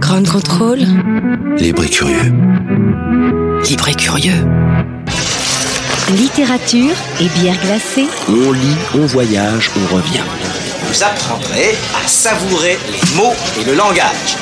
Grand 0.00 0.22
contrôle. 0.30 0.80
Libre 1.56 1.84
et 1.84 1.88
curieux. 1.88 2.32
Libre 3.68 3.88
et 3.88 3.94
curieux. 3.94 4.46
Littérature 6.10 6.94
et 7.20 7.28
bière 7.40 7.58
glacée. 7.62 8.06
On 8.28 8.52
lit, 8.52 8.76
on 8.94 9.06
voyage, 9.06 9.70
on 9.76 9.94
revient. 9.94 10.24
Vous 10.86 11.02
apprendrez 11.02 11.74
à 12.04 12.06
savourer 12.06 12.76
les 12.92 13.16
mots 13.16 13.34
et 13.60 13.64
le 13.64 13.74
langage. 13.74 14.36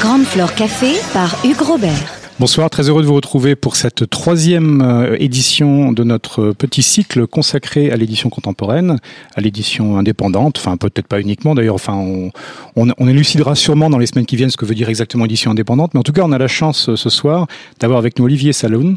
Grande 0.00 0.24
Flore 0.24 0.54
Café 0.54 0.94
par 1.12 1.36
Hugues 1.44 1.60
Robert. 1.60 2.19
Bonsoir, 2.40 2.70
très 2.70 2.88
heureux 2.88 3.02
de 3.02 3.06
vous 3.06 3.16
retrouver 3.16 3.54
pour 3.54 3.76
cette 3.76 4.08
troisième 4.08 4.80
euh, 4.80 5.14
édition 5.20 5.92
de 5.92 6.02
notre 6.04 6.52
petit 6.52 6.82
cycle 6.82 7.26
consacré 7.26 7.90
à 7.90 7.96
l'édition 7.96 8.30
contemporaine, 8.30 8.98
à 9.34 9.42
l'édition 9.42 9.98
indépendante, 9.98 10.56
enfin 10.56 10.78
peut-être 10.78 11.06
pas 11.06 11.20
uniquement 11.20 11.54
d'ailleurs, 11.54 11.74
enfin 11.74 11.92
on, 11.92 12.30
on, 12.76 12.94
on 12.96 13.08
élucidera 13.08 13.54
sûrement 13.54 13.90
dans 13.90 13.98
les 13.98 14.06
semaines 14.06 14.24
qui 14.24 14.36
viennent 14.36 14.48
ce 14.48 14.56
que 14.56 14.64
veut 14.64 14.74
dire 14.74 14.88
exactement 14.88 15.26
édition 15.26 15.50
indépendante, 15.50 15.92
mais 15.92 16.00
en 16.00 16.02
tout 16.02 16.14
cas 16.14 16.22
on 16.24 16.32
a 16.32 16.38
la 16.38 16.48
chance 16.48 16.88
euh, 16.88 16.96
ce 16.96 17.10
soir 17.10 17.46
d'avoir 17.78 17.98
avec 17.98 18.18
nous 18.18 18.24
Olivier 18.24 18.54
Saloun. 18.54 18.96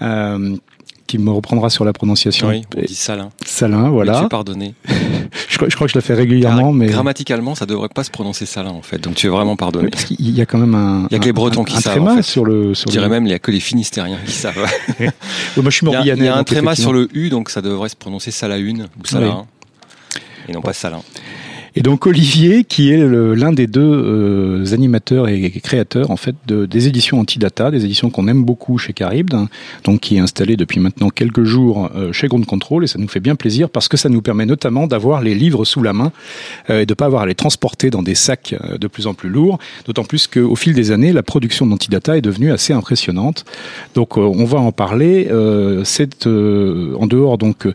Euh, 0.00 0.56
qui 1.08 1.18
me 1.18 1.30
reprendra 1.30 1.70
sur 1.70 1.84
la 1.84 1.92
prononciation. 1.92 2.48
Oui, 2.48 2.62
on 2.76 2.82
dit 2.82 2.94
Salin. 2.94 3.30
Salin, 3.44 3.88
voilà. 3.88 4.12
Mais 4.12 4.18
tu 4.20 4.24
es 4.26 4.28
pardonné. 4.28 4.74
je, 5.48 5.56
crois, 5.56 5.68
je 5.68 5.74
crois 5.74 5.88
que 5.88 5.92
je 5.92 5.98
la 5.98 6.02
fais 6.02 6.14
régulièrement, 6.14 6.72
mais 6.72 6.86
Grammaticalement, 6.86 7.56
ça 7.56 7.66
devrait 7.66 7.88
pas 7.88 8.04
se 8.04 8.10
prononcer 8.10 8.46
Salin 8.46 8.70
en 8.70 8.82
fait. 8.82 8.98
Donc 8.98 9.14
tu 9.16 9.26
es 9.26 9.30
vraiment 9.30 9.56
pardonné. 9.56 9.88
parce 9.88 10.04
qu'il 10.04 10.30
y 10.30 10.40
a 10.40 10.46
quand 10.46 10.58
même 10.58 10.74
un. 10.74 11.06
Il 11.10 11.14
y 11.14 11.16
a 11.16 11.18
que 11.18 11.24
les 11.24 11.32
Bretons 11.32 11.62
un, 11.62 11.64
qui 11.64 11.76
un 11.76 11.80
savent, 11.80 11.94
tréma 11.94 12.12
en 12.12 12.16
fait. 12.16 12.22
sur 12.22 12.44
le. 12.44 12.74
Sur 12.74 12.88
Je 12.88 12.92
dirais 12.92 13.06
le... 13.06 13.10
même, 13.10 13.26
il 13.26 13.30
y 13.30 13.34
a 13.34 13.38
que 13.38 13.50
les 13.50 13.60
Finistériens 13.60 14.18
qui 14.24 14.32
savent. 14.32 14.56
Ouais, 15.00 15.10
moi, 15.62 15.70
je 15.70 15.76
suis 15.76 15.86
Il 15.86 16.06
y 16.06 16.10
a, 16.10 16.14
il 16.14 16.22
y 16.22 16.28
a 16.28 16.36
un 16.36 16.44
tréma 16.44 16.74
sur 16.76 16.92
le 16.92 17.08
U, 17.14 17.30
donc 17.30 17.50
ça 17.50 17.62
devrait 17.62 17.88
se 17.88 17.96
prononcer 17.96 18.30
Salaune 18.30 18.88
ou 19.00 19.06
Salin. 19.06 19.46
Et 20.48 20.52
non 20.52 20.60
pas 20.60 20.72
Salin. 20.72 21.00
Et 21.78 21.80
donc 21.80 22.08
Olivier, 22.08 22.64
qui 22.64 22.90
est 22.90 22.96
l'un 22.98 23.52
des 23.52 23.68
deux 23.68 23.80
euh, 23.80 24.74
animateurs 24.74 25.28
et 25.28 25.48
créateurs 25.62 26.10
en 26.10 26.16
fait 26.16 26.34
de, 26.44 26.66
des 26.66 26.88
éditions 26.88 27.20
Antidata, 27.20 27.70
des 27.70 27.84
éditions 27.84 28.10
qu'on 28.10 28.26
aime 28.26 28.42
beaucoup 28.42 28.78
chez 28.78 28.92
Caribde, 28.92 29.32
hein, 29.34 29.48
donc 29.84 30.00
qui 30.00 30.16
est 30.16 30.18
installé 30.18 30.56
depuis 30.56 30.80
maintenant 30.80 31.08
quelques 31.08 31.44
jours 31.44 31.88
euh, 31.94 32.12
chez 32.12 32.26
Ground 32.26 32.46
Control, 32.46 32.82
et 32.82 32.88
ça 32.88 32.98
nous 32.98 33.06
fait 33.06 33.20
bien 33.20 33.36
plaisir 33.36 33.70
parce 33.70 33.86
que 33.86 33.96
ça 33.96 34.08
nous 34.08 34.22
permet 34.22 34.44
notamment 34.44 34.88
d'avoir 34.88 35.22
les 35.22 35.36
livres 35.36 35.64
sous 35.64 35.80
la 35.80 35.92
main 35.92 36.10
euh, 36.68 36.80
et 36.80 36.86
de 36.86 36.94
pas 36.94 37.04
avoir 37.04 37.22
à 37.22 37.26
les 37.26 37.36
transporter 37.36 37.90
dans 37.90 38.02
des 38.02 38.16
sacs 38.16 38.56
de 38.76 38.88
plus 38.88 39.06
en 39.06 39.14
plus 39.14 39.28
lourds. 39.28 39.60
D'autant 39.86 40.02
plus 40.02 40.26
qu'au 40.26 40.56
fil 40.56 40.74
des 40.74 40.90
années, 40.90 41.12
la 41.12 41.22
production 41.22 41.64
d'Antidata 41.64 42.18
est 42.18 42.22
devenue 42.22 42.50
assez 42.50 42.72
impressionnante. 42.72 43.44
Donc 43.94 44.16
on 44.16 44.44
va 44.44 44.58
en 44.58 44.72
parler. 44.72 45.28
C'est 45.84 46.26
en 46.26 47.06
dehors 47.06 47.38
donc 47.38 47.68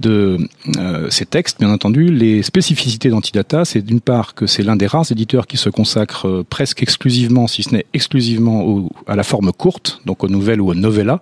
de 0.00 0.38
euh, 0.76 1.08
ces 1.10 1.24
textes, 1.24 1.58
bien 1.58 1.70
entendu, 1.70 2.12
les 2.12 2.42
spécificités 2.42 3.08
d'Antidata, 3.08 3.64
c'est 3.64 3.82
d'une 3.82 4.00
part 4.00 4.34
que 4.34 4.46
c'est 4.46 4.62
l'un 4.62 4.76
des 4.76 4.86
rares 4.86 5.10
éditeurs 5.10 5.46
qui 5.46 5.56
se 5.56 5.70
consacre 5.70 6.28
euh, 6.28 6.44
presque 6.48 6.82
exclusivement, 6.82 7.46
si 7.46 7.62
ce 7.62 7.74
n'est 7.74 7.86
exclusivement 7.94 8.88
à 9.06 9.16
la 9.16 9.22
forme 9.22 9.52
courte, 9.52 10.00
donc 10.04 10.24
aux 10.24 10.28
nouvelles 10.28 10.60
ou 10.60 10.68
aux 10.68 10.74
novellas, 10.74 11.20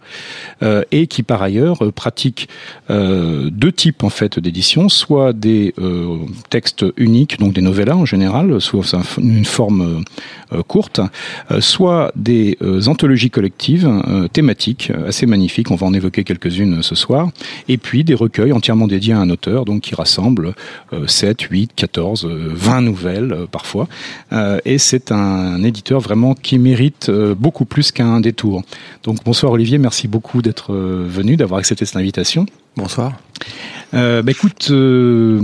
euh, 0.63 0.83
et 0.91 1.07
qui 1.07 1.23
par 1.23 1.43
ailleurs 1.43 1.93
pratique 1.93 2.49
deux 2.89 3.73
types 3.73 4.03
en 4.05 4.09
fait 4.09 4.39
d'édition, 4.39 4.89
soit 4.89 5.33
des 5.33 5.75
textes 6.51 6.85
uniques, 6.97 7.39
donc 7.39 7.53
des 7.53 7.61
novellas 7.61 7.97
en 7.97 8.05
général, 8.05 8.61
soit 8.61 8.95
une 9.19 9.45
forme 9.45 10.05
courte, 10.67 11.01
soit 11.61 12.13
des 12.17 12.59
anthologies 12.87 13.31
collectives 13.31 13.91
thématiques 14.33 14.93
assez 15.07 15.27
magnifiques, 15.27 15.71
on 15.71 15.77
va 15.77 15.87
en 15.87 15.95
évoquer 15.95 16.25
quelques-unes 16.25 16.83
ce 16.83 16.95
soir, 16.95 17.31
et 17.69 17.79
puis 17.79 18.05
des 18.05 18.15
recueils 18.15 18.53
entièrement 18.65 18.87
dédiés 18.87 19.13
à 19.13 19.19
un 19.19 19.29
auteur, 19.29 19.67
donc 19.67 19.83
qui 19.83 19.95
rassemblent 19.95 20.55
euh, 20.95 21.07
7, 21.07 21.39
8, 21.43 21.73
14, 21.77 22.25
euh, 22.25 22.51
20 22.55 22.81
nouvelles 22.81 23.33
euh, 23.33 23.47
parfois, 23.47 23.89
Euh, 24.33 24.59
et 24.65 24.79
c'est 24.79 25.13
un, 25.13 25.63
éditeur 25.63 26.01
vraiment 26.01 26.35
qui 26.35 26.59
mérite 26.59 27.11
euh, 27.11 27.35
beaucoup 27.35 27.67
plus 27.67 27.93
qu'un 27.93 28.21
détour. 28.21 28.63
Donc 29.03 29.23
bonsoir 29.23 29.53
Olivier, 29.53 29.77
merci 29.77 30.09
beaucoup 30.09 30.41
d'être 30.41 30.73
venu, 30.75 31.37
d'avoir 31.37 31.59
accepté 31.61 31.85
cette 31.85 31.97
invitation. 31.97 32.47
Bonsoir. 32.77 33.13
Euh, 33.93 34.23
bah 34.23 34.31
écoute, 34.33 34.69
euh, 34.71 35.43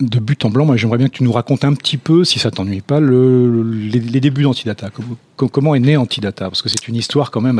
de 0.00 0.18
but 0.20 0.44
en 0.44 0.50
blanc, 0.50 0.64
moi 0.64 0.76
j'aimerais 0.76 0.98
bien 0.98 1.08
que 1.08 1.16
tu 1.16 1.24
nous 1.24 1.32
racontes 1.32 1.64
un 1.64 1.74
petit 1.74 1.96
peu, 1.96 2.22
si 2.24 2.38
ça 2.38 2.50
t'ennuie 2.52 2.80
pas, 2.80 3.00
le, 3.00 3.62
les, 3.92 3.98
les 4.00 4.20
débuts 4.20 4.42
d'Antidata. 4.44 4.90
Com- 4.90 5.16
com- 5.36 5.48
Comment 5.50 5.74
est 5.74 5.80
né 5.80 5.96
Antidata? 5.96 6.44
Parce 6.48 6.62
que 6.62 6.68
c'est 6.68 6.86
une 6.88 6.96
histoire 6.96 7.30
quand 7.32 7.40
même 7.40 7.58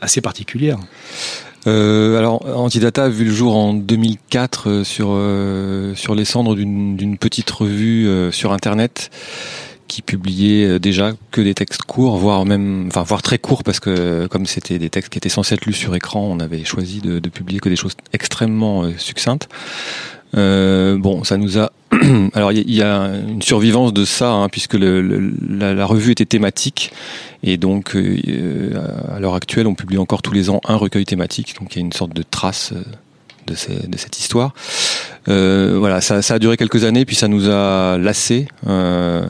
assez 0.00 0.20
particulière. 0.22 0.78
Euh, 1.68 2.18
alors, 2.18 2.44
Antidata 2.56 3.04
a 3.04 3.08
vu 3.08 3.24
le 3.24 3.30
jour 3.30 3.54
en 3.56 3.74
2004 3.74 4.68
euh, 4.68 4.84
sur 4.84 5.08
euh, 5.10 5.94
sur 5.94 6.14
les 6.14 6.24
cendres 6.24 6.54
d'une 6.54 7.18
petite 7.18 7.50
revue 7.50 8.08
sur 8.32 8.52
Internet 8.52 9.10
qui 9.86 10.02
publiait 10.02 10.78
déjà 10.78 11.12
que 11.30 11.40
des 11.40 11.54
textes 11.54 11.82
courts, 11.82 12.18
voire 12.18 12.44
même, 12.44 12.88
enfin, 12.88 13.02
voire 13.02 13.22
très 13.22 13.38
courts, 13.38 13.64
parce 13.64 13.80
que 13.80 14.26
comme 14.26 14.44
c'était 14.44 14.78
des 14.78 14.90
textes 14.90 15.10
qui 15.10 15.16
étaient 15.16 15.30
censés 15.30 15.54
être 15.54 15.64
lus 15.64 15.72
sur 15.72 15.94
écran, 15.94 16.20
on 16.20 16.40
avait 16.40 16.62
choisi 16.64 17.00
de, 17.00 17.18
de 17.18 17.28
publier 17.30 17.58
que 17.58 17.70
des 17.70 17.76
choses 17.76 17.94
extrêmement 18.12 18.90
succinctes. 18.98 19.48
Bon, 20.34 21.24
ça 21.24 21.38
nous 21.38 21.58
a. 21.58 21.72
Alors, 22.34 22.52
il 22.52 22.70
y, 22.70 22.82
a- 22.82 23.10
une 23.28 23.42
survivance 23.42 23.92
de 23.92 24.04
ça, 24.04 24.30
hein, 24.30 24.48
puisque 24.48 24.74
la, 24.74 25.86
revue 25.86 26.12
était 26.12 26.26
thématique, 26.26 26.92
et 27.42 27.56
donc 27.56 27.94
euh, 27.96 28.70
à 29.14 29.20
l'heure 29.20 29.34
actuelle, 29.34 29.66
on 29.66 29.74
publie 29.74 29.98
encore 29.98 30.22
tous 30.22 30.32
les 30.32 30.50
ans 30.50 30.60
un 30.66 30.76
recueil 30.76 31.04
thématique, 31.04 31.54
donc 31.60 31.74
il 31.74 31.78
y 31.78 31.82
a 31.82 31.84
une 31.84 31.92
sorte 31.92 32.14
de 32.14 32.22
trace 32.22 32.72
euh, 32.72 32.82
de, 33.46 33.96
cette 33.96 34.18
histoire. 34.18 34.52
Euh, 35.28 35.76
voilà, 35.78 36.00
ça, 36.00 36.16
a 36.16 36.38
duré 36.38 36.56
quelques 36.56 36.84
années, 36.84 37.04
puis 37.04 37.16
ça 37.16 37.28
nous 37.28 37.48
a 37.48 37.98
lassé. 37.98 38.48
Euh, 38.66 39.26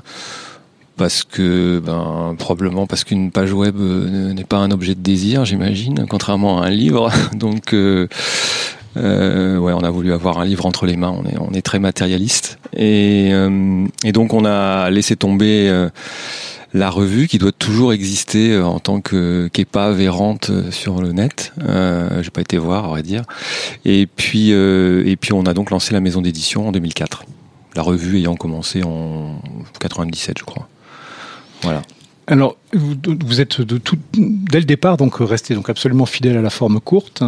parce 0.96 1.22
que, 1.22 1.78
ben, 1.78 2.34
probablement 2.38 2.86
parce 2.86 3.04
qu'une 3.04 3.30
page 3.30 3.52
web 3.52 3.76
euh, 3.78 4.32
n'est 4.32 4.44
pas 4.44 4.58
un 4.58 4.72
objet 4.72 4.96
de 4.96 5.00
désir, 5.00 5.44
j'imagine, 5.44 6.06
contrairement 6.10 6.60
à 6.60 6.66
un 6.66 6.70
livre. 6.70 7.10
Donc, 7.34 7.72
euh, 7.72 8.08
euh, 8.96 9.58
ouais, 9.58 9.72
on 9.72 9.80
a 9.80 9.90
voulu 9.90 10.12
avoir 10.12 10.38
un 10.38 10.44
livre 10.44 10.66
entre 10.66 10.86
les 10.86 10.96
mains. 10.96 11.14
On 11.16 11.24
est, 11.28 11.38
on 11.38 11.52
est 11.52 11.62
très 11.62 11.78
matérialiste, 11.78 12.58
et, 12.74 13.30
euh, 13.32 13.86
et 14.04 14.12
donc 14.12 14.32
on 14.32 14.44
a 14.44 14.90
laissé 14.90 15.16
tomber 15.16 15.68
euh, 15.68 15.88
la 16.74 16.90
revue 16.90 17.28
qui 17.28 17.38
doit 17.38 17.52
toujours 17.52 17.92
exister 17.92 18.52
euh, 18.52 18.64
en 18.64 18.78
tant 18.78 19.00
que 19.00 19.48
qu'épave 19.52 20.00
errante 20.00 20.50
euh, 20.50 20.70
sur 20.70 21.00
le 21.00 21.12
net. 21.12 21.52
Euh, 21.62 22.22
J'ai 22.22 22.30
pas 22.30 22.40
été 22.40 22.58
voir, 22.58 22.84
à 22.84 22.88
vrai 22.88 23.02
dire. 23.02 23.22
Et 23.84 24.06
puis, 24.06 24.50
et 24.50 25.16
puis 25.16 25.32
on 25.32 25.44
a 25.44 25.54
donc 25.54 25.70
lancé 25.70 25.94
la 25.94 26.00
maison 26.00 26.20
d'édition 26.20 26.68
en 26.68 26.72
2004. 26.72 27.24
La 27.76 27.82
revue 27.82 28.18
ayant 28.18 28.34
commencé 28.34 28.82
en 28.82 29.40
97, 29.80 30.38
je 30.38 30.44
crois. 30.44 30.68
Voilà. 31.62 31.82
Alors, 32.30 32.58
vous, 32.74 33.40
êtes 33.40 33.62
de 33.62 33.78
tout, 33.78 33.96
dès 34.12 34.58
le 34.58 34.66
départ 34.66 34.98
donc 34.98 35.16
resté 35.18 35.54
donc 35.54 35.70
absolument 35.70 36.04
fidèle 36.04 36.36
à 36.36 36.42
la 36.42 36.50
forme 36.50 36.78
courte. 36.78 37.22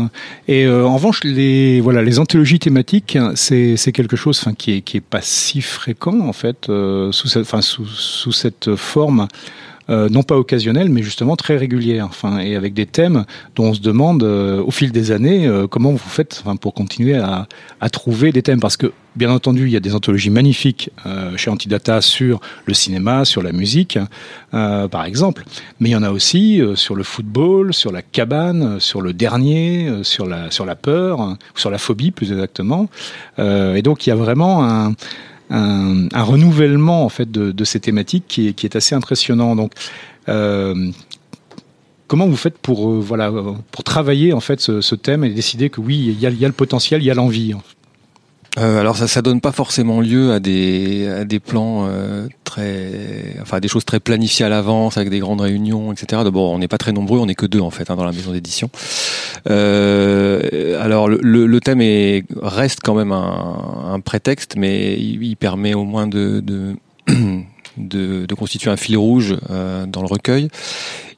Et 0.46 0.66
euh, 0.66 0.86
en 0.86 0.96
revanche, 0.96 1.24
les 1.24 1.80
voilà 1.80 2.02
les 2.02 2.18
anthologies 2.18 2.58
thématiques, 2.58 3.16
c'est 3.34 3.78
c'est 3.78 3.92
quelque 3.92 4.16
chose 4.16 4.44
qui 4.58 4.72
est 4.72 4.80
qui 4.82 4.98
est 4.98 5.00
pas 5.00 5.22
si 5.22 5.62
fréquent 5.62 6.20
en 6.20 6.34
fait 6.34 6.68
euh, 6.68 7.12
sous 7.12 7.28
cette 7.28 7.46
sous 7.62 8.32
cette 8.32 8.76
forme. 8.76 9.26
Euh, 9.90 10.08
non 10.08 10.22
pas 10.22 10.36
occasionnelle, 10.36 10.88
mais 10.88 11.02
justement 11.02 11.34
très 11.34 11.56
régulière, 11.56 12.06
enfin, 12.06 12.38
et 12.38 12.54
avec 12.54 12.74
des 12.74 12.86
thèmes 12.86 13.24
dont 13.56 13.64
on 13.64 13.74
se 13.74 13.80
demande 13.80 14.22
euh, 14.22 14.62
au 14.62 14.70
fil 14.70 14.92
des 14.92 15.10
années 15.10 15.48
euh, 15.48 15.66
comment 15.66 15.90
vous 15.90 15.98
faites 15.98 16.42
enfin, 16.44 16.54
pour 16.54 16.74
continuer 16.74 17.16
à, 17.16 17.48
trouver 17.90 18.30
des 18.30 18.42
thèmes, 18.42 18.60
parce 18.60 18.76
que 18.76 18.92
bien 19.16 19.32
entendu 19.32 19.64
il 19.66 19.72
y 19.72 19.76
a 19.76 19.80
des 19.80 19.96
anthologies 19.96 20.30
magnifiques 20.30 20.90
chez 21.36 21.50
Antidata 21.50 22.00
sur 22.00 22.40
le 22.66 22.74
cinéma, 22.74 23.24
sur 23.24 23.42
la 23.42 23.50
musique, 23.50 23.98
par 24.52 25.04
exemple, 25.04 25.42
mais 25.80 25.88
il 25.88 25.92
y 25.92 25.96
en 25.96 26.04
a 26.04 26.10
aussi 26.10 26.62
sur 26.76 26.94
le 26.94 27.02
football, 27.02 27.74
sur 27.74 27.90
la 27.90 28.02
cabane, 28.02 28.78
sur 28.78 29.02
le 29.02 29.12
dernier, 29.12 29.90
sur 30.02 30.26
la 30.26 30.52
sur 30.52 30.64
la 30.64 30.76
peur, 30.76 31.18
ou 31.20 31.58
sur 31.58 31.70
la 31.70 31.78
phobie 31.78 32.12
plus 32.12 32.30
exactement, 32.30 32.88
et 33.38 33.82
donc 33.82 34.06
il 34.06 34.10
y 34.10 34.12
a 34.12 34.16
vraiment 34.16 34.64
un 34.64 34.94
un, 35.50 36.06
un 36.12 36.22
renouvellement 36.22 37.04
en 37.04 37.08
fait 37.08 37.30
de, 37.30 37.64
ces 37.64 37.80
thématiques 37.80 38.24
qui 38.28 38.48
est, 38.48 38.52
qui 38.52 38.66
est 38.66 38.76
assez 38.76 38.94
impressionnant. 38.94 39.56
Donc, 39.56 39.72
euh, 40.28 40.90
comment 42.06 42.26
vous 42.26 42.36
faites 42.36 42.58
pour 42.58 42.90
euh, 42.90 43.00
voilà 43.00 43.32
pour 43.70 43.84
travailler 43.84 44.32
en 44.32 44.40
fait 44.40 44.60
ce, 44.60 44.80
ce 44.80 44.94
thème 44.94 45.24
et 45.24 45.30
décider 45.30 45.70
que 45.70 45.80
oui 45.80 45.98
il 45.98 46.18
y 46.18 46.32
y 46.36 46.44
a 46.44 46.48
le 46.48 46.54
potentiel, 46.54 47.02
il 47.02 47.06
y 47.06 47.10
a 47.10 47.14
l'envie. 47.14 47.54
Euh, 48.58 48.80
alors 48.80 48.96
ça, 48.96 49.06
ça 49.06 49.22
donne 49.22 49.40
pas 49.40 49.52
forcément 49.52 50.00
lieu 50.00 50.32
à 50.32 50.40
des, 50.40 51.06
à 51.06 51.24
des 51.24 51.38
plans 51.38 51.86
euh, 51.86 52.26
très, 52.42 53.36
enfin 53.40 53.60
des 53.60 53.68
choses 53.68 53.84
très 53.84 54.00
planifiées 54.00 54.44
à 54.44 54.48
l'avance 54.48 54.96
avec 54.96 55.08
des 55.08 55.20
grandes 55.20 55.40
réunions, 55.40 55.92
etc. 55.92 56.22
D'abord, 56.24 56.50
on 56.50 56.58
n'est 56.58 56.68
pas 56.68 56.78
très 56.78 56.92
nombreux, 56.92 57.20
on 57.20 57.26
n'est 57.26 57.36
que 57.36 57.46
deux 57.46 57.60
en 57.60 57.70
fait 57.70 57.90
hein, 57.90 57.96
dans 57.96 58.04
la 58.04 58.12
maison 58.12 58.32
d'édition. 58.32 58.68
Euh, 59.48 60.82
alors 60.82 61.08
le, 61.08 61.46
le, 61.46 61.60
thème 61.60 61.80
est, 61.80 62.24
reste 62.42 62.80
quand 62.82 62.94
même 62.94 63.12
un, 63.12 63.92
un 63.92 64.00
prétexte, 64.00 64.56
mais 64.56 64.94
il, 64.98 65.22
il, 65.22 65.36
permet 65.36 65.74
au 65.74 65.84
moins 65.84 66.08
de, 66.08 66.40
de, 66.40 66.74
de, 67.76 68.26
de 68.26 68.34
constituer 68.34 68.70
un 68.70 68.76
fil 68.76 68.96
rouge 68.96 69.36
euh, 69.50 69.86
dans 69.86 70.00
le 70.00 70.08
recueil 70.08 70.48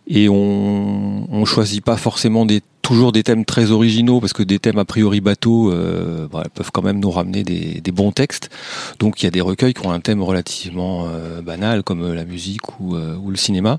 et 0.07 0.29
on, 0.29 1.27
on 1.31 1.45
choisit 1.45 1.85
pas 1.85 1.97
forcément 1.97 2.45
des 2.45 2.63
toujours 2.83 3.13
des 3.13 3.23
thèmes 3.23 3.45
très 3.45 3.71
originaux 3.71 4.21
parce 4.21 4.33
que 4.33 4.43
des 4.43 4.59
thèmes 4.59 4.79
a 4.79 4.85
priori 4.85 5.21
bateaux 5.21 5.71
euh, 5.71 6.27
bah, 6.31 6.45
peuvent 6.53 6.73
quand 6.73 6.83
même 6.83 6.99
nous 6.99 7.11
ramener 7.11 7.45
des, 7.45 7.81
des, 7.81 7.93
bons 7.93 8.11
textes. 8.11 8.51
Donc 8.99 9.23
il 9.23 9.27
y 9.27 9.29
a 9.29 9.31
des 9.31 9.41
recueils 9.41 9.73
qui 9.73 9.87
ont 9.87 9.93
un 9.93 10.01
thème 10.01 10.21
relativement 10.21 11.07
euh, 11.07 11.41
banal 11.41 11.85
comme 11.85 12.03
euh, 12.03 12.15
la 12.15 12.25
musique 12.25 12.81
ou, 12.81 12.97
euh, 12.97 13.17
ou, 13.17 13.31
le 13.31 13.37
cinéma. 13.37 13.79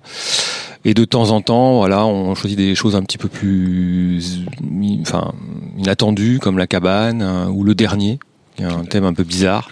Et 0.86 0.94
de 0.94 1.06
temps 1.06 1.32
en 1.32 1.42
temps, 1.42 1.78
voilà, 1.78 2.06
on 2.06 2.34
choisit 2.34 2.58
des 2.58 2.76
choses 2.76 2.96
un 2.96 3.04
petit 3.04 3.18
peu 3.18 3.28
plus, 3.30 4.46
enfin, 5.02 5.34
inattendues 5.78 6.40
comme 6.40 6.58
la 6.58 6.68
cabane 6.68 7.22
hein, 7.22 7.50
ou 7.50 7.64
le 7.64 7.76
dernier. 7.76 8.20
Il 8.58 8.66
y 8.66 8.68
a 8.68 8.74
un 8.74 8.86
thème 8.86 9.04
un 9.04 9.14
peu 9.14 9.24
bizarre. 9.24 9.70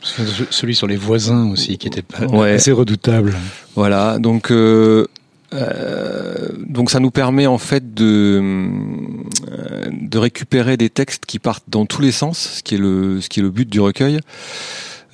Celui 0.49 0.73
sur 0.73 0.87
les 0.87 0.95
voisins 0.95 1.49
aussi, 1.51 1.77
qui 1.77 1.87
était 1.87 2.03
ouais. 2.31 2.53
assez 2.53 2.71
redoutable. 2.71 3.35
Voilà, 3.75 4.17
donc 4.17 4.51
euh, 4.51 5.07
euh, 5.53 6.49
donc 6.67 6.89
ça 6.89 6.99
nous 6.99 7.11
permet 7.11 7.47
en 7.47 7.57
fait 7.57 7.93
de 7.93 8.39
euh, 8.41 9.89
de 9.91 10.17
récupérer 10.17 10.77
des 10.77 10.89
textes 10.89 11.25
qui 11.25 11.39
partent 11.39 11.65
dans 11.67 11.85
tous 11.85 12.01
les 12.01 12.11
sens, 12.11 12.55
ce 12.57 12.63
qui 12.63 12.75
est 12.75 12.77
le 12.77 13.21
ce 13.21 13.29
qui 13.29 13.39
est 13.39 13.43
le 13.43 13.49
but 13.49 13.69
du 13.69 13.79
recueil. 13.79 14.19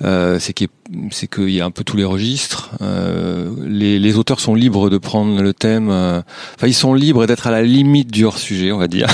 Euh, 0.04 0.38
c'est 0.38 0.52
qu'il 0.52 1.50
y 1.50 1.60
a 1.60 1.64
un 1.64 1.70
peu 1.70 1.82
tous 1.82 1.96
les 1.96 2.04
registres. 2.04 2.70
Euh, 2.82 3.50
les, 3.66 3.98
les, 3.98 4.16
auteurs 4.16 4.38
sont 4.38 4.54
libres 4.54 4.90
de 4.90 4.98
prendre 4.98 5.42
le 5.42 5.52
thème. 5.52 5.88
Euh, 5.90 6.22
enfin, 6.54 6.68
ils 6.68 6.74
sont 6.74 6.94
libres 6.94 7.26
d'être 7.26 7.48
à 7.48 7.50
la 7.50 7.62
limite 7.62 8.12
du 8.12 8.24
hors 8.24 8.38
sujet, 8.38 8.70
on 8.70 8.78
va 8.78 8.86
dire. 8.86 9.08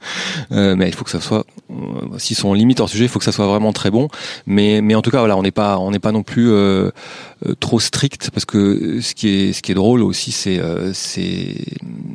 Mais 0.50 0.88
il 0.88 0.94
faut 0.94 1.04
que 1.04 1.10
ça 1.10 1.20
soit. 1.20 1.44
S'ils 2.16 2.36
sont 2.36 2.54
limite 2.54 2.80
hors 2.80 2.88
sujet, 2.88 3.04
il 3.04 3.08
faut 3.08 3.18
que 3.18 3.24
ça 3.24 3.32
soit 3.32 3.46
vraiment 3.46 3.72
très 3.72 3.90
bon. 3.90 4.08
Mais 4.46 4.80
mais 4.80 4.94
en 4.94 5.02
tout 5.02 5.10
cas, 5.10 5.18
voilà, 5.18 5.36
on 5.36 5.42
n'est 5.42 5.50
pas 5.50 5.78
on 5.78 5.90
n'est 5.90 5.98
pas 5.98 6.12
non 6.12 6.22
plus 6.22 6.50
trop 7.58 7.80
strict 7.80 8.30
parce 8.30 8.44
que 8.44 9.00
ce 9.00 9.14
qui 9.14 9.28
est 9.28 9.52
ce 9.52 9.62
qui 9.62 9.72
est 9.72 9.74
drôle 9.74 10.02
aussi, 10.02 10.32
c'est 10.32 10.60
c'est 10.92 11.54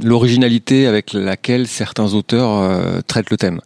l'originalité 0.04 0.88
avec 0.88 1.14
laquelle 1.14 1.68
certains 1.68 2.14
auteurs 2.14 3.04
traitent 3.08 3.32
le 3.32 3.38
thème. 3.38 3.62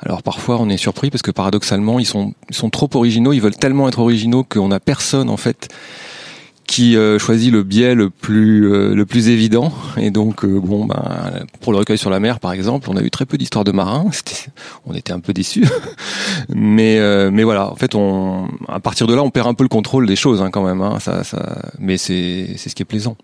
Alors 0.00 0.22
parfois, 0.22 0.58
on 0.60 0.68
est 0.68 0.76
surpris 0.76 1.10
parce 1.10 1.22
que 1.22 1.30
paradoxalement, 1.30 1.98
ils 1.98 2.06
sont 2.06 2.34
ils 2.48 2.56
sont 2.56 2.70
trop 2.70 2.88
originaux. 2.94 3.32
Ils 3.32 3.40
veulent 3.40 3.56
tellement 3.56 3.88
être 3.88 3.98
originaux 3.98 4.44
qu'on 4.44 4.70
a 4.70 4.80
personne 4.80 5.28
en 5.28 5.36
fait 5.36 5.68
qui 6.74 6.96
euh, 6.96 7.20
choisit 7.20 7.52
le 7.52 7.62
biais 7.62 7.94
le 7.94 8.10
plus 8.10 8.66
euh, 8.66 8.96
le 8.96 9.06
plus 9.06 9.28
évident. 9.28 9.72
Et 9.96 10.10
donc 10.10 10.44
euh, 10.44 10.58
bon 10.58 10.86
ben 10.86 11.46
pour 11.60 11.70
le 11.70 11.78
recueil 11.78 11.96
sur 11.96 12.10
la 12.10 12.18
mer 12.18 12.40
par 12.40 12.52
exemple 12.52 12.90
on 12.90 12.96
a 12.96 13.02
eu 13.02 13.12
très 13.12 13.26
peu 13.26 13.38
d'histoires 13.38 13.62
de 13.62 13.70
marins. 13.70 14.06
On 14.84 14.92
était 14.92 15.12
un 15.12 15.20
peu 15.20 15.32
déçus. 15.32 15.64
Mais 16.48 16.98
mais 17.30 17.44
voilà 17.44 17.70
en 17.70 17.76
fait 17.76 17.94
on 17.94 18.48
à 18.68 18.80
partir 18.80 19.06
de 19.06 19.14
là 19.14 19.22
on 19.22 19.30
perd 19.30 19.46
un 19.46 19.54
peu 19.54 19.62
le 19.62 19.68
contrôle 19.68 20.06
des 20.06 20.16
choses 20.16 20.42
hein, 20.42 20.50
quand 20.50 20.64
même 20.64 20.82
hein, 20.82 20.98
ça, 21.00 21.24
ça 21.24 21.70
mais 21.78 21.96
c'est 21.96 22.54
c'est 22.56 22.68
ce 22.68 22.74
qui 22.74 22.82
est 22.82 22.86
plaisant 22.86 23.16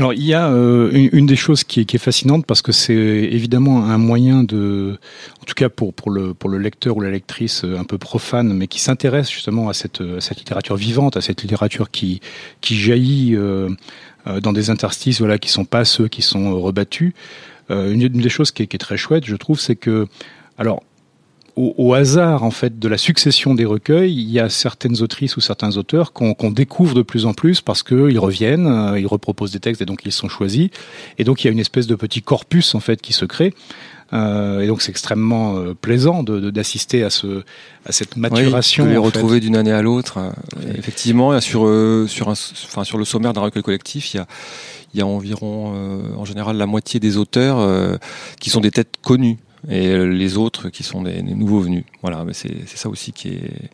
alors 0.00 0.14
il 0.14 0.24
y 0.24 0.32
a 0.32 0.48
euh, 0.48 0.90
une, 1.12 1.26
des 1.26 1.36
choses 1.36 1.62
qui 1.62 1.80
est, 1.80 1.98
fascinante 1.98 2.46
parce 2.46 2.62
que 2.62 2.72
c'est 2.72 2.94
évidemment 2.94 3.84
un 3.84 3.98
moyen 3.98 4.42
de, 4.44 4.98
en 5.42 5.44
tout 5.44 5.52
cas 5.52 5.68
pour, 5.68 5.92
pour, 5.92 6.10
le, 6.10 6.32
pour 6.32 6.48
le 6.48 6.56
lecteur 6.56 6.96
ou 6.96 7.02
la 7.02 7.10
lectrice 7.10 7.64
euh, 7.64 7.78
un 7.78 7.84
peu 7.84 7.98
profane, 7.98 8.50
mais 8.54 8.66
qui 8.66 8.80
s'intéresse 8.80 9.30
justement 9.30 9.68
à 9.68 9.74
cette, 9.74 10.00
à 10.00 10.22
cette 10.22 10.38
littérature 10.38 10.76
vivante, 10.76 11.18
à 11.18 11.20
cette 11.20 11.42
littérature 11.42 11.90
qui, 11.90 12.22
qui 12.62 12.76
jaillit 12.76 13.36
euh, 13.36 13.68
dans 14.42 14.54
des 14.54 14.70
interstices 14.70 15.18
voilà, 15.18 15.36
qui 15.36 15.50
sont 15.50 15.66
pas 15.66 15.84
ceux 15.84 16.08
qui 16.08 16.22
sont 16.22 16.58
rebattus. 16.58 17.12
Une, 17.68 18.00
une, 18.00 18.22
des 18.22 18.30
choses 18.30 18.52
qui 18.52 18.62
est, 18.62 18.66
qui 18.66 18.76
est 18.76 18.78
très 18.78 18.96
chouette, 18.96 19.26
je 19.26 19.36
trouve, 19.36 19.60
c'est 19.60 19.76
que 19.76 20.08
alors 20.56 20.82
au, 21.60 21.74
au, 21.76 21.94
hasard 21.94 22.42
en 22.42 22.50
fait 22.50 22.78
de 22.78 22.88
la 22.88 22.98
succession 22.98 23.54
des 23.54 23.64
recueils, 23.64 24.12
il 24.12 24.30
y 24.30 24.40
a 24.40 24.48
certaines 24.48 25.02
autrices 25.02 25.36
ou 25.36 25.40
certains 25.40 25.76
auteurs 25.76 26.12
qu'on 26.12 26.34
qu 26.34 26.50
découvre 26.50 26.94
de 26.94 27.02
plus 27.02 27.26
en 27.26 27.34
plus 27.34 27.60
parce 27.60 27.82
qu'ils 27.82 28.18
reviennent, 28.18 28.66
euh, 28.66 28.98
ils 28.98 29.06
reproposent 29.06 29.52
des 29.52 29.60
textes 29.60 29.82
et 29.82 29.86
donc 29.86 30.00
ils 30.04 30.12
sont 30.12 30.28
choisis. 30.28 30.70
Et 31.18 31.24
donc 31.24 31.42
il 31.42 31.46
y 31.46 31.50
a 31.50 31.52
une 31.52 31.58
espèce 31.58 31.86
de 31.86 31.94
petit 31.94 32.22
corpus 32.22 32.74
en 32.74 32.80
fait 32.80 33.00
qui 33.00 33.12
se 33.12 33.24
crée. 33.24 33.54
Euh, 34.12 34.60
et 34.60 34.66
donc 34.66 34.82
c'est 34.82 34.90
extrêmement 34.90 35.56
euh, 35.56 35.74
plaisant 35.74 36.24
d'assister 36.24 36.98
de, 36.98 37.02
de, 37.02 37.06
à, 37.06 37.10
ce, 37.10 37.44
à 37.86 37.92
cette 37.92 38.16
maturation. 38.16 38.84
Oui, 38.84 38.90
les 38.90 38.96
retrouver 38.96 39.40
d'une 39.40 39.56
année 39.56 39.72
à 39.72 39.82
l'autre. 39.82 40.18
Effectivement, 40.76 41.38
sur, 41.40 41.66
euh, 41.66 42.06
sur, 42.08 42.28
un, 42.28 42.32
enfin, 42.32 42.84
sur 42.84 42.98
le 42.98 43.04
sommaire 43.04 43.32
d'un 43.32 43.42
recueil 43.42 43.62
collectif, 43.62 44.14
il 44.14 44.16
y 44.16 44.20
a, 44.20 44.26
il 44.94 44.98
y 44.98 45.02
a 45.02 45.06
environ, 45.06 45.72
en 46.16 46.24
général, 46.24 46.56
la 46.56 46.66
moitié 46.66 46.98
des 46.98 47.16
auteurs 47.16 47.98
qui 48.40 48.50
sont 48.50 48.60
des 48.60 48.72
têtes 48.72 48.94
connues 49.00 49.38
et 49.68 49.88
euh, 49.88 50.04
les 50.04 50.36
autres 50.36 50.68
qui 50.68 50.82
sont 50.82 51.02
des, 51.02 51.22
des 51.22 51.34
nouveaux 51.34 51.60
venus. 51.60 51.84
Voilà, 52.02 52.24
mais 52.24 52.32
c'est 52.32 52.66
ça 52.66 52.88
aussi 52.88 53.12
qui 53.12 53.28
est 53.28 53.70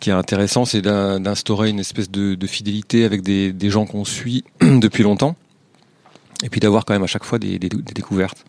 qui 0.00 0.10
est 0.10 0.12
intéressant, 0.12 0.66
c'est 0.66 0.82
d'instaurer 0.82 1.70
une 1.70 1.80
espèce 1.80 2.10
de, 2.10 2.34
de, 2.34 2.46
fidélité 2.46 3.04
avec 3.04 3.22
des, 3.22 3.54
des 3.54 3.70
gens 3.70 3.86
qu'on 3.86 4.04
suit 4.04 4.44
depuis 4.60 5.02
longtemps, 5.02 5.34
et 6.42 6.50
puis 6.50 6.60
d'avoir 6.60 6.84
quand 6.84 6.92
même 6.92 7.04
à 7.04 7.06
chaque 7.06 7.24
fois 7.24 7.38
des, 7.38 7.58
des, 7.58 7.70
des 7.70 7.94
découvertes. 7.94 8.44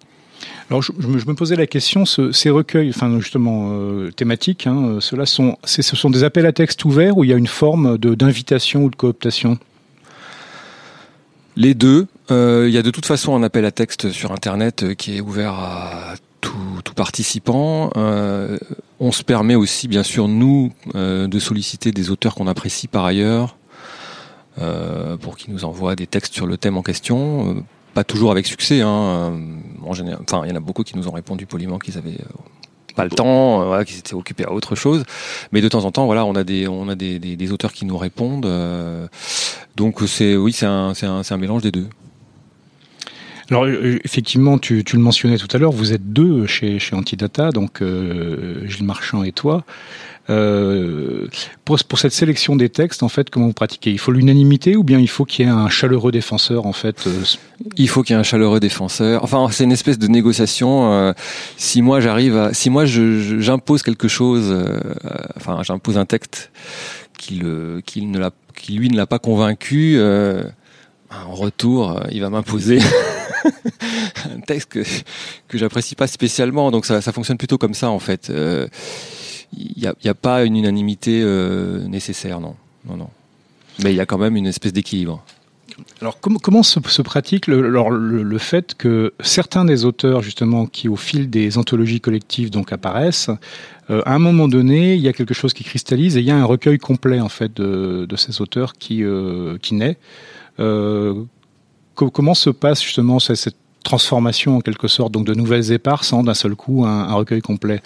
Alors 0.70 0.82
je, 0.82 0.92
je, 1.00 1.08
me 1.08 1.34
posais 1.34 1.56
la 1.56 1.68
question, 1.68 2.06
ce, 2.06 2.34
ces 2.34 2.50
recueils, 2.50 2.90
enfin 2.90 3.20
justement 3.20 3.70
euh, 3.72 4.12
thématiques, 4.12 4.68
hein, 4.68 4.98
ceux-là 5.00 5.26
sont, 5.26 5.58
ce 5.64 5.82
sont 5.82 6.10
des 6.10 6.26
appels 6.26 6.46
à 6.46 6.52
texte 6.52 6.84
ouverts 6.84 7.18
ou 7.18 7.24
il 7.24 7.30
y 7.30 7.34
a 7.34 7.38
une 7.38 7.48
forme 7.48 7.98
d'invitation 7.98 8.84
ou 8.84 8.90
de 8.90 8.96
cooptation? 8.96 9.58
Les 11.56 11.74
deux. 11.74 12.08
Euh, 12.32 12.66
il 12.68 12.74
y 12.74 12.78
a 12.78 12.82
de 12.82 12.92
toute 12.92 13.06
façon 13.06 13.36
un 13.36 13.44
appel 13.44 13.64
à 13.64 13.72
texte 13.72 14.12
sur 14.12 14.32
Internet 14.32 14.96
qui 14.96 15.16
est 15.16 15.22
ouvert 15.22 15.54
à 15.54 16.16
tout, 16.46 16.82
tout 16.84 16.94
participant. 16.94 17.90
Euh, 17.98 18.58
on 19.00 19.12
se 19.12 19.24
permet 19.24 19.56
aussi, 19.56 19.88
bien 19.88 20.04
sûr, 20.04 20.28
nous, 20.28 20.72
euh, 20.94 21.28
de 21.28 21.40
solliciter 21.40 21.92
des 21.92 22.12
auteurs 22.12 22.36
qu'on 22.36 22.48
apprécie 22.48 22.88
par 22.88 23.04
ailleurs, 23.04 23.58
euh, 24.62 25.18
pour 25.18 25.38
qu'ils 25.38 25.54
nous 25.54 25.66
envoient 25.66 25.96
des 25.96 26.08
textes 26.08 26.34
sur 26.34 26.46
le 26.46 26.58
thème 26.58 26.78
en 26.78 26.84
question. 26.84 27.64
Pas 27.96 28.04
toujours 28.04 28.32
avec 28.32 28.46
succès. 28.46 28.82
Hein. 28.82 29.34
En 29.84 29.94
général, 29.94 30.22
enfin, 30.22 30.44
il 30.46 30.50
y 30.50 30.54
en 30.54 30.56
a 30.56 30.60
beaucoup 30.60 30.84
qui 30.84 30.96
nous 30.98 31.08
ont 31.08 31.12
répondu 31.12 31.46
poliment 31.46 31.80
qu'ils 31.80 31.98
avaient 31.98 32.20
pas 32.96 33.04
le 33.04 33.10
temps, 33.10 33.66
voilà, 33.66 33.84
qu'ils 33.84 33.98
étaient 33.98 34.14
occupés 34.14 34.46
à 34.46 34.54
autre 34.54 34.76
chose. 34.76 35.04
Mais 35.52 35.62
de 35.62 35.68
temps 35.68 35.84
en 35.84 35.92
temps, 35.92 36.06
voilà, 36.06 36.26
on 36.26 36.36
a 36.36 36.44
des, 36.44 36.68
on 36.68 36.88
a 36.88 36.96
des, 36.96 37.20
des, 37.20 37.36
des 37.36 37.52
auteurs 37.52 37.74
qui 37.74 37.86
nous 37.86 37.98
répondent. 37.98 38.48
donc 39.76 40.00
c'est, 40.08 40.36
oui, 40.36 40.54
c'est 40.54 40.68
un, 40.68 40.94
c'est 40.94 41.08
un, 41.08 41.22
un 41.28 41.38
mélange 41.38 41.64
des 41.64 41.72
deux. 41.72 41.88
Alors 43.52 43.68
effectivement, 43.68 44.58
tu, 44.58 44.84
tu, 44.84 44.96
le 44.96 45.02
mentionnais 45.02 45.38
tout 45.38 45.48
à 45.52 45.60
l'heure, 45.60 45.72
vous 45.72 45.94
êtes 45.94 46.12
deux 46.12 46.48
chez, 46.48 46.80
chez 46.80 46.96
Antidata, 46.96 47.52
donc 47.52 47.82
euh, 47.82 48.68
Gilles 48.68 48.86
Marchand 48.86 49.24
et 49.24 49.32
toi. 49.32 49.64
Euh, 50.32 51.28
pour, 51.64 51.78
pour 51.84 52.00
cette 52.00 52.12
sélection 52.12 52.56
des 52.56 52.70
textes, 52.70 53.04
en 53.04 53.10
fait, 53.10 53.30
comment 53.30 53.46
vous 53.46 53.54
pratiquez? 53.54 53.92
Il 53.92 54.00
faut 54.00 54.12
l'unanimité 54.12 54.76
ou 54.76 54.84
bien 54.84 54.98
il 54.98 55.08
faut 55.08 55.26
qu'il 55.26 55.46
y 55.46 55.48
ait 55.48 55.52
un 55.52 55.70
chaleureux 55.70 56.12
défenseur, 56.12 56.66
en 56.66 56.74
fait 56.74 57.06
euh... 57.06 57.22
Il 57.78 57.88
faut 57.88 58.02
qu'il 58.02 58.16
y 58.16 58.18
ait 58.18 58.20
un 58.20 58.24
chaleureux 58.24 58.60
défenseur. 58.60 59.24
Enfin, 59.24 59.48
c'est 59.52 59.64
une 59.64 59.72
espèce 59.72 60.00
de 60.00 60.08
négociation. 60.08 60.92
Euh, 60.92 61.14
si 61.58 61.82
moi 61.82 62.00
j'arrive 62.00 62.50
si 62.54 62.70
moi 62.70 62.86
j'impose 62.86 63.84
quelque 63.84 64.08
chose, 64.08 64.48
euh, 64.50 64.80
enfin 65.38 65.62
j'impose 65.64 65.98
un 65.98 66.06
texte 66.06 66.52
qui 67.18 67.36
le, 67.36 67.82
qui 67.86 68.06
ne 68.06 68.20
qui 68.56 68.74
lui 68.74 68.90
ne 68.90 68.98
l'a 68.98 69.06
pas 69.06 69.20
convaincu. 69.20 69.98
Euh, 71.16 71.30
en 71.30 71.34
retour, 71.34 72.00
il 72.12 72.22
va 72.22 72.30
m'imposer 72.30 72.80
un 74.36 74.40
texte 74.42 74.70
que, 74.72 74.84
que 75.48 75.58
j'apprécie 75.58 75.96
pas 75.96 76.08
spécialement. 76.08 76.72
Donc 76.72 76.86
ça, 76.86 77.02
ça 77.02 77.12
fonctionne 77.12 77.38
plutôt 77.38 77.58
comme 77.58 77.74
ça 77.74 77.90
en 77.90 78.00
fait. 78.00 78.28
Il 78.30 78.36
euh, 78.36 78.68
n'y 79.78 79.88
a, 79.88 79.94
a, 80.06 80.14
pas 80.14 80.44
une 80.44 80.56
unanimité 80.56 81.22
euh, 81.24 81.88
nécessaire, 81.88 82.40
non. 82.40 82.56
non, 82.88 82.98
non. 82.98 83.10
Mais 83.84 83.92
il 83.92 83.96
y 83.96 84.00
a 84.00 84.06
quand 84.06 84.18
même 84.18 84.36
une 84.36 84.48
espèce 84.48 84.74
d'équilibre. 84.74 85.24
Alors 86.02 86.20
comment, 86.20 86.40
comment 86.40 86.64
se, 86.64 86.80
pratique 87.02 87.48
le, 87.48 87.70
le, 87.70 88.38
fait 88.38 88.76
que 88.76 89.14
certains 89.20 89.66
des 89.66 89.84
auteurs 89.84 90.22
justement 90.22 90.68
qui 90.68 90.88
au 90.88 90.96
fil 90.96 91.30
des 91.30 91.58
anthologies 91.58 92.00
collectives 92.00 92.50
donc 92.50 92.72
apparaissent, 92.72 93.30
euh, 93.90 94.02
à 94.06 94.14
un 94.16 94.20
moment 94.20 94.48
donné 94.48 94.96
il 94.96 95.02
y 95.02 95.10
a 95.10 95.14
quelque 95.14 95.34
chose 95.34 95.54
qui 95.54 95.66
cristallise 95.66 96.16
et 96.16 96.22
il 96.22 96.26
y 96.26 96.32
a 96.32 96.38
un 96.38 96.46
recueil 96.46 96.78
complet 96.78 97.20
en 97.20 97.28
fait 97.28 97.54
de, 97.54 98.06
de 98.08 98.16
ces 98.16 98.42
auteurs 98.42 98.74
qui, 98.74 99.04
euh, 99.04 99.58
qui 99.62 99.76
naît. 99.76 99.98
Euh, 100.60 101.24
comment 101.96 102.34
se 102.34 102.50
passe 102.50 102.82
justement 102.82 103.20
cette 103.20 103.56
transformation 103.84 104.58
en 104.58 104.62
quelque 104.62 104.88
sorte, 104.88 105.12
donc 105.12 105.26
de 105.26 105.34
nouvelles 105.34 105.72
éparses 105.72 106.12
en 106.12 106.24
d'un 106.24 106.34
seul 106.34 106.56
coup 106.56 106.86
un, 106.86 107.14
recueil 107.14 107.42
complet? 107.42 107.82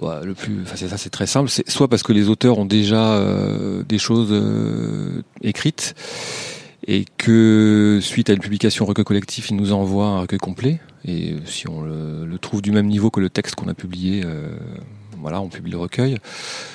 Le 0.00 0.32
plus, 0.32 0.60
c'est 0.76 0.88
ça, 0.88 0.96
c'est 0.96 1.10
très 1.10 1.26
simple. 1.26 1.50
C'est 1.50 1.68
soit 1.68 1.88
parce 1.88 2.04
que 2.04 2.12
les 2.12 2.28
auteurs 2.28 2.58
ont 2.58 2.64
déjà 2.64 3.14
euh, 3.14 3.82
des 3.82 3.98
choses 3.98 4.28
euh, 4.30 5.22
écrites 5.42 5.96
et 6.86 7.04
que 7.16 7.98
suite 8.00 8.30
à 8.30 8.32
une 8.32 8.38
publication 8.38 8.86
recueil 8.86 9.04
collectif, 9.04 9.50
ils 9.50 9.56
nous 9.56 9.72
envoient 9.72 10.06
un 10.06 10.20
recueil 10.20 10.38
complet. 10.38 10.80
Et 11.04 11.34
si 11.46 11.68
on 11.68 11.82
le, 11.82 12.38
trouve 12.38 12.62
du 12.62 12.70
même 12.70 12.86
niveau 12.86 13.10
que 13.10 13.18
le 13.18 13.28
texte 13.28 13.56
qu'on 13.56 13.68
a 13.68 13.74
publié, 13.74 14.22
voilà, 15.20 15.40
on 15.40 15.48
publie 15.48 15.72
le 15.72 15.78
recueil, 15.78 16.18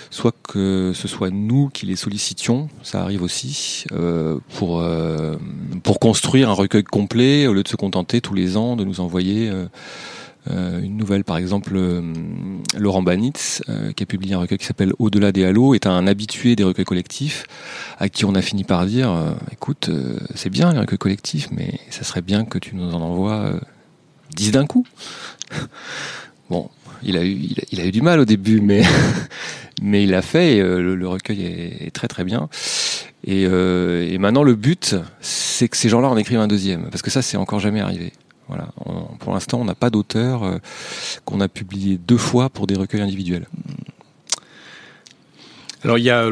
soit 0.09 0.35
que 0.43 0.91
ce 0.93 1.07
soit 1.07 1.29
nous 1.31 1.69
qui 1.69 1.85
les 1.85 1.95
sollicitions, 1.95 2.69
ça 2.83 3.01
arrive 3.01 3.23
aussi, 3.23 3.85
euh, 3.91 4.39
pour, 4.57 4.79
euh, 4.79 5.37
pour 5.83 5.99
construire 5.99 6.49
un 6.49 6.53
recueil 6.53 6.83
complet, 6.83 7.47
au 7.47 7.53
lieu 7.53 7.63
de 7.63 7.67
se 7.67 7.75
contenter 7.75 8.21
tous 8.21 8.33
les 8.33 8.55
ans 8.57 8.75
de 8.75 8.83
nous 8.83 8.99
envoyer 8.99 9.49
euh, 9.49 10.81
une 10.81 10.97
nouvelle. 10.97 11.23
Par 11.23 11.37
exemple, 11.37 11.79
Laurent 12.77 13.01
Banitz, 13.01 13.61
qui 13.95 14.03
a 14.03 14.05
publié 14.05 14.35
un 14.35 14.39
recueil 14.39 14.57
qui 14.57 14.65
s'appelle 14.65 14.93
Au-delà 14.99 15.31
des 15.31 15.45
halos, 15.45 15.73
est 15.73 15.87
un 15.87 16.05
habitué 16.05 16.55
des 16.55 16.63
recueils 16.63 16.85
collectifs, 16.85 17.45
à 17.97 18.09
qui 18.09 18.25
on 18.25 18.35
a 18.35 18.41
fini 18.41 18.63
par 18.65 18.85
dire, 18.85 19.35
écoute, 19.51 19.89
c'est 20.35 20.49
bien 20.49 20.73
les 20.73 20.79
recueils 20.79 20.97
collectifs, 20.97 21.47
mais 21.51 21.79
ça 21.89 22.03
serait 22.03 22.21
bien 22.21 22.43
que 22.45 22.59
tu 22.59 22.75
nous 22.75 22.93
en 22.93 23.01
envoies 23.01 23.53
10 24.35 24.51
d'un 24.51 24.65
coup. 24.65 24.85
bon, 26.49 26.69
il 27.05 27.17
a 27.17 27.25
eu, 27.25 27.37
il 27.71 27.79
a, 27.79 27.83
a 27.83 27.85
eu 27.85 27.91
du 27.91 28.01
mal 28.01 28.19
au 28.19 28.25
début, 28.25 28.61
mais 28.61 28.83
mais 29.81 30.03
il 30.03 30.11
l'a 30.11 30.21
fait. 30.21 30.57
Et, 30.57 30.61
euh, 30.61 30.95
le, 30.95 31.07
recueil 31.07 31.45
est, 31.45 31.91
très 31.93 32.07
très 32.07 32.23
bien. 32.23 32.49
Et, 33.25 33.45
euh, 33.47 34.09
et 34.09 34.17
maintenant, 34.17 34.43
le 34.43 34.55
but, 34.55 34.95
c'est 35.21 35.67
que 35.67 35.77
ces 35.77 35.89
gens-là 35.89 36.09
en 36.09 36.17
écrivent 36.17 36.39
un 36.39 36.47
deuxième, 36.47 36.89
parce 36.89 37.01
que 37.01 37.11
ça, 37.11 37.21
c'est 37.21 37.37
encore 37.37 37.59
jamais 37.59 37.81
arrivé. 37.81 38.11
Voilà. 38.47 38.69
Pour 39.19 39.33
l'instant, 39.33 39.61
on 39.61 39.65
n'a 39.65 39.75
pas 39.75 39.89
d'auteur 39.89 40.43
euh, 40.43 40.57
qu'on 41.25 41.39
a 41.39 41.47
publié 41.47 41.97
deux 41.97 42.17
fois 42.17 42.49
pour 42.49 42.67
des 42.67 42.75
recueils 42.75 43.01
individuels. 43.01 43.47
Alors 45.83 45.97
il 45.97 46.03
y 46.03 46.09
a, 46.09 46.29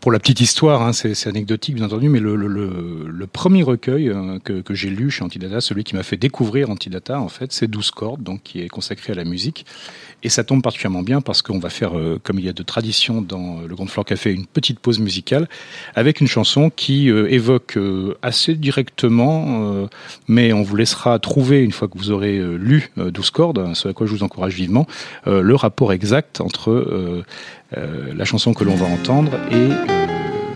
pour 0.00 0.10
la 0.10 0.18
petite 0.18 0.40
histoire, 0.40 0.82
hein, 0.82 0.92
c'est 0.92 1.28
anecdotique 1.28 1.76
bien 1.76 1.84
entendu, 1.86 2.08
mais 2.08 2.18
le, 2.18 3.26
premier 3.32 3.62
recueil 3.62 4.12
que, 4.44 4.60
que 4.60 4.74
j'ai 4.74 4.90
lu 4.90 5.10
chez 5.10 5.22
Antidata, 5.22 5.60
celui 5.60 5.84
qui 5.84 5.94
m'a 5.94 6.02
fait 6.02 6.16
découvrir 6.16 6.70
Antidata, 6.70 7.20
en 7.20 7.28
fait, 7.28 7.52
c'est 7.52 7.68
12 7.68 7.90
cordes, 7.92 8.22
donc 8.22 8.42
qui 8.42 8.60
est 8.60 8.68
consacré 8.68 9.12
à 9.12 9.16
la 9.16 9.24
musique. 9.24 9.66
Et 10.22 10.28
ça 10.28 10.44
tombe 10.44 10.62
particulièrement 10.62 11.02
bien 11.02 11.20
parce 11.20 11.42
qu'on 11.42 11.58
va 11.58 11.70
faire, 11.70 11.96
euh, 11.96 12.18
comme 12.22 12.38
il 12.38 12.44
y 12.44 12.48
a 12.48 12.52
de 12.52 12.62
tradition 12.62 13.22
dans 13.22 13.60
le 13.60 13.74
Grand 13.74 13.86
Floor 13.86 14.04
Café, 14.04 14.32
une 14.32 14.46
petite 14.46 14.80
pause 14.80 14.98
musicale 14.98 15.48
avec 15.94 16.20
une 16.20 16.26
chanson 16.26 16.70
qui 16.70 17.10
euh, 17.10 17.30
évoque 17.30 17.76
euh, 17.76 18.16
assez 18.22 18.54
directement, 18.54 19.44
euh, 19.74 19.86
mais 20.26 20.52
on 20.52 20.62
vous 20.62 20.76
laissera 20.76 21.18
trouver, 21.18 21.62
une 21.62 21.72
fois 21.72 21.86
que 21.88 21.98
vous 21.98 22.10
aurez 22.10 22.38
euh, 22.38 22.56
lu 22.56 22.90
euh, 22.98 23.10
12 23.10 23.30
cordes, 23.30 23.74
ce 23.74 23.88
à 23.88 23.92
quoi 23.92 24.06
je 24.06 24.12
vous 24.12 24.22
encourage 24.22 24.54
vivement, 24.54 24.86
euh, 25.26 25.42
le 25.42 25.54
rapport 25.54 25.92
exact 25.92 26.40
entre 26.40 26.70
euh, 26.70 27.24
euh, 27.76 28.14
la 28.14 28.24
chanson 28.24 28.54
que 28.54 28.64
l'on 28.64 28.74
va 28.74 28.86
entendre 28.86 29.32
et 29.50 29.54
euh, 29.54 30.06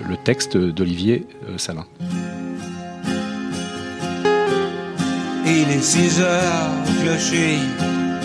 le 0.09 0.17
texte 0.17 0.57
d'Olivier 0.57 1.27
euh, 1.49 1.59
Salin. 1.59 1.85
Il 5.47 5.71
est 5.71 5.83
6 5.83 6.21
heures, 6.21 6.71
clocher 7.03 7.59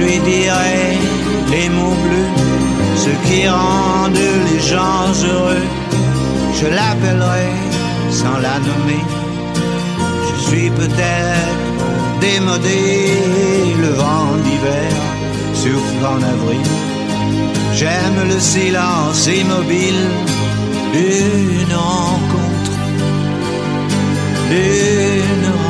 Je 0.00 0.06
lui 0.06 0.18
dirai 0.20 0.98
les 1.50 1.68
mots 1.68 1.98
bleus, 2.04 2.32
ce 2.96 3.10
qui 3.26 3.46
rendent 3.46 4.16
les 4.50 4.60
gens 4.60 5.12
heureux. 5.28 5.66
Je 6.58 6.66
l'appellerai 6.66 7.50
sans 8.10 8.38
la 8.38 8.58
nommer. 8.60 9.04
Je 10.28 10.48
suis 10.48 10.70
peut-être 10.70 11.84
démodé, 12.20 13.12
le 13.82 13.88
vent 13.88 14.32
d'hiver 14.44 14.92
souffle 15.54 16.06
en 16.06 16.22
avril. 16.34 16.66
J'aime 17.74 18.20
le 18.26 18.40
silence 18.40 19.26
immobile 19.26 20.08
d'une 20.94 21.74
rencontre, 21.74 22.72
d'une 24.48 25.44
rencontre. 25.44 25.69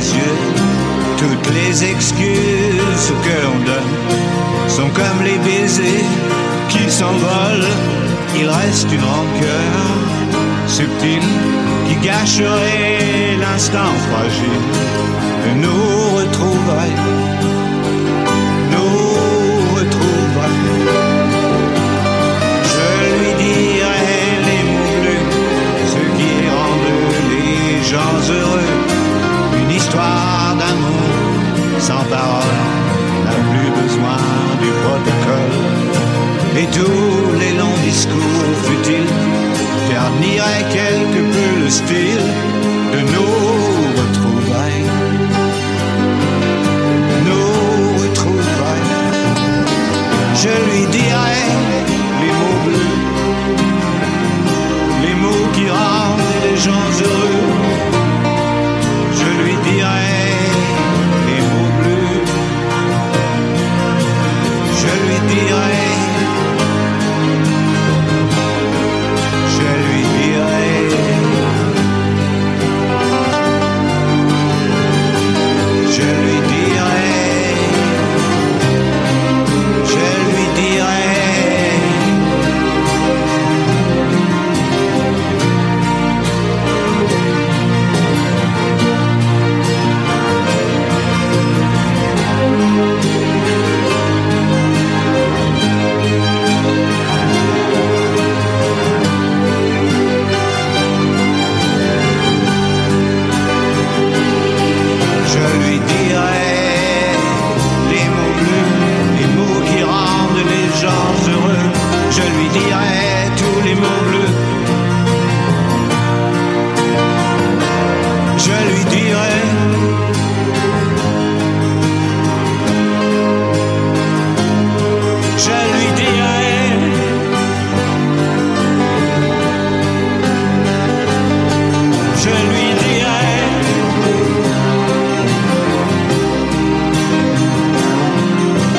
Toutes 0.00 1.54
les 1.54 1.84
excuses 1.84 3.12
que 3.22 3.36
l'on 3.44 3.64
donne 3.66 4.68
sont 4.68 4.88
comme 4.88 5.22
les 5.22 5.36
baisers 5.38 6.04
qui 6.70 6.90
s'envolent. 6.90 7.68
Il 8.34 8.48
reste 8.48 8.90
une 8.90 9.04
rancœur 9.04 9.76
subtile 10.66 11.28
qui 11.86 11.96
gâcherait 11.96 13.36
l'instant 13.38 13.92
fragile 14.10 14.64
de 15.44 15.50
nous 15.60 16.16
retrouver. 16.16 16.92
Nous 18.70 19.74
retrouver. 19.76 20.54
Je 22.72 22.88
lui 23.18 23.32
dirai 23.44 24.22
les 24.48 24.62
mots 24.72 24.96
bleus, 25.02 25.26
ce 25.92 26.02
qui 26.16 26.32
rendent 26.56 26.94
les 27.30 27.84
gens 27.84 28.32
heureux. 28.32 28.99
Histoire 29.90 30.54
d'amour 30.56 31.80
sans 31.80 32.04
parole 32.04 32.58
n'a 33.24 33.36
plus 33.50 33.70
besoin 33.82 34.22
du 34.62 34.70
protocole. 34.82 35.56
Et 36.60 36.66
tous 36.66 37.38
les 37.40 37.58
longs 37.58 37.80
discours 37.82 38.52
futiles 38.62 39.12
terniraient 39.88 40.68
quelque 40.72 41.22
peu 41.34 41.64
le 41.64 41.68
style 41.68 42.26
de 42.92 43.00
nos 43.14 43.40
retrouvailles. 44.00 44.86
Nos 47.26 48.02
retrouvailles. 48.02 48.90
Je 50.36 50.54
lui 50.70 50.86
dirai 50.86 51.59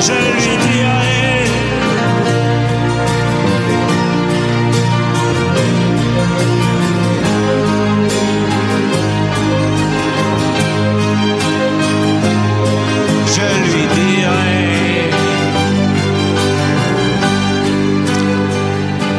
je 0.04 0.12
lui 0.12 0.56
dirai. 0.66 1.46
Je 13.26 13.46
lui 13.64 13.84
dis 13.94 14.24
allez. 14.24 14.62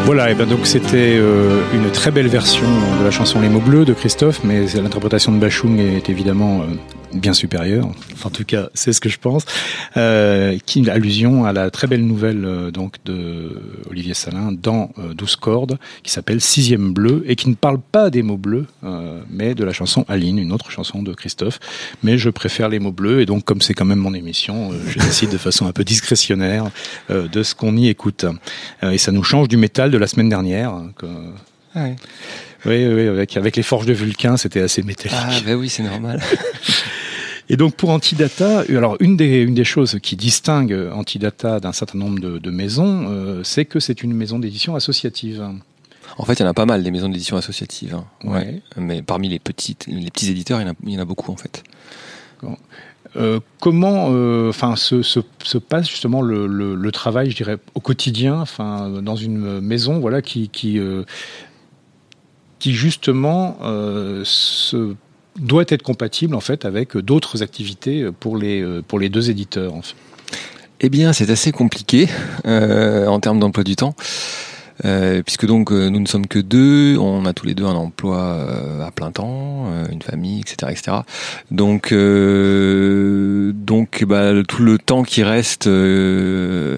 Voilà, 0.06 0.32
et 0.32 0.36
bien 0.36 0.46
donc 0.46 0.68
c'était 0.68 1.16
euh, 1.18 1.62
une 1.74 1.90
très 1.92 2.12
belle 2.12 2.28
version 2.28 2.68
de 3.00 3.06
la 3.06 3.12
chanson 3.12 3.40
Les 3.40 3.48
mots 3.48 3.62
bleus 3.62 3.86
de 3.86 3.94
Christophe, 3.94 4.42
mais 4.44 4.66
l'interprétation 4.76 5.32
de 5.32 5.38
Bachung 5.38 5.80
est 5.80 6.10
évidemment 6.10 6.62
euh, 6.62 6.76
bien 7.14 7.34
supérieure. 7.34 7.88
Enfin, 8.14 8.28
en 8.28 8.32
tout 8.32 8.44
cas, 8.46 8.70
c'est 8.74 8.94
ce 8.94 9.00
que 9.02 9.10
je 9.10 9.18
pense. 9.20 9.46
Euh, 9.98 10.58
qui 10.66 10.80
une 10.80 10.90
allusion 10.90 11.46
à 11.46 11.54
la 11.54 11.70
très 11.72 11.88
belle 11.88 12.06
nouvelle 12.06 12.44
euh, 12.46 12.72
donc 12.72 12.96
de 13.06 13.62
Olivier 13.90 14.14
Salin 14.14 14.52
dans 14.52 14.92
euh, 15.00 15.14
12 15.14 15.36
cordes, 15.36 15.78
qui 16.04 16.12
s'appelle 16.12 16.42
Sixième 16.42 16.94
bleu 16.94 17.24
et 17.28 17.36
qui 17.36 17.50
ne 17.50 17.56
parle 17.56 17.80
pas 17.80 18.10
des 18.10 18.24
mots 18.24 18.38
bleus, 18.38 18.66
euh, 18.84 19.22
mais 19.30 19.54
de 19.56 19.64
la 19.64 19.74
chanson 19.74 20.06
Aline, 20.08 20.38
une 20.40 20.52
autre 20.52 20.72
chanson 20.72 21.04
de 21.04 21.14
Christophe. 21.14 21.60
Mais 22.04 22.18
je 22.18 22.30
préfère 22.30 22.70
les 22.70 22.80
mots 22.80 22.92
bleus 22.92 23.22
et 23.22 23.26
donc 23.26 23.44
comme 23.46 23.62
c'est 23.62 23.74
quand 23.74 23.86
même 23.86 24.00
mon 24.00 24.14
émission, 24.14 24.72
euh, 24.72 24.78
je 24.88 25.00
décide 25.00 25.30
de 25.30 25.38
façon 25.38 25.66
un 25.68 25.72
peu 25.72 25.84
discrétionnaire 25.84 26.66
euh, 27.10 27.28
de 27.28 27.44
ce 27.44 27.54
qu'on 27.56 27.78
y 27.78 27.88
écoute. 27.90 28.26
Euh, 28.84 28.92
et 28.92 28.98
ça 28.98 29.12
nous 29.12 29.24
change 29.24 29.48
du 29.48 29.58
métal 29.58 29.92
de 29.92 29.98
la 29.98 30.08
semaine 30.08 30.30
dernière. 30.30 30.72
hein, 30.72 30.92
que- 30.98 31.06
Ah 31.76 31.84
ouais. 31.84 31.96
oui, 32.66 32.86
oui, 32.88 33.08
avec, 33.08 33.36
avec 33.38 33.56
les 33.56 33.64
forges 33.64 33.86
de 33.86 33.94
Vulcain, 33.94 34.38
c'était 34.38 34.62
assez 34.62 34.84
métallique. 34.84 35.18
Ah 35.20 35.32
bah 35.46 35.54
oui, 35.56 35.70
c'est 35.70 35.84
normal. 35.84 36.22
Et 37.54 37.56
donc 37.56 37.76
pour 37.76 37.92
Antidata, 37.92 38.62
alors 38.68 38.98
une 39.00 39.16
des, 39.16 39.42
une 39.42 39.54
des 39.54 39.64
choses 39.64 40.00
qui 40.02 40.16
distingue 40.16 40.76
Antidata 40.92 41.60
d'un 41.60 41.72
certain 41.72 42.00
nombre 42.00 42.18
de, 42.20 42.40
de 42.40 42.50
maisons, 42.50 43.06
euh, 43.10 43.44
c'est 43.44 43.66
que 43.66 43.80
c'est 43.80 44.02
une 44.02 44.12
maison 44.16 44.40
d'édition 44.40 44.74
associative. 44.74 45.48
En 46.18 46.26
fait, 46.26 46.34
il 46.34 46.40
y 46.42 46.46
en 46.46 46.50
a 46.50 46.56
pas 46.56 46.66
mal 46.66 46.82
des 46.82 46.90
maisons 46.90 47.10
d'édition 47.10 47.38
associatives. 47.38 47.94
hein. 47.94 48.06
Ouais. 48.24 48.64
Mais 48.76 49.04
parmi 49.04 49.30
les 49.30 49.38
petites, 49.38 49.86
les 49.86 50.10
petits 50.10 50.32
éditeurs, 50.32 50.62
il 50.62 50.64
y 50.64 50.68
en 50.68 50.72
a, 50.72 50.76
il 50.84 50.94
y 50.94 50.98
en 50.98 51.02
a 51.02 51.06
beaucoup 51.06 51.32
en 51.32 51.36
fait. 51.38 51.62
Euh, 53.18 53.40
comment, 53.60 54.08
euh, 54.10 54.52
se, 54.76 55.04
se, 55.04 55.20
se 55.44 55.58
passe 55.60 55.88
justement 55.88 56.24
le, 56.24 56.48
le, 56.48 56.74
le 56.74 56.92
travail, 56.92 57.30
je 57.30 57.36
dirais, 57.36 57.58
au 57.76 57.82
quotidien, 57.82 58.42
enfin, 58.42 58.90
dans 58.90 59.16
une 59.16 59.62
maison, 59.62 60.00
voilà, 60.00 60.24
qui, 60.24 60.50
qui, 60.50 60.80
euh, 60.80 61.04
qui 62.58 62.74
justement 62.74 63.60
euh, 63.62 64.24
se, 64.26 64.96
doit 65.40 65.66
être 65.68 65.84
compatible 65.84 66.36
en 66.36 66.40
fait 66.40 66.66
avec 66.66 66.98
d'autres 66.98 67.44
activités 67.44 68.10
pour 68.20 68.38
les, 68.38 68.62
euh, 68.62 68.82
pour 68.88 69.00
les 69.00 69.10
deux 69.10 69.30
éditeurs. 69.30 69.74
Eh 70.86 70.90
bien, 70.90 71.14
c'est 71.14 71.30
assez 71.30 71.52
compliqué 71.52 72.10
euh, 72.46 73.08
en 73.08 73.20
termes 73.20 73.40
d'emploi 73.40 73.64
du 73.64 73.76
temps. 73.76 73.96
Euh, 74.86 75.22
puisque 75.22 75.46
donc 75.46 75.72
euh, 75.72 75.90
nous 75.90 76.00
ne 76.00 76.08
sommes 76.08 76.26
que 76.26 76.40
deux, 76.40 76.98
on 76.98 77.26
a 77.26 77.34
tous 77.34 77.46
les 77.46 77.54
deux 77.54 77.66
un 77.66 77.76
emploi 77.76 78.18
euh, 78.18 78.82
à 78.86 78.92
plein 78.92 79.12
temps, 79.12 79.68
une 79.92 80.02
famille, 80.02 80.42
etc., 80.42 80.72
etc. 80.72 80.98
Donc, 81.52 81.92
euh, 81.92 83.52
donc 83.54 84.04
bah, 84.08 84.32
tout 84.48 84.64
le 84.64 84.80
temps 84.80 85.04
qui 85.04 85.24
reste 85.24 85.68
euh, 85.68 86.78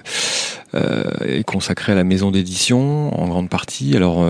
est 0.74 1.44
consacré 1.44 1.92
à 1.92 1.94
la 1.94 2.04
maison 2.04 2.30
d'édition 2.30 3.18
en 3.18 3.28
grande 3.28 3.48
partie. 3.48 3.96
Alors, 3.96 4.24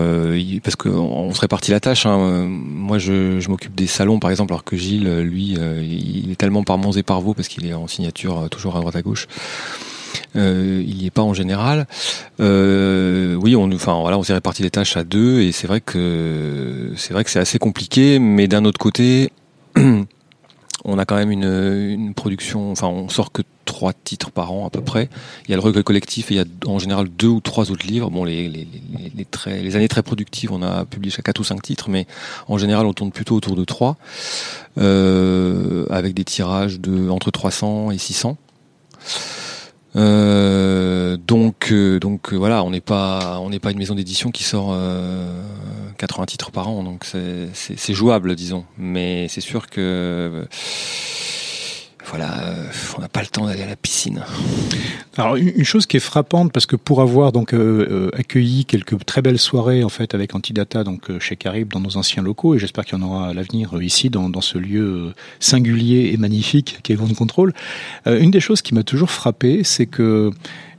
parce 0.63 0.77
qu'on 0.77 0.89
on 0.89 1.33
se 1.33 1.41
répartit 1.41 1.71
la 1.71 1.81
tâche. 1.81 2.05
hein. 2.05 2.47
Moi, 2.47 2.99
je, 2.99 3.39
je 3.41 3.49
m'occupe 3.49 3.75
des 3.75 3.87
salons, 3.87 4.19
par 4.19 4.29
exemple, 4.31 4.53
alors 4.53 4.63
que 4.63 4.77
Gilles, 4.77 5.19
lui, 5.21 5.57
il 5.57 6.31
est 6.31 6.35
tellement 6.35 6.63
par 6.63 6.77
Mons 6.77 6.93
et 6.93 7.03
par 7.03 7.19
Vaux 7.19 7.33
parce 7.33 7.49
qu'il 7.49 7.65
est 7.65 7.73
en 7.73 7.87
signature 7.87 8.47
toujours 8.49 8.77
à 8.77 8.79
droite 8.79 8.95
à 8.95 9.01
gauche. 9.01 9.27
Euh, 10.35 10.83
il 10.85 10.97
n'y 10.97 11.05
est 11.05 11.11
pas 11.11 11.21
en 11.21 11.33
général. 11.33 11.87
Euh, 12.39 13.35
oui, 13.35 13.55
on, 13.55 13.71
enfin 13.71 13.99
voilà, 14.01 14.17
on 14.17 14.23
s'est 14.23 14.33
réparti 14.33 14.63
les 14.63 14.69
tâches 14.69 14.97
à 14.97 15.03
deux 15.03 15.41
et 15.41 15.51
c'est 15.51 15.67
vrai 15.67 15.81
que 15.81 16.93
c'est 16.95 17.13
vrai 17.13 17.23
que 17.23 17.29
c'est 17.29 17.39
assez 17.39 17.59
compliqué, 17.59 18.19
mais 18.19 18.47
d'un 18.47 18.65
autre 18.65 18.79
côté, 18.79 19.31
on 20.85 20.97
a 20.97 21.05
quand 21.05 21.15
même 21.15 21.31
une, 21.31 21.43
une 21.43 22.13
production. 22.13 22.71
Enfin, 22.71 22.87
on 22.87 23.09
sort 23.09 23.31
que 23.31 23.41
trois 23.65 23.93
titres 23.93 24.31
par 24.31 24.51
an 24.53 24.65
à 24.65 24.69
peu 24.69 24.81
près. 24.81 25.09
Il 25.45 25.51
y 25.51 25.53
a 25.53 25.57
le 25.57 25.61
recueil 25.61 25.83
collectif 25.83 26.31
et 26.31 26.35
il 26.35 26.37
y 26.37 26.41
a 26.41 26.45
en 26.65 26.79
général 26.79 27.07
deux 27.09 27.27
ou 27.27 27.41
trois 27.41 27.69
autres 27.71 27.85
livres. 27.85 28.09
Bon, 28.09 28.23
les 28.23 28.49
les, 28.49 28.67
les, 28.97 29.11
les 29.15 29.25
très, 29.25 29.61
les 29.61 29.75
années 29.75 29.87
très 29.87 30.03
productives, 30.03 30.51
on 30.51 30.61
a 30.61 30.85
publié 30.85 31.09
jusqu'à 31.09 31.23
quatre 31.23 31.39
ou 31.39 31.43
cinq 31.43 31.61
titres, 31.61 31.89
mais 31.89 32.07
en 32.47 32.57
général, 32.57 32.85
on 32.85 32.93
tourne 32.93 33.11
plutôt 33.11 33.35
autour 33.35 33.55
de 33.55 33.65
trois, 33.65 33.97
euh, 34.77 35.85
avec 35.89 36.13
des 36.13 36.23
tirages 36.23 36.79
de 36.79 37.09
entre 37.09 37.31
300 37.31 37.91
et 37.91 37.97
600. 37.97 38.37
Euh, 39.97 41.17
donc, 41.17 41.71
euh, 41.71 41.99
donc 41.99 42.31
euh, 42.33 42.35
voilà, 42.37 42.63
on 42.63 42.69
n'est 42.69 42.81
pas, 42.81 43.39
on 43.41 43.49
n'est 43.49 43.59
pas 43.59 43.71
une 43.71 43.79
maison 43.79 43.95
d'édition 43.95 44.29
qui 44.31 44.43
sort 44.43 44.69
euh, 44.71 45.31
80 45.97 46.25
titres 46.27 46.51
par 46.51 46.67
an, 46.69 46.83
donc 46.83 47.03
c'est- 47.03 47.49
jouable, 47.93 48.35
disons. 48.35 48.65
Mais 48.77 49.27
c'est 49.29 49.41
sûr 49.41 49.67
que 49.67 50.45
voilà, 52.09 52.39
euh, 52.39 52.71
on 52.97 53.01
n'a 53.01 53.09
pas 53.09 53.19
le 53.21 53.27
temps 53.27 53.45
d'aller 53.45 53.63
à 53.63 53.67
la 53.67 53.75
piscine. 53.75 54.23
Alors 55.17 55.35
une 55.35 55.63
chose 55.65 55.85
qui 55.85 55.97
est 55.97 56.01
frappante 56.01 56.51
parce 56.53 56.65
que 56.65 56.75
pour 56.75 57.01
avoir 57.01 57.31
donc 57.31 57.53
euh, 57.53 57.87
euh, 57.89 58.17
accueilli 58.17 58.65
quelques 58.65 59.03
très 59.05 59.21
belles 59.21 59.39
soirées 59.39 59.83
en 59.83 59.89
fait 59.89 60.13
avec 60.13 60.35
Antidata 60.35 60.83
donc 60.83 61.17
chez 61.19 61.35
Carib 61.35 61.73
dans 61.73 61.79
nos 61.79 61.97
anciens 61.97 62.23
locaux 62.23 62.55
et 62.55 62.59
j'espère 62.59 62.85
qu'il 62.85 62.97
y 62.97 63.01
en 63.01 63.05
aura 63.05 63.29
à 63.29 63.33
l'avenir 63.33 63.81
ici 63.81 64.09
dans, 64.09 64.31
ce 64.41 64.57
lieu 64.57 65.13
singulier 65.39 66.11
et 66.13 66.17
magnifique 66.17 66.79
qu'est 66.83 66.93
Grand 66.93 67.13
Contrôle. 67.13 67.53
Une 68.05 68.31
des 68.31 68.39
choses 68.39 68.61
qui 68.61 68.75
m'a 68.75 68.83
toujours 68.83 69.09
frappé 69.09 69.63
c'est 69.63 69.87
que 69.87 70.31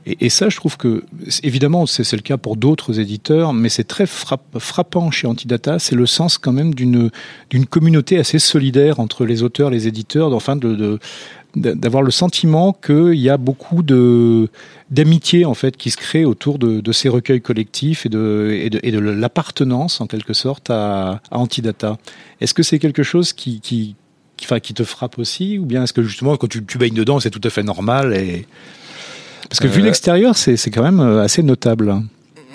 et, 0.05 0.29
ça, 0.29 0.49
je 0.49 0.55
trouve 0.55 0.77
que, 0.77 1.03
évidemment, 1.43 1.85
c'est 1.85 2.11
le 2.13 2.21
cas 2.21 2.37
pour 2.37 2.55
d'autres 2.55 2.99
éditeurs, 2.99 3.53
mais 3.53 3.69
c'est 3.69 3.83
très 3.83 4.05
frapp- 4.05 4.57
frappant 4.57 5.11
chez 5.11 5.27
Antidata, 5.27 5.77
c'est 5.77 5.95
le 5.95 6.05
sens 6.05 6.37
quand 6.37 6.53
même 6.53 6.73
d'une 6.73 7.11
communauté 7.69 8.17
assez 8.17 8.39
solidaire 8.39 8.99
entre 8.99 9.25
les 9.25 9.43
auteurs, 9.43 9.69
les 9.69 9.87
éditeurs, 9.87 10.33
enfin 10.33 10.57
d'avoir 11.55 12.01
le 12.03 12.11
sentiment 12.11 12.73
qu'il 12.73 13.15
y 13.15 13.29
a 13.29 13.37
beaucoup 13.37 13.83
de 13.83 14.49
d'amitié 14.91 15.45
en 15.45 15.53
fait 15.53 15.77
qui 15.77 15.91
se 15.91 15.97
crée 15.97 16.25
autour 16.25 16.59
de, 16.59 16.91
ces 16.91 17.09
recueils 17.09 17.41
collectifs 17.41 18.05
et 18.05 18.09
de 18.09 18.99
l'appartenance 18.99 19.99
en 19.99 20.07
quelque 20.07 20.33
sorte 20.33 20.69
à, 20.69 21.21
à 21.29 21.37
Antidata. 21.37 21.97
Est-ce 22.39 22.53
que 22.53 22.63
c'est 22.63 22.79
quelque 22.79 23.03
chose 23.03 23.33
qui 23.33 23.61
te 24.39 24.83
frappe 24.83 25.19
aussi 25.19 25.59
ou 25.59 25.65
bien 25.65 25.83
est-ce 25.83 25.93
que 25.93 26.03
justement 26.03 26.37
quand 26.37 26.47
tu, 26.47 26.63
tu 26.65 26.77
baignes 26.77 26.93
dedans 26.93 27.19
c'est 27.19 27.31
tout 27.31 27.41
à 27.43 27.49
fait 27.49 27.63
normal 27.63 28.15
et 28.15 28.47
parce 29.47 29.59
que 29.59 29.67
vu 29.67 29.81
Euh, 29.81 29.85
l'extérieur 29.85 30.35
c'est 30.37 30.71
quand 30.71 30.83
même 30.83 30.99
euh, 30.99 31.23
assez 31.23 31.43
notable. 31.43 32.01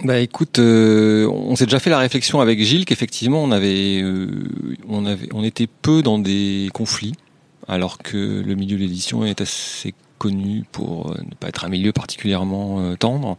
Bah 0.03 0.19
écoute, 0.19 0.59
euh, 0.59 1.27
on 1.29 1.57
s'est 1.57 1.65
déjà 1.67 1.79
fait 1.79 1.89
la 1.89 1.99
réflexion 1.99 2.41
avec 2.41 2.61
Gilles 2.63 2.85
qu'effectivement 2.85 3.43
on 3.43 3.53
avait, 3.53 4.03
euh, 4.03 4.29
on 4.89 5.07
avait, 5.07 5.29
on 5.33 5.45
était 5.45 5.69
peu 5.83 6.03
dans 6.03 6.19
des 6.19 6.69
conflits, 6.75 7.15
alors 7.69 7.99
que 7.99 8.43
le 8.45 8.55
milieu 8.55 8.77
de 8.77 8.83
l'édition 8.83 9.25
est 9.25 9.41
assez 9.41 9.95
connu 10.19 10.65
pour 10.73 11.11
ne 11.17 11.35
pas 11.39 11.49
être 11.49 11.65
un 11.65 11.69
milieu 11.69 11.93
particulièrement 11.93 12.95
tendre. 12.97 13.37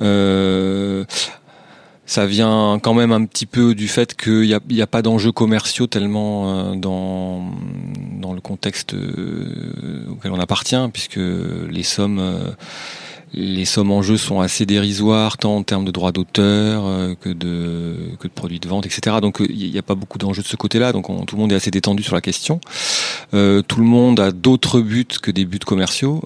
Euh, 0.00 1.04
ça 2.06 2.24
vient 2.26 2.78
quand 2.80 2.94
même 2.94 3.12
un 3.12 3.24
petit 3.24 3.46
peu 3.46 3.74
du 3.74 3.88
fait 3.88 4.14
qu'il 4.16 4.42
n'y 4.42 4.80
a, 4.80 4.84
a 4.84 4.86
pas 4.86 5.02
d'enjeux 5.02 5.32
commerciaux 5.32 5.86
tellement 5.88 6.48
euh, 6.72 6.74
dans 6.76 7.44
dans 8.20 8.32
le 8.32 8.40
contexte 8.40 8.94
euh, 8.94 10.06
auquel 10.10 10.30
on 10.32 10.38
appartient, 10.40 10.76
puisque 10.92 11.18
les 11.18 11.82
sommes 11.82 12.18
euh, 12.20 12.50
les 13.34 13.64
sommes 13.64 13.90
en 13.90 14.02
jeu 14.02 14.16
sont 14.16 14.40
assez 14.40 14.66
dérisoires, 14.66 15.36
tant 15.36 15.56
en 15.56 15.62
termes 15.64 15.84
de 15.84 15.90
droits 15.90 16.12
d'auteur 16.12 16.84
que 17.20 17.28
de 17.28 17.96
que 18.20 18.28
de 18.28 18.32
produits 18.32 18.60
de 18.60 18.68
vente, 18.68 18.86
etc. 18.86 19.16
Donc 19.20 19.42
il 19.46 19.70
n'y 19.70 19.78
a 19.78 19.82
pas 19.82 19.96
beaucoup 19.96 20.16
d'enjeux 20.16 20.42
de 20.42 20.46
ce 20.48 20.56
côté-là. 20.56 20.92
Donc 20.92 21.10
on- 21.10 21.24
tout 21.24 21.34
le 21.36 21.40
monde 21.42 21.52
est 21.52 21.56
assez 21.56 21.72
détendu 21.72 22.02
sur 22.04 22.14
la 22.14 22.20
question. 22.20 22.60
Tout 23.32 23.36
le 23.80 23.84
monde 23.84 24.20
a 24.20 24.30
d'autres 24.30 24.80
buts 24.80 25.06
que 25.20 25.30
des 25.32 25.44
buts 25.44 25.58
commerciaux. 25.58 26.22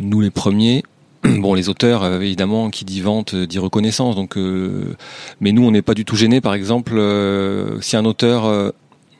Nous 0.00 0.20
les 0.20 0.30
premiers. 0.30 0.84
Bon, 1.38 1.54
les 1.54 1.68
auteurs, 1.68 2.04
euh, 2.04 2.20
évidemment, 2.20 2.70
qui 2.70 2.84
dit 2.84 3.00
vente, 3.00 3.34
euh, 3.34 3.46
dit 3.46 3.58
reconnaissance. 3.58 4.14
Donc, 4.14 4.36
euh, 4.36 4.96
mais 5.40 5.52
nous, 5.52 5.64
on 5.64 5.70
n'est 5.70 5.82
pas 5.82 5.94
du 5.94 6.04
tout 6.04 6.16
gênés. 6.16 6.40
Par 6.40 6.54
exemple, 6.54 6.94
euh, 6.96 7.80
si 7.80 7.96
un 7.96 8.04
auteur, 8.04 8.46
euh, 8.46 8.70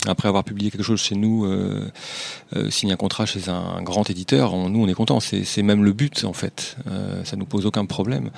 après 0.06 0.28
avoir 0.28 0.44
publié 0.44 0.70
quelque 0.70 0.84
chose 0.84 1.00
chez 1.00 1.16
nous, 1.16 1.44
euh, 1.44 1.88
signe 2.70 2.92
un 2.92 2.96
contrat 2.96 3.26
chez 3.26 3.48
un, 3.48 3.82
grand 3.82 4.08
éditeur, 4.08 4.54
nous, 4.54 4.80
on 4.80 4.88
est 4.88 4.94
content. 4.94 5.18
C'est 5.20 5.62
même 5.62 5.82
le 5.82 5.92
but, 5.92 6.24
en 6.24 6.32
fait. 6.32 6.76
Ça 7.24 7.36
nous 7.36 7.44
pose 7.44 7.66
aucun 7.66 7.84
problème. 7.84 8.30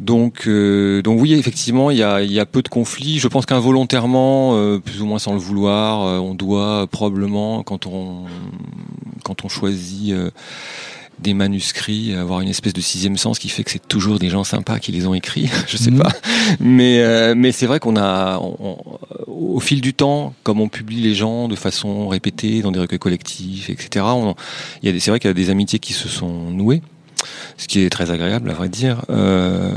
Donc, 0.00 0.48
donc 0.48 1.20
oui, 1.20 1.34
effectivement, 1.34 1.92
il 1.92 1.98
y 1.98 2.02
a, 2.02 2.46
peu 2.46 2.62
de 2.62 2.68
conflits. 2.68 3.20
Je 3.20 3.28
pense 3.28 3.46
qu'involontairement, 3.46 4.80
plus 4.80 5.02
ou 5.02 5.06
moins 5.06 5.20
sans 5.20 5.34
le 5.34 5.38
vouloir, 5.38 6.20
on 6.20 6.34
doit 6.34 6.88
probablement, 6.88 7.62
quand 7.62 7.86
on 7.86 8.24
quand 9.22 9.44
on 9.44 9.48
choisit 9.48 10.12
des 11.18 11.34
manuscrits, 11.34 12.14
avoir 12.14 12.40
une 12.40 12.48
espèce 12.48 12.72
de 12.72 12.80
sixième 12.80 13.16
sens 13.16 13.38
qui 13.38 13.48
fait 13.48 13.62
que 13.64 13.70
c'est 13.70 13.86
toujours 13.86 14.18
des 14.18 14.28
gens 14.28 14.42
sympas 14.44 14.78
qui 14.80 14.90
les 14.92 15.06
ont 15.06 15.14
écrits. 15.14 15.48
Je 15.68 15.76
sais 15.76 15.90
Mhm. 15.90 15.98
pas, 16.02 16.12
mais 16.60 17.00
euh, 17.00 17.34
mais 17.36 17.52
c'est 17.52 17.66
vrai 17.66 17.78
qu'on 17.80 17.96
a, 17.96 18.38
on- 18.38 18.56
on- 18.60 18.76
au 19.28 19.60
fil 19.60 19.80
du 19.80 19.94
temps, 19.94 20.34
comme 20.42 20.60
on 20.60 20.68
publie 20.68 21.00
les 21.00 21.14
gens 21.14 21.46
de 21.48 21.54
façon 21.56 22.08
répétée 22.08 22.62
dans 22.62 22.72
des 22.72 22.80
recueils 22.80 22.98
collectifs, 22.98 23.70
etc. 23.70 24.04
On, 24.08 24.34
il 24.82 24.86
y 24.86 24.88
a 24.88 24.92
des, 24.92 25.00
c'est 25.00 25.10
vrai 25.10 25.20
qu'il 25.20 25.28
y 25.28 25.30
a 25.30 25.34
des 25.34 25.50
amitiés 25.50 25.78
qui 25.78 25.92
se 25.92 26.08
sont 26.08 26.50
nouées, 26.50 26.82
ce 27.56 27.68
qui 27.68 27.80
est 27.80 27.90
très 27.90 28.10
agréable 28.10 28.50
à 28.50 28.54
vrai 28.54 28.68
dire. 28.68 29.02
Euh, 29.10 29.74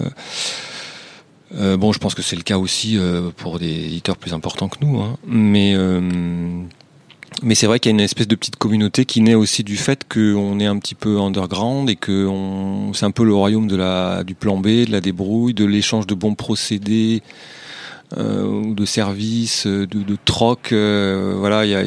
euh, 1.56 1.78
bon, 1.78 1.92
je 1.94 2.00
pense 2.00 2.16
que 2.16 2.22
c'est 2.22 2.36
le 2.36 2.42
cas 2.42 2.58
aussi 2.58 2.98
euh, 2.98 3.30
pour 3.36 3.60
des 3.60 3.70
éditeurs 3.86 4.18
plus 4.18 4.34
importants 4.34 4.68
que 4.68 4.78
nous, 4.82 5.00
hein. 5.00 5.18
mais 5.28 5.74
euh, 5.76 6.02
mais 7.44 7.56
c'est 7.56 7.68
vrai 7.68 7.80
qu'il 7.80 7.92
y 7.92 7.94
a 7.94 7.96
une 7.96 8.02
espèce 8.02 8.28
de 8.28 8.36
petite 8.36 8.56
communauté 8.56 9.06
qui 9.06 9.22
naît 9.22 9.36
aussi 9.36 9.64
du 9.64 9.78
fait 9.78 10.06
qu'on 10.08 10.60
est 10.60 10.66
un 10.66 10.78
petit 10.80 10.96
peu 10.96 11.20
underground 11.20 11.90
et 11.90 11.96
que 11.96 12.30
c'est 12.94 13.06
un 13.06 13.12
peu 13.12 13.26
le 13.26 13.34
royaume 13.34 13.68
du 13.68 14.36
plan 14.36 14.58
B, 14.58 14.86
de 14.86 14.92
la 14.92 15.02
débrouille, 15.02 15.54
de 15.54 15.66
l'échange 15.66 16.08
de 16.08 16.16
bons 16.16 16.36
procédés, 16.36 17.22
euh, 18.18 18.46
ou 18.46 18.76
de 18.76 18.86
services, 18.86 19.66
de, 19.66 19.86
de 19.86 20.18
troc. 20.24 20.72
Euh, 20.72 21.36
voilà, 21.38 21.84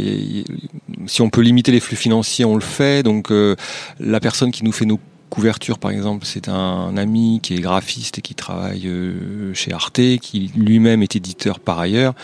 si 1.07 1.23
on 1.23 1.31
peut 1.31 1.41
limiter 1.41 1.71
les 1.71 1.81
flux 1.81 1.97
financiers, 1.97 2.45
on 2.45 2.55
le 2.55 2.61
fait. 2.61 3.03
Donc 3.03 3.31
euh, 3.31 3.55
la 4.01 4.19
personne 4.21 4.51
qui 4.51 4.65
nous 4.65 4.73
fait 4.73 4.85
nos 4.85 4.99
couverture 5.29 5.79
par 5.79 5.91
exemple 5.91 6.27
c'est 6.27 6.49
un 6.49 6.97
ami 6.97 7.41
qui 7.43 7.55
est 7.55 7.61
graphiste 7.61 8.19
et 8.19 8.23
qui 8.23 8.35
travaille 8.35 8.87
euh, 8.87 9.53
chez 9.55 9.73
Arte 9.73 10.01
qui 10.21 10.51
lui-même 10.57 11.03
est 11.03 11.17
éditeur 11.17 11.61
par 11.61 11.79
ailleurs 11.79 12.15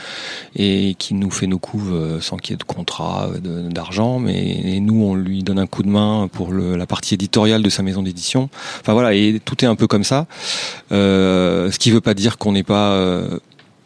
et 0.57 0.95
qui 0.99 1.15
nous 1.15 1.31
fait 1.31 1.47
nos 1.47 1.59
couves 1.59 1.95
euh, 1.95 2.21
sans 2.21 2.37
qu'il 2.37 2.53
y 2.53 2.55
ait 2.55 2.57
de 2.57 2.65
contrat 2.65 3.29
euh, 3.45 3.69
d'argent. 3.69 4.19
Mais 4.19 4.79
nous 4.81 5.03
on 5.05 5.15
lui 5.15 5.43
donne 5.43 5.59
un 5.59 5.67
coup 5.67 5.83
de 5.83 5.89
main 5.89 6.29
pour 6.33 6.53
la 6.53 6.87
partie 6.87 7.15
éditoriale 7.15 7.63
de 7.63 7.71
sa 7.71 7.83
maison 7.83 8.03
d'édition. 8.03 8.49
Enfin 8.81 8.93
voilà 8.93 9.15
et 9.15 9.41
tout 9.45 9.65
est 9.65 9.69
un 9.69 9.77
peu 9.77 9.87
comme 9.87 10.05
ça. 10.05 10.27
Ce 10.91 11.79
qui 11.79 11.91
veut 11.91 12.01
pas 12.01 12.15
dire 12.15 12.39
qu'on 12.39 12.53
n'est 12.53 12.63
pas 12.63 12.99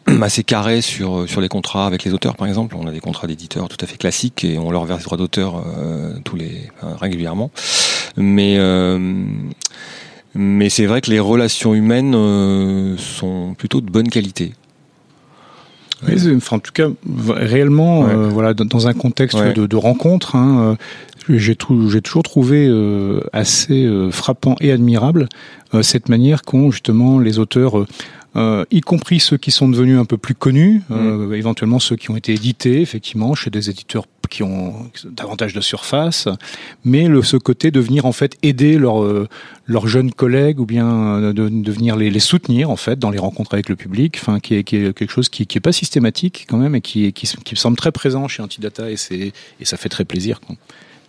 assez 0.21 0.43
carré 0.43 0.81
sur 0.81 1.25
les 1.41 1.49
contrats 1.49 1.85
avec 1.85 2.03
les 2.03 2.13
auteurs 2.13 2.35
par 2.35 2.47
exemple. 2.47 2.75
On 2.77 2.87
a 2.87 2.91
des 2.91 2.99
contrats 2.99 3.27
d'éditeurs 3.27 3.67
tout 3.67 3.77
à 3.81 3.87
fait 3.87 3.97
classiques 3.97 4.43
et 4.43 4.57
on 4.57 4.71
leur 4.71 4.85
verse 4.85 4.99
des 4.99 5.05
droits 5.05 5.17
d'auteur 5.17 5.63
tous 6.23 6.35
les 6.35 6.69
régulièrement 6.99 7.51
mais 8.19 8.55
euh, 8.57 8.99
mais 10.35 10.69
c'est 10.69 10.85
vrai 10.85 11.01
que 11.01 11.09
les 11.09 11.19
relations 11.19 11.73
humaines 11.73 12.13
euh, 12.15 12.95
sont 12.97 13.55
plutôt 13.57 13.81
de 13.81 13.89
bonne 13.89 14.09
qualité 14.09 14.53
enfin, 16.35 16.57
en 16.57 16.59
tout 16.59 16.71
cas, 16.71 16.87
réellement, 17.27 18.01
ouais. 18.01 18.13
euh, 18.13 18.29
voilà, 18.29 18.53
dans 18.53 18.87
un 18.87 18.93
contexte 18.93 19.37
ouais. 19.37 19.53
de, 19.53 19.65
de, 19.65 19.75
rencontre, 19.75 20.35
hein, 20.35 20.77
j'ai 21.29 21.55
toujours 21.55 22.23
trouvé 22.23 22.67
euh, 22.67 23.21
assez 23.33 23.85
euh, 23.85 24.11
frappant 24.11 24.55
et 24.61 24.71
admirable 24.71 25.27
cette 25.83 26.09
manière 26.09 26.41
qu'ont 26.41 26.71
justement 26.71 27.19
les 27.19 27.37
auteurs 27.37 27.85
euh, 28.35 28.65
y 28.69 28.81
compris 28.81 29.19
ceux 29.19 29.37
qui 29.37 29.51
sont 29.51 29.67
devenus 29.67 29.99
un 29.99 30.05
peu 30.05 30.17
plus 30.17 30.35
connus, 30.35 30.81
euh, 30.91 31.27
mmh. 31.27 31.33
éventuellement 31.33 31.79
ceux 31.79 31.95
qui 31.95 32.11
ont 32.11 32.15
été 32.15 32.33
édités 32.33 32.81
effectivement 32.81 33.33
chez 33.33 33.49
des 33.49 33.69
éditeurs 33.69 34.05
qui 34.29 34.43
ont 34.43 34.91
davantage 35.05 35.53
de 35.53 35.61
surface, 35.61 36.27
mais 36.85 37.07
le, 37.07 37.23
ce 37.23 37.35
côté 37.35 37.71
de 37.71 37.79
venir 37.79 38.05
en 38.05 38.11
fait 38.11 38.37
aider 38.43 38.77
leurs 38.77 39.01
euh, 39.01 39.27
leurs 39.65 39.87
jeunes 39.87 40.11
collègues 40.11 40.59
ou 40.59 40.67
bien 40.67 41.19
de, 41.19 41.31
de 41.31 41.71
venir 41.71 41.95
les, 41.95 42.11
les, 42.11 42.19
soutenir 42.19 42.69
en 42.69 42.75
fait 42.75 42.99
dans 42.99 43.09
les 43.09 43.17
rencontres 43.17 43.55
avec 43.55 43.69
le 43.69 43.75
public, 43.75 44.17
enfin 44.21 44.39
qui 44.39 44.53
est, 44.53 44.63
qui 44.63 44.75
est 44.75 44.93
quelque 44.93 45.11
chose 45.11 45.29
qui, 45.29 45.47
qui 45.47 45.57
est 45.57 45.61
pas 45.61 45.71
systématique 45.71 46.45
quand 46.47 46.57
même 46.57 46.75
et 46.75 46.81
qui, 46.81 47.11
qui, 47.13 47.27
qui 47.27 47.53
me 47.55 47.57
semble 47.57 47.77
très 47.77 47.91
présent 47.91 48.27
chez 48.27 48.43
Antidata 48.43 48.91
et 48.91 48.97
c'est 48.97 49.33
et 49.59 49.65
ça 49.65 49.77
fait 49.77 49.89
très 49.89 50.05
plaisir. 50.05 50.39
Quoi. 50.41 50.55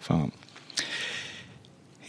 Enfin, 0.01 0.29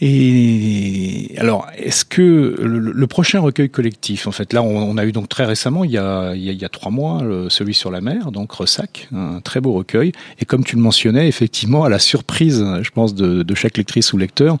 et 0.04 1.36
alors, 1.38 1.68
est-ce 1.78 2.04
que 2.04 2.56
le, 2.60 3.06
prochain 3.06 3.38
recueil 3.38 3.70
collectif, 3.70 4.26
en 4.26 4.32
fait, 4.32 4.52
là, 4.52 4.60
on, 4.60 4.96
a 4.96 5.04
eu 5.04 5.12
donc 5.12 5.28
très 5.28 5.44
récemment, 5.44 5.84
il 5.84 5.92
y 5.92 5.98
a, 5.98 6.34
il 6.34 6.42
y 6.42 6.64
a, 6.64 6.68
trois 6.68 6.90
mois, 6.90 7.22
celui 7.48 7.72
sur 7.72 7.92
la 7.92 8.00
mer, 8.00 8.32
donc 8.32 8.50
Ressac, 8.50 9.08
un 9.14 9.40
très 9.40 9.60
beau 9.60 9.74
recueil. 9.74 10.10
Et 10.40 10.44
comme 10.44 10.64
tu 10.64 10.74
le 10.74 10.82
mentionnais, 10.82 11.28
effectivement, 11.28 11.84
à 11.84 11.88
la 11.88 12.00
surprise, 12.00 12.66
je 12.82 12.90
pense, 12.90 13.14
de, 13.14 13.44
de 13.44 13.54
chaque 13.54 13.76
lectrice 13.76 14.12
ou 14.12 14.18
lecteur, 14.18 14.58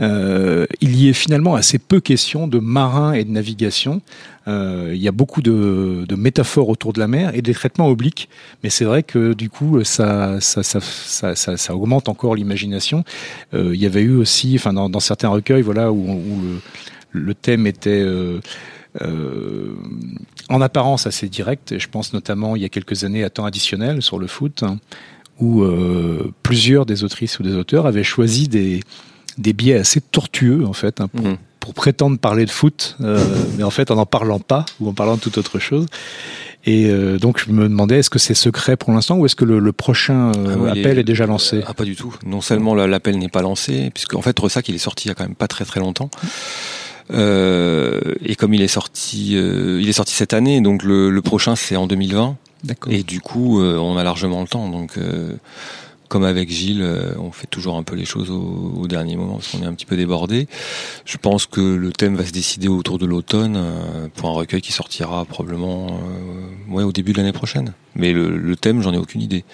euh, 0.00 0.66
il 0.80 0.96
y 0.96 1.08
est 1.08 1.12
finalement 1.12 1.54
assez 1.54 1.78
peu 1.78 2.00
question 2.00 2.46
de 2.46 2.58
marins 2.58 3.12
et 3.12 3.24
de 3.24 3.30
navigation. 3.30 4.00
Euh, 4.48 4.92
il 4.94 5.00
y 5.00 5.08
a 5.08 5.12
beaucoup 5.12 5.42
de, 5.42 6.06
métaphores 6.16 6.68
autour 6.68 6.92
de 6.92 7.00
la 7.00 7.06
mer 7.06 7.34
et 7.34 7.42
des 7.42 7.52
traitements 7.52 7.88
obliques, 7.88 8.28
mais 8.62 8.70
c'est 8.70 8.84
vrai 8.84 9.02
que 9.02 9.34
du 9.34 9.50
coup 9.50 9.84
ça 9.84 10.40
ça, 10.40 10.62
ça, 10.62 10.80
ça, 10.80 11.56
ça, 11.56 11.76
augmente 11.76 12.08
encore 12.08 12.34
l'imagination. 12.34 13.04
Euh, 13.54 13.74
il 13.74 13.80
y 13.80 13.86
avait 13.86 14.00
eu 14.00 14.16
aussi, 14.16 14.54
enfin 14.56 14.72
dans, 14.72 15.00
certains 15.00 15.28
recueils, 15.28 15.62
voilà 15.62 15.92
où, 15.92 16.20
le, 17.12 17.34
thème 17.34 17.66
était 17.66 18.02
euh, 18.02 18.40
en 20.48 20.60
apparence 20.60 21.06
assez 21.06 21.28
direct. 21.28 21.78
Je 21.78 21.88
pense 21.88 22.12
notamment 22.12 22.56
il 22.56 22.62
y 22.62 22.64
a 22.64 22.68
quelques 22.68 23.04
années 23.04 23.24
à 23.24 23.30
temps 23.30 23.44
additionnel 23.44 24.02
sur 24.02 24.18
le 24.18 24.26
foot, 24.26 24.62
hein, 24.62 24.78
où 25.40 25.64
plusieurs 26.42 26.86
des 26.86 27.04
autrices 27.04 27.38
ou 27.38 27.42
des 27.42 27.54
auteurs 27.54 27.86
avaient 27.86 28.02
choisi 28.02 28.48
des 28.48 28.80
des 29.36 29.52
biais 29.52 29.76
assez 29.76 30.00
tortueux 30.00 30.66
en 30.66 30.72
fait 30.72 31.00
hein, 31.00 31.06
pour, 31.06 31.24
mmh 31.24 31.38
pour 31.68 31.74
prétendre 31.74 32.18
parler 32.18 32.46
de 32.46 32.50
foot, 32.50 32.96
euh, 33.02 33.22
mais 33.58 33.62
en 33.62 33.68
fait 33.68 33.90
en 33.90 33.96
n'en 33.96 34.06
parlant 34.06 34.38
pas 34.40 34.64
ou 34.80 34.88
en 34.88 34.94
parlant 34.94 35.16
de 35.16 35.20
toute 35.20 35.36
autre 35.36 35.58
chose. 35.58 35.84
Et 36.64 36.86
euh, 36.86 37.18
donc 37.18 37.38
je 37.44 37.52
me 37.52 37.64
demandais 37.68 37.98
est-ce 37.98 38.08
que 38.08 38.18
c'est 38.18 38.32
secret 38.32 38.78
pour 38.78 38.90
l'instant 38.90 39.18
ou 39.18 39.26
est-ce 39.26 39.36
que 39.36 39.44
le, 39.44 39.58
le 39.58 39.72
prochain 39.72 40.32
euh, 40.38 40.54
ah 40.54 40.58
oui, 40.58 40.70
appel 40.70 40.96
est, 40.96 41.02
est, 41.02 41.04
déjà 41.04 41.26
lancé 41.26 41.62
Ah 41.66 41.74
pas 41.74 41.84
du 41.84 41.94
tout. 41.94 42.14
Non 42.24 42.40
seulement 42.40 42.74
l'appel 42.74 43.18
n'est 43.18 43.28
pas 43.28 43.42
lancé, 43.42 43.90
puisque 43.92 44.14
en 44.14 44.22
fait 44.22 44.38
Ressac 44.38 44.66
il 44.70 44.76
est 44.76 44.78
sorti 44.78 45.08
il 45.08 45.08
y 45.08 45.10
a 45.10 45.14
quand 45.14 45.24
même 45.24 45.34
pas 45.34 45.46
très 45.46 45.66
très 45.66 45.80
longtemps. 45.80 46.08
Et 47.12 48.34
comme 48.38 48.54
il 48.54 48.62
est 48.62 48.68
sorti, 48.68 49.32
il 49.32 49.86
est 49.86 49.92
sorti 49.92 50.14
cette 50.14 50.32
année, 50.32 50.62
donc 50.62 50.82
le, 50.82 51.10
le 51.10 51.22
prochain 51.22 51.54
c'est 51.54 51.76
en 51.76 51.86
2020. 51.86 52.34
Et 52.88 53.02
du 53.02 53.20
coup, 53.20 53.60
on 53.60 53.98
a 53.98 54.02
largement 54.02 54.40
le 54.40 54.48
temps. 54.48 54.70
Donc 54.70 54.92
comme 56.08 56.24
avec 56.24 56.50
Gilles, 56.50 56.82
euh, 56.82 57.12
on 57.18 57.30
fait 57.30 57.46
toujours 57.46 57.76
un 57.76 57.82
peu 57.82 57.94
les 57.94 58.04
choses 58.04 58.30
au, 58.30 58.74
au 58.76 58.86
dernier 58.86 59.16
moment 59.16 59.34
parce 59.34 59.48
qu'on 59.48 59.62
est 59.62 59.66
un 59.66 59.74
petit 59.74 59.86
peu 59.86 59.96
débordé. 59.96 60.48
Je 61.04 61.16
pense 61.16 61.46
que 61.46 61.60
le 61.60 61.92
thème 61.92 62.16
va 62.16 62.24
se 62.24 62.32
décider 62.32 62.68
autour 62.68 62.98
de 62.98 63.06
l'automne 63.06 63.56
euh, 63.56 64.08
pour 64.14 64.30
un 64.30 64.32
recueil 64.32 64.60
qui 64.60 64.72
sortira 64.72 65.24
probablement 65.24 65.86
euh, 65.88 66.72
ouais, 66.72 66.82
au 66.82 66.92
début 66.92 67.12
de 67.12 67.18
l'année 67.18 67.32
prochaine. 67.32 67.72
Mais 67.94 68.12
le, 68.12 68.36
le 68.36 68.56
thème, 68.56 68.82
j'en 68.82 68.92
ai 68.92 68.98
aucune 68.98 69.20
idée. 69.20 69.44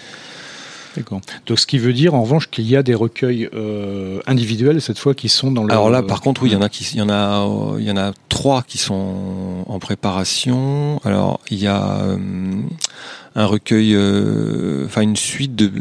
D'accord. 0.96 1.20
Donc 1.46 1.58
ce 1.58 1.66
qui 1.66 1.78
veut 1.78 1.92
dire 1.92 2.14
en 2.14 2.22
revanche 2.22 2.48
qu'il 2.48 2.68
y 2.68 2.76
a 2.76 2.84
des 2.84 2.94
recueils 2.94 3.48
euh, 3.52 4.20
individuels 4.26 4.80
cette 4.80 4.98
fois 4.98 5.12
qui 5.14 5.28
sont 5.28 5.50
dans 5.50 5.64
le. 5.64 5.72
Alors 5.72 5.90
là, 5.90 6.02
par 6.02 6.20
contre, 6.20 6.42
oui, 6.42 6.50
il 6.50 6.52
y 6.52 6.56
en 6.56 6.62
a 6.62 6.68
qui, 6.68 6.84
il 6.92 6.98
y 6.98 7.02
en 7.02 7.10
a, 7.10 7.44
il 7.78 7.84
y 7.84 7.90
en 7.90 7.96
a 7.96 8.12
trois 8.28 8.62
qui 8.62 8.78
sont 8.78 9.64
en 9.66 9.78
préparation. 9.80 11.00
Alors 11.04 11.40
il 11.50 11.58
y 11.58 11.66
a 11.66 11.96
euh, 11.96 12.16
un 13.34 13.46
recueil, 13.46 13.94
euh, 13.94 14.86
enfin 14.86 15.02
une 15.02 15.16
suite 15.16 15.56
de, 15.56 15.72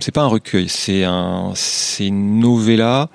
c'est 0.00 0.12
pas 0.12 0.22
un 0.22 0.28
recueil, 0.28 0.68
c'est 0.68 1.04
un, 1.04 1.52
c'est 1.54 2.06
une 2.06 2.40
novella, 2.40 3.08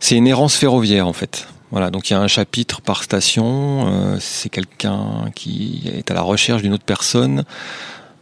c'est 0.00 0.16
une 0.16 0.26
errance 0.26 0.56
ferroviaire 0.56 1.06
en 1.06 1.12
fait. 1.12 1.48
Voilà, 1.72 1.90
donc 1.90 2.08
il 2.08 2.12
y 2.12 2.16
a 2.16 2.20
un 2.20 2.28
chapitre 2.28 2.80
par 2.80 3.02
station. 3.02 3.88
Euh, 3.88 4.16
c'est 4.20 4.48
quelqu'un 4.48 5.30
qui 5.34 5.90
est 5.92 6.10
à 6.10 6.14
la 6.14 6.22
recherche 6.22 6.62
d'une 6.62 6.72
autre 6.72 6.84
personne 6.84 7.44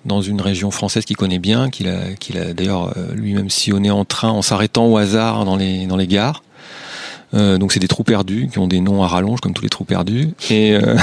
dans 0.05 0.21
une 0.21 0.41
région 0.41 0.71
française 0.71 1.05
qu'il 1.05 1.17
connaît 1.17 1.39
bien, 1.39 1.71
qu'il 1.71 1.89
a, 1.89 2.15
qu'il 2.19 2.39
a 2.39 2.53
d'ailleurs 2.53 2.93
euh, 2.97 3.15
lui-même 3.15 3.51
sillonné 3.51 3.91
en 3.91 4.05
train 4.05 4.31
en 4.31 4.43
s'arrêtant 4.43 4.87
au 4.87 4.97
hasard 4.97 5.45
dans 5.45 5.57
les, 5.57 5.87
dans 5.87 5.97
les 5.97 6.07
gares. 6.07 6.43
Euh, 7.33 7.59
donc 7.59 7.73
c'est 7.73 7.81
des 7.81 7.89
trous 7.89 8.05
perdus 8.05 8.49
qui 8.53 8.59
ont 8.59 8.69
des 8.69 8.81
noms 8.81 9.03
à 9.03 9.09
rallonge 9.09 9.41
comme 9.41 9.55
tous 9.55 9.63
les 9.63 9.69
trous 9.69 9.85
perdus. 9.85 10.31
Et, 10.51 10.75
euh, 10.75 10.97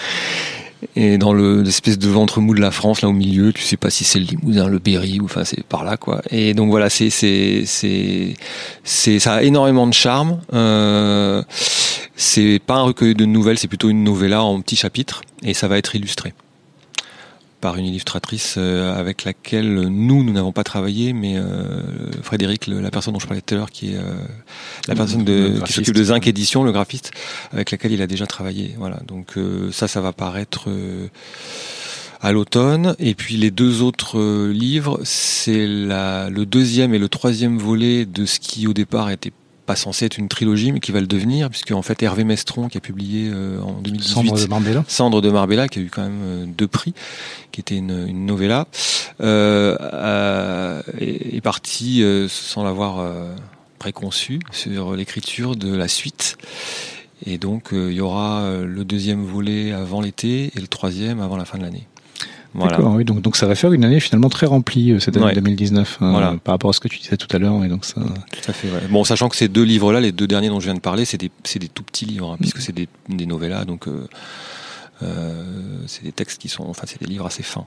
et 0.96 1.18
dans 1.18 1.32
le, 1.32 1.62
l'espèce 1.62 1.98
de 1.98 2.08
ventre 2.08 2.40
mou 2.40 2.54
de 2.54 2.60
la 2.60 2.70
France, 2.70 3.02
là 3.02 3.08
au 3.08 3.12
milieu, 3.12 3.52
tu 3.52 3.62
sais 3.62 3.76
pas 3.76 3.90
si 3.90 4.04
c'est 4.04 4.18
le 4.18 4.26
Limousin, 4.26 4.68
le 4.68 4.78
Berry, 4.78 5.20
ou 5.20 5.24
enfin 5.24 5.44
c'est 5.44 5.64
par 5.64 5.84
là 5.84 5.96
quoi. 5.96 6.22
Et 6.30 6.54
donc 6.54 6.70
voilà, 6.70 6.90
c'est 6.90 7.10
c'est 7.10 7.64
c'est 7.66 8.34
c'est 8.84 9.18
ça 9.18 9.34
a 9.34 9.42
énormément 9.42 9.86
de 9.86 9.94
charme. 9.94 10.40
Euh, 10.52 11.42
c'est 12.16 12.60
pas 12.64 12.74
un 12.74 12.82
recueil 12.82 13.14
de 13.14 13.24
nouvelles, 13.24 13.58
c'est 13.58 13.68
plutôt 13.68 13.90
une 13.90 14.04
novella 14.04 14.42
en 14.42 14.60
petits 14.60 14.76
chapitres, 14.76 15.22
et 15.42 15.54
ça 15.54 15.68
va 15.68 15.78
être 15.78 15.94
illustré 15.96 16.34
par 17.62 17.76
une 17.76 17.86
illustratrice 17.86 18.56
euh, 18.58 18.92
avec 18.94 19.24
laquelle 19.24 19.86
nous, 19.88 20.24
nous 20.24 20.32
n'avons 20.32 20.52
pas 20.52 20.64
travaillé, 20.64 21.12
mais 21.12 21.36
euh, 21.36 21.80
Frédéric, 22.22 22.66
la 22.66 22.90
personne 22.90 23.14
dont 23.14 23.20
je 23.20 23.26
parlais 23.26 23.40
tout 23.40 23.54
à 23.54 23.56
l'heure, 23.56 23.70
qui 23.70 23.92
est 23.92 23.96
euh, 23.96 24.14
la 24.88 24.96
personne 24.96 25.24
de, 25.24 25.60
qui 25.64 25.72
s'occupe 25.72 25.94
de 25.94 26.04
Zinc 26.04 26.26
Édition, 26.26 26.64
le 26.64 26.72
graphiste, 26.72 27.12
avec 27.52 27.70
laquelle 27.70 27.92
il 27.92 28.02
a 28.02 28.08
déjà 28.08 28.26
travaillé. 28.26 28.74
Voilà, 28.78 28.98
donc 29.06 29.38
euh, 29.38 29.70
ça, 29.70 29.86
ça 29.86 30.00
va 30.00 30.12
paraître 30.12 30.64
euh, 30.66 31.06
à 32.20 32.32
l'automne. 32.32 32.96
Et 32.98 33.14
puis 33.14 33.36
les 33.36 33.52
deux 33.52 33.80
autres 33.80 34.18
euh, 34.18 34.52
livres, 34.52 34.98
c'est 35.04 35.66
le 35.66 36.44
deuxième 36.44 36.94
et 36.94 36.98
le 36.98 37.08
troisième 37.08 37.58
volet 37.58 38.06
de 38.06 38.26
ce 38.26 38.40
qui 38.40 38.66
au 38.66 38.72
départ 38.72 39.08
était 39.10 39.32
pas 39.66 39.76
censé 39.76 40.06
être 40.06 40.18
une 40.18 40.28
trilogie, 40.28 40.72
mais 40.72 40.80
qui 40.80 40.92
va 40.92 41.00
le 41.00 41.06
devenir, 41.06 41.48
puisque 41.48 41.70
en 41.72 41.82
fait 41.82 42.02
Hervé 42.02 42.24
Mestron, 42.24 42.68
qui 42.68 42.78
a 42.78 42.80
publié 42.80 43.30
euh, 43.32 43.60
en 43.60 43.80
2018 43.80 44.14
Cendre 44.14 44.40
de 44.40 44.46
Marbella, 44.46 44.84
Cendre 44.88 45.20
de 45.20 45.30
Marbella, 45.30 45.68
qui 45.68 45.78
a 45.78 45.82
eu 45.82 45.90
quand 45.90 46.02
même 46.02 46.20
euh, 46.24 46.44
deux 46.46 46.66
prix, 46.66 46.94
qui 47.52 47.60
était 47.60 47.76
une, 47.76 48.06
une 48.08 48.26
novella, 48.26 48.66
euh, 49.20 50.82
est, 50.98 51.36
est, 51.36 51.40
parti 51.40 52.02
euh, 52.02 52.26
sans 52.28 52.64
l'avoir 52.64 52.98
euh, 52.98 53.34
préconçu 53.78 54.40
sur 54.50 54.96
l'écriture 54.96 55.54
de 55.54 55.74
la 55.74 55.88
suite. 55.88 56.38
Et 57.24 57.38
donc 57.38 57.68
il 57.70 57.92
y 57.92 58.00
aura 58.00 58.50
le 58.64 58.84
deuxième 58.84 59.22
volet 59.22 59.70
avant 59.70 60.00
l'été 60.00 60.50
et 60.56 60.60
le 60.60 60.66
troisième 60.66 61.20
avant 61.20 61.36
la 61.36 61.44
fin 61.44 61.56
de 61.56 61.62
l'année. 61.62 61.86
Voilà. 62.54 62.76
D'accord, 62.76 62.94
oui, 62.94 63.04
donc, 63.04 63.22
donc 63.22 63.36
ça 63.36 63.46
va 63.46 63.54
faire 63.54 63.72
une 63.72 63.84
année 63.84 63.98
finalement 63.98 64.28
très 64.28 64.46
remplie 64.46 64.94
cette 65.00 65.16
année 65.16 65.26
ouais. 65.26 65.34
2019 65.34 65.98
euh, 66.02 66.10
voilà. 66.10 66.36
par 66.44 66.54
rapport 66.54 66.70
à 66.70 66.72
ce 66.72 66.80
que 66.80 66.88
tu 66.88 66.98
disais 66.98 67.16
tout 67.16 67.28
à 67.34 67.38
l'heure. 67.38 67.64
Et 67.64 67.68
donc 67.68 67.84
ça... 67.84 68.00
Tout 68.00 68.50
à 68.50 68.52
fait. 68.52 68.68
Ouais. 68.68 68.80
Bon, 68.90 69.04
sachant 69.04 69.28
que 69.28 69.36
ces 69.36 69.48
deux 69.48 69.62
livres-là, 69.62 70.00
les 70.00 70.12
deux 70.12 70.26
derniers 70.26 70.48
dont 70.48 70.60
je 70.60 70.66
viens 70.66 70.74
de 70.74 70.80
parler, 70.80 71.04
c'est 71.04 71.18
des, 71.18 71.30
des 71.30 71.68
tout 71.68 71.82
petits 71.82 72.04
livres, 72.04 72.32
hein, 72.32 72.36
puisque 72.38 72.60
c'est 72.60 72.74
des, 72.74 72.88
des 73.08 73.26
novellas, 73.26 73.64
donc 73.64 73.88
euh, 73.88 74.06
euh, 75.02 75.44
c'est 75.86 76.04
des 76.04 76.12
textes 76.12 76.40
qui 76.40 76.48
sont, 76.48 76.64
enfin, 76.64 76.82
c'est 76.86 77.00
des 77.00 77.06
livres 77.06 77.26
assez 77.26 77.42
fins. 77.42 77.64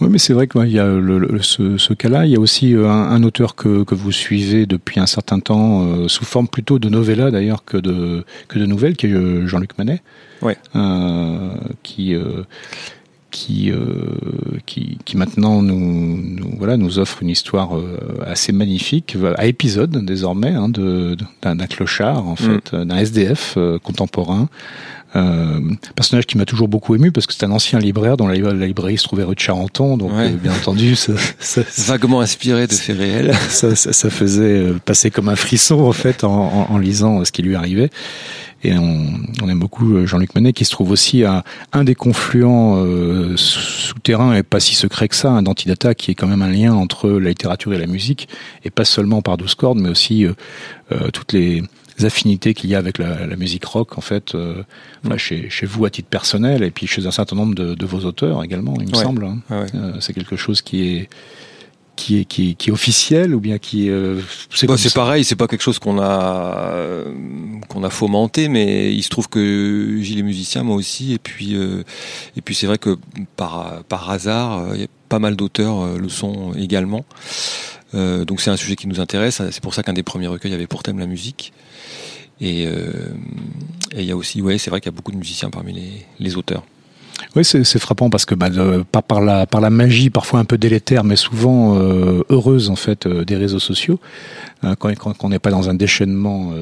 Oui, 0.00 0.08
mais 0.10 0.18
c'est 0.18 0.32
vrai 0.32 0.48
qu'il 0.48 0.70
y 0.70 0.78
a 0.78 0.86
le, 0.86 1.18
le, 1.18 1.40
ce, 1.42 1.76
ce 1.78 1.94
cas-là. 1.94 2.26
Il 2.26 2.32
y 2.32 2.36
a 2.36 2.40
aussi 2.40 2.74
un, 2.74 2.88
un, 2.88 3.22
auteur 3.22 3.54
que, 3.54 3.84
que 3.84 3.94
vous 3.94 4.10
suivez 4.10 4.66
depuis 4.66 4.98
un 4.98 5.06
certain 5.06 5.38
temps, 5.38 5.86
euh, 5.86 6.08
sous 6.08 6.24
forme 6.24 6.48
plutôt 6.48 6.80
de 6.80 6.88
novella 6.88 7.30
d'ailleurs 7.30 7.64
que 7.64 7.76
de, 7.76 8.24
que 8.48 8.58
de 8.58 8.66
nouvelles, 8.66 8.96
qui 8.96 9.06
est 9.06 9.46
Jean-Luc 9.46 9.78
Manet. 9.78 10.02
Ouais. 10.44 10.56
Euh, 10.76 11.54
qui, 11.82 12.14
euh, 12.14 12.42
qui, 13.34 13.72
euh, 13.72 13.80
qui, 14.64 14.96
qui 15.04 15.16
maintenant 15.16 15.60
nous, 15.60 16.16
nous, 16.16 16.54
voilà, 16.56 16.76
nous 16.76 17.00
offre 17.00 17.20
une 17.20 17.30
histoire 17.30 17.76
euh, 17.76 17.98
assez 18.24 18.52
magnifique, 18.52 19.16
à 19.36 19.46
épisode 19.46 20.04
désormais, 20.04 20.52
hein, 20.54 20.68
de, 20.68 21.16
d'un, 21.42 21.56
clochard, 21.66 22.28
en 22.28 22.36
fait, 22.36 22.72
mm. 22.72 22.84
d'un 22.84 22.96
SDF 22.96 23.54
euh, 23.56 23.80
contemporain. 23.80 24.48
Euh, 25.16 25.60
personnage 25.94 26.26
qui 26.26 26.36
m'a 26.36 26.44
toujours 26.44 26.68
beaucoup 26.68 26.94
ému 26.94 27.12
parce 27.12 27.26
que 27.26 27.34
c'est 27.34 27.44
un 27.44 27.50
ancien 27.52 27.78
libraire 27.78 28.16
dont 28.16 28.26
la, 28.26 28.36
la, 28.36 28.66
librairie 28.66 28.98
se 28.98 29.04
trouvait 29.04 29.22
rue 29.22 29.36
de 29.36 29.40
Charenton, 29.40 29.96
donc 29.96 30.12
ouais. 30.12 30.32
euh, 30.32 30.36
bien 30.36 30.52
entendu, 30.52 30.96
ça, 30.96 31.12
ça, 31.38 31.62
vaguement 31.86 32.20
inspiré 32.20 32.66
de 32.66 32.72
faits 32.72 32.98
réels. 32.98 33.34
Ça, 33.48 33.76
ça, 33.76 34.10
faisait 34.10 34.72
passer 34.84 35.10
comme 35.10 35.28
un 35.28 35.36
frisson 35.36 35.80
en 35.80 35.92
fait 35.92 36.24
en, 36.24 36.30
en, 36.30 36.72
en 36.72 36.78
lisant 36.78 37.24
ce 37.24 37.30
qui 37.30 37.42
lui 37.42 37.54
arrivait. 37.54 37.90
Et 38.64 38.72
on, 38.78 39.06
on 39.42 39.48
aime 39.48 39.60
beaucoup 39.60 40.06
Jean-Luc 40.06 40.34
Manet, 40.34 40.54
qui 40.54 40.64
se 40.64 40.70
trouve 40.70 40.90
aussi 40.90 41.22
à 41.22 41.44
un 41.72 41.84
des 41.84 41.94
confluents 41.94 42.76
euh, 42.78 43.36
souterrains 43.36 44.34
et 44.34 44.42
pas 44.42 44.58
si 44.58 44.74
secret 44.74 45.08
que 45.08 45.14
ça, 45.14 45.30
un 45.30 45.42
d'Antidata, 45.42 45.94
qui 45.94 46.10
est 46.10 46.14
quand 46.14 46.26
même 46.26 46.40
un 46.40 46.50
lien 46.50 46.72
entre 46.72 47.10
la 47.10 47.28
littérature 47.28 47.74
et 47.74 47.78
la 47.78 47.86
musique, 47.86 48.26
et 48.64 48.70
pas 48.70 48.86
seulement 48.86 49.20
par 49.20 49.36
douze 49.36 49.54
cordes, 49.54 49.78
mais 49.78 49.90
aussi 49.90 50.24
euh, 50.24 50.32
euh, 50.92 51.10
toutes 51.10 51.34
les 51.34 51.62
affinités 52.02 52.54
qu'il 52.54 52.70
y 52.70 52.74
a 52.74 52.78
avec 52.78 52.98
la, 52.98 53.26
la, 53.26 53.36
musique 53.36 53.64
rock, 53.64 53.98
en 53.98 54.00
fait, 54.00 54.34
euh, 54.34 54.62
mmh. 55.04 55.16
chez, 55.16 55.50
chez, 55.50 55.66
vous 55.66 55.84
à 55.84 55.90
titre 55.90 56.08
personnel, 56.08 56.62
et 56.62 56.70
puis 56.70 56.86
chez 56.86 57.06
un 57.06 57.10
certain 57.10 57.36
nombre 57.36 57.54
de, 57.54 57.74
de 57.74 57.86
vos 57.86 58.00
auteurs 58.00 58.42
également, 58.42 58.74
il 58.80 58.88
me 58.88 58.96
ouais. 58.96 59.02
semble. 59.02 59.24
Hein. 59.24 59.38
Ouais. 59.50 59.66
c'est 60.00 60.12
quelque 60.12 60.36
chose 60.36 60.62
qui 60.62 60.82
est 60.82 61.08
qui 61.96 62.18
est, 62.18 62.24
qui 62.24 62.50
est, 62.50 62.54
qui 62.54 62.70
est 62.70 62.72
officiel 62.72 63.34
ou 63.34 63.40
bien 63.40 63.58
qui 63.58 63.88
euh, 63.88 64.20
c'est 64.50 64.66
bah, 64.66 64.74
pareil 64.94 65.24
c'est 65.24 65.36
pas 65.36 65.46
quelque 65.46 65.62
chose 65.62 65.78
qu'on 65.78 66.00
a 66.00 66.70
euh, 66.72 67.04
qu'on 67.68 67.84
a 67.84 67.90
fomenté 67.90 68.48
mais 68.48 68.92
il 68.92 69.02
se 69.02 69.08
trouve 69.08 69.28
que 69.28 69.98
Gilles 70.00 70.18
est 70.18 70.24
musicien 70.24 70.62
moi 70.62 70.76
aussi 70.76 71.12
et 71.12 71.18
puis 71.18 71.54
euh, 71.54 71.84
et 72.36 72.40
puis 72.40 72.54
c'est 72.54 72.66
vrai 72.66 72.78
que 72.78 72.98
par 73.36 73.84
par 73.84 74.10
hasard 74.10 74.74
il 74.74 74.80
y 74.80 74.84
a 74.84 74.88
pas 75.08 75.18
mal 75.18 75.36
d'auteurs 75.36 75.96
le 75.96 76.08
sont 76.08 76.52
également 76.54 77.04
donc 77.92 78.40
c'est 78.40 78.50
un 78.50 78.56
sujet 78.56 78.74
qui 78.74 78.88
nous 78.88 79.00
intéresse 79.00 79.40
c'est 79.50 79.62
pour 79.62 79.72
ça 79.72 79.84
qu'un 79.84 79.92
des 79.92 80.02
premiers 80.02 80.26
recueils 80.26 80.52
avait 80.52 80.66
pour 80.66 80.82
thème 80.82 80.98
la 80.98 81.06
musique 81.06 81.52
et 82.40 82.66
il 83.96 84.04
y 84.04 84.10
a 84.10 84.16
aussi 84.16 84.42
ouais 84.42 84.58
c'est 84.58 84.70
vrai 84.70 84.80
qu'il 84.80 84.90
y 84.90 84.94
a 84.94 84.96
beaucoup 84.96 85.12
de 85.12 85.16
musiciens 85.16 85.50
parmi 85.50 85.72
les, 85.72 86.06
les 86.18 86.36
auteurs. 86.36 86.64
Oui, 87.36 87.44
c'est 87.44 87.78
frappant 87.78 88.10
parce 88.10 88.24
que 88.24 88.34
bah, 88.34 88.48
de, 88.48 88.84
par, 88.92 89.20
la, 89.20 89.46
par 89.46 89.60
la 89.60 89.70
magie 89.70 90.10
parfois 90.10 90.38
un 90.40 90.44
peu 90.44 90.58
délétère, 90.58 91.04
mais 91.04 91.16
souvent 91.16 91.76
euh, 91.76 92.22
heureuse 92.28 92.70
en 92.70 92.76
fait 92.76 93.06
euh, 93.06 93.24
des 93.24 93.36
réseaux 93.36 93.58
sociaux, 93.58 93.98
euh, 94.62 94.74
quand, 94.78 94.94
quand, 94.96 95.24
on 95.24 95.28
n'est 95.28 95.38
pas 95.38 95.50
dans 95.50 95.68
un 95.68 95.74
déchaînement 95.74 96.52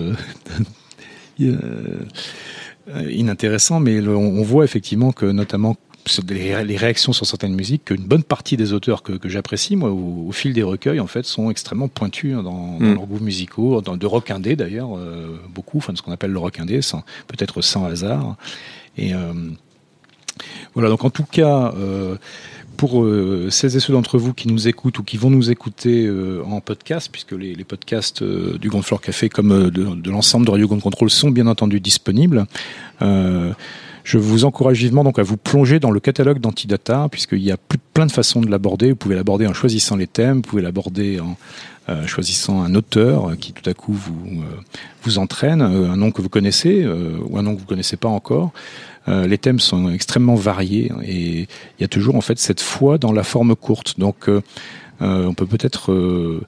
inintéressant, 3.10 3.80
mais 3.80 4.00
on 4.06 4.42
voit 4.42 4.64
effectivement 4.64 5.12
que 5.12 5.26
notamment 5.26 5.76
les, 6.28 6.76
réactions 6.76 7.12
sur 7.12 7.26
certaines 7.26 7.54
musiques, 7.54 7.86
qu'une 7.86 8.04
bonne 8.04 8.24
partie 8.24 8.56
des 8.56 8.72
auteurs 8.72 9.02
que, 9.02 9.12
que 9.12 9.28
j'apprécie, 9.28 9.76
moi, 9.76 9.90
au, 9.90 10.26
au, 10.28 10.32
fil 10.32 10.52
des 10.52 10.62
recueils, 10.62 11.00
en 11.00 11.06
fait, 11.06 11.24
sont 11.24 11.50
extrêmement 11.50 11.88
pointus 11.88 12.34
dans, 12.34 12.42
dans 12.42 12.78
mm. 12.80 12.94
leurs 12.94 13.06
goûts 13.06 13.20
musicaux, 13.20 13.80
dans, 13.80 13.96
de 13.96 14.06
rock 14.06 14.30
indé 14.30 14.56
d'ailleurs, 14.56 14.96
euh, 14.96 15.38
beaucoup, 15.48 15.78
enfin 15.78 15.92
de 15.92 15.98
ce 15.98 16.02
qu'on 16.02 16.12
appelle 16.12 16.32
le 16.32 16.38
rock 16.38 16.60
indé, 16.60 16.80
peut-être 17.26 17.62
sans 17.62 17.84
hasard. 17.84 18.36
Et 18.98 19.14
euh, 19.14 19.32
voilà, 20.74 20.88
donc 20.88 21.04
en 21.04 21.10
tout 21.10 21.24
cas, 21.24 21.72
euh, 21.76 22.16
pour 22.76 23.02
euh, 23.02 23.48
celles 23.50 23.76
et 23.76 23.80
ceux 23.80 23.92
d'entre 23.92 24.18
vous 24.18 24.32
qui 24.32 24.48
nous 24.48 24.68
écoutent 24.68 24.98
ou 24.98 25.02
qui 25.02 25.16
vont 25.16 25.30
nous 25.30 25.50
écouter 25.50 26.06
euh, 26.06 26.42
en 26.44 26.60
podcast, 26.60 27.08
puisque 27.12 27.32
les, 27.32 27.54
les 27.54 27.64
podcasts 27.64 28.22
du 28.22 28.68
Grand 28.68 28.82
Floor 28.82 29.00
Café 29.00 29.28
comme 29.28 29.70
de, 29.70 29.94
de 29.94 30.10
l'ensemble 30.10 30.46
de 30.46 30.50
Radio 30.50 30.68
Grand 30.68 30.80
Control 30.80 31.10
sont 31.10 31.30
bien 31.30 31.46
entendu 31.46 31.80
disponibles, 31.80 32.46
je 34.04 34.18
vous 34.18 34.44
encourage 34.44 34.78
vivement 34.78 35.04
donc 35.04 35.18
à 35.18 35.22
vous 35.22 35.36
plonger 35.36 35.80
dans 35.80 35.90
le 35.90 36.00
catalogue 36.00 36.38
d'Antidata, 36.38 37.08
puisqu'il 37.10 37.42
y 37.42 37.52
a 37.52 37.56
plein 37.94 38.06
de 38.06 38.12
façons 38.12 38.40
de 38.40 38.50
l'aborder. 38.50 38.90
Vous 38.90 38.96
pouvez 38.96 39.14
l'aborder 39.14 39.46
en 39.46 39.54
choisissant 39.54 39.96
les 39.96 40.06
thèmes, 40.06 40.36
vous 40.36 40.42
pouvez 40.42 40.62
l'aborder 40.62 41.20
en 41.20 41.36
euh, 41.88 42.06
choisissant 42.06 42.62
un 42.62 42.74
auteur 42.74 43.36
qui 43.38 43.52
tout 43.52 43.68
à 43.68 43.74
coup 43.74 43.92
vous, 43.92 44.42
euh, 44.42 44.60
vous 45.02 45.18
entraîne, 45.18 45.62
un 45.62 45.96
nom 45.96 46.10
que 46.10 46.22
vous 46.22 46.28
connaissez 46.28 46.86
ou 46.86 47.38
un 47.38 47.42
nom 47.42 47.54
que 47.54 47.60
vous 47.60 47.66
connaissez 47.66 47.96
pas 47.96 48.08
encore. 48.08 48.52
Euh, 49.08 49.26
les 49.26 49.38
thèmes 49.38 49.58
sont 49.58 49.90
extrêmement 49.90 50.34
variés 50.34 50.92
et 51.02 51.40
il 51.40 51.80
y 51.80 51.84
a 51.84 51.88
toujours 51.88 52.14
en 52.14 52.20
fait 52.20 52.38
cette 52.38 52.60
foi 52.60 52.98
dans 52.98 53.12
la 53.12 53.24
forme 53.24 53.56
courte. 53.56 53.98
Donc 53.98 54.28
euh, 54.28 54.40
on 55.00 55.34
peut 55.34 55.46
peut-être 55.46 55.92
euh, 55.92 56.40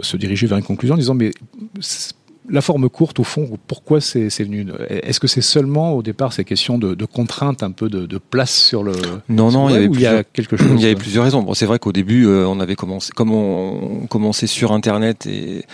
se 0.00 0.16
diriger 0.16 0.46
vers 0.46 0.58
une 0.58 0.64
conclusion 0.64 0.94
en 0.94 0.98
disant 0.98 1.14
mais 1.14 1.30
la 2.48 2.60
forme 2.60 2.88
courte, 2.88 3.18
au 3.18 3.24
fond, 3.24 3.58
pourquoi 3.66 4.00
c'est 4.00 4.28
venu? 4.40 4.66
Est-ce 4.88 5.20
que 5.20 5.26
c'est 5.26 5.40
seulement 5.40 5.92
au 5.94 6.02
départ 6.02 6.32
ces 6.32 6.44
questions 6.44 6.78
de, 6.78 6.94
de 6.94 7.04
contraintes, 7.04 7.62
un 7.62 7.70
peu 7.70 7.88
de, 7.88 8.06
de, 8.06 8.18
place 8.18 8.54
sur 8.54 8.82
le 8.82 8.92
Non, 9.28 9.50
non, 9.50 9.68
il 9.68 9.72
y 9.72 9.76
avait 9.76 9.88
plusieurs, 9.88 10.12
il 10.12 10.16
y 10.16 10.20
a 10.20 10.24
quelque 10.24 10.56
chose. 10.56 10.68
Il 10.74 10.80
y 10.80 10.86
avait 10.86 10.94
plusieurs 10.94 11.24
raisons. 11.24 11.42
Bon, 11.42 11.54
c'est 11.54 11.66
vrai 11.66 11.78
qu'au 11.78 11.92
début, 11.92 12.26
euh, 12.26 12.46
on 12.46 12.60
avait 12.60 12.76
commencé, 12.76 13.12
comme 13.14 13.32
on 13.32 14.06
commençait 14.08 14.46
sur 14.46 14.72
Internet 14.72 15.26
et 15.26 15.64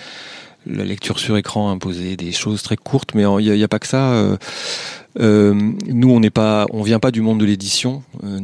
la 0.66 0.84
lecture 0.84 1.18
sur 1.18 1.36
écran 1.36 1.70
imposait 1.70 2.16
des 2.16 2.32
choses 2.32 2.62
très 2.62 2.76
courtes, 2.76 3.14
mais 3.14 3.22
il 3.22 3.52
n'y 3.52 3.62
a, 3.62 3.64
a, 3.64 3.68
pas 3.68 3.78
que 3.78 3.86
ça. 3.86 4.12
Euh, 4.12 4.36
euh, 5.20 5.54
nous, 5.88 6.10
on 6.10 6.20
n'est 6.20 6.30
pas, 6.30 6.66
on 6.70 6.82
vient 6.82 7.00
pas 7.00 7.10
du 7.10 7.20
monde 7.20 7.40
de 7.40 7.44
l'édition. 7.44 8.02
Euh, 8.24 8.38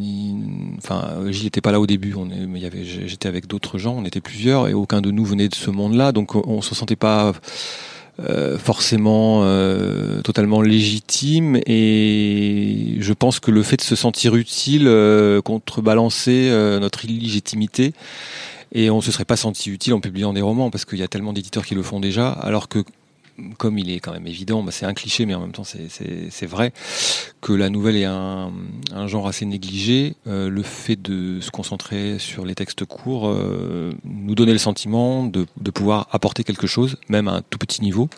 enfin, 0.79 1.31
Gilles 1.31 1.45
n'était 1.45 1.61
pas 1.61 1.73
là 1.73 1.81
au 1.81 1.87
début. 1.87 2.15
On 2.17 2.29
est, 2.31 2.47
mais 2.47 2.59
il 2.59 2.63
y 2.63 2.67
avait, 2.67 2.85
j'étais 2.85 3.29
avec 3.29 3.47
d'autres 3.47 3.79
gens. 3.79 3.95
On 3.97 4.05
était 4.05 4.21
plusieurs 4.21 4.69
et 4.69 4.75
aucun 4.75 5.01
de 5.01 5.11
nous 5.11 5.25
venait 5.25 5.49
de 5.49 5.55
ce 5.55 5.71
monde-là, 5.71 6.13
donc 6.13 6.35
on, 6.35 6.43
on 6.47 6.63
se 6.63 6.75
sentait 6.75 6.97
pas. 6.97 7.33
Euh, 8.27 8.59
forcément 8.59 9.43
euh, 9.45 10.23
totalement 10.23 10.61
légitime 10.61 11.61
et 11.67 12.97
je 12.99 13.13
pense 13.13 13.39
que 13.39 13.53
le 13.53 13.63
fait 13.63 13.77
de 13.77 13.83
se 13.83 13.95
sentir 13.95 14.35
utile 14.35 14.89
euh, 14.89 15.41
contrebalancer 15.41 16.51
notre 16.81 17.05
illégitimité 17.05 17.93
et 18.73 18.91
on 18.91 19.01
se 19.01 19.13
serait 19.13 19.25
pas 19.25 19.37
senti 19.37 19.71
utile 19.71 19.95
en 19.95 20.01
publiant 20.01 20.33
des 20.33 20.41
romans 20.41 20.69
parce 20.69 20.85
qu'il 20.85 20.99
y 20.99 21.05
a 21.05 21.09
tellement 21.09 21.33
d'éditeurs 21.33 21.65
qui 21.65 21.77
le 21.77 21.83
font 21.85 22.01
déjà 22.01 22.31
alors 22.31 22.69
que 22.69 22.81
comme 23.57 23.79
il 23.79 23.91
est 23.91 24.01
quand 24.01 24.13
même 24.13 24.27
évident, 24.27 24.63
bah 24.63 24.73
c'est 24.73 24.87
un 24.87 24.95
cliché, 24.95 25.27
mais 25.27 25.35
en 25.35 25.41
même 25.41 25.53
temps 25.53 25.65
c'est 25.65 26.47
vrai, 26.47 26.73
que 27.41 27.53
la 27.53 27.71
nouvelle 27.71 27.97
est 27.97 28.05
un, 28.05 28.51
genre 29.07 29.29
assez 29.29 29.47
négligé. 29.47 30.15
Euh, 30.27 30.49
le 30.49 30.63
fait 30.63 30.97
de 30.97 31.41
se 31.41 31.51
concentrer 31.51 32.19
sur 32.19 32.45
les 32.45 32.55
textes 32.55 32.85
courts 32.85 33.29
euh, 33.29 33.93
nous 34.05 34.35
donnait 34.35 34.53
le 34.53 34.59
sentiment 34.59 35.25
de, 35.25 35.47
pouvoir 35.71 36.09
apporter 36.13 36.45
quelque 36.45 36.67
chose, 36.67 36.97
même 37.09 37.29
à 37.29 37.33
un 37.33 37.43
tout 37.43 37.59
petit 37.59 37.83
niveau. 37.83 38.09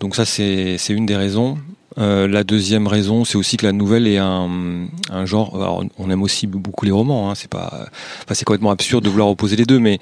Donc 0.00 0.16
ça 0.16 0.24
c'est 0.24 0.78
une 0.88 1.06
des 1.06 1.16
raisons. 1.16 1.58
Euh, 1.98 2.26
la 2.26 2.44
deuxième 2.44 2.86
raison, 2.86 3.24
c'est 3.24 3.36
aussi 3.36 3.56
que 3.56 3.66
la 3.66 3.72
nouvelle 3.72 4.06
est 4.06 4.18
un, 4.18 4.86
un 5.10 5.26
genre. 5.26 5.56
Alors, 5.56 5.84
on 5.98 6.10
aime 6.10 6.22
aussi 6.22 6.46
beaucoup 6.46 6.84
les 6.84 6.90
romans. 6.90 7.30
Hein, 7.30 7.34
c'est 7.34 7.50
pas, 7.50 7.86
enfin, 8.22 8.34
c'est 8.34 8.44
complètement 8.44 8.70
absurde 8.70 9.04
de 9.04 9.10
vouloir 9.10 9.28
opposer 9.28 9.56
les 9.56 9.64
deux, 9.64 9.78
mais 9.78 9.98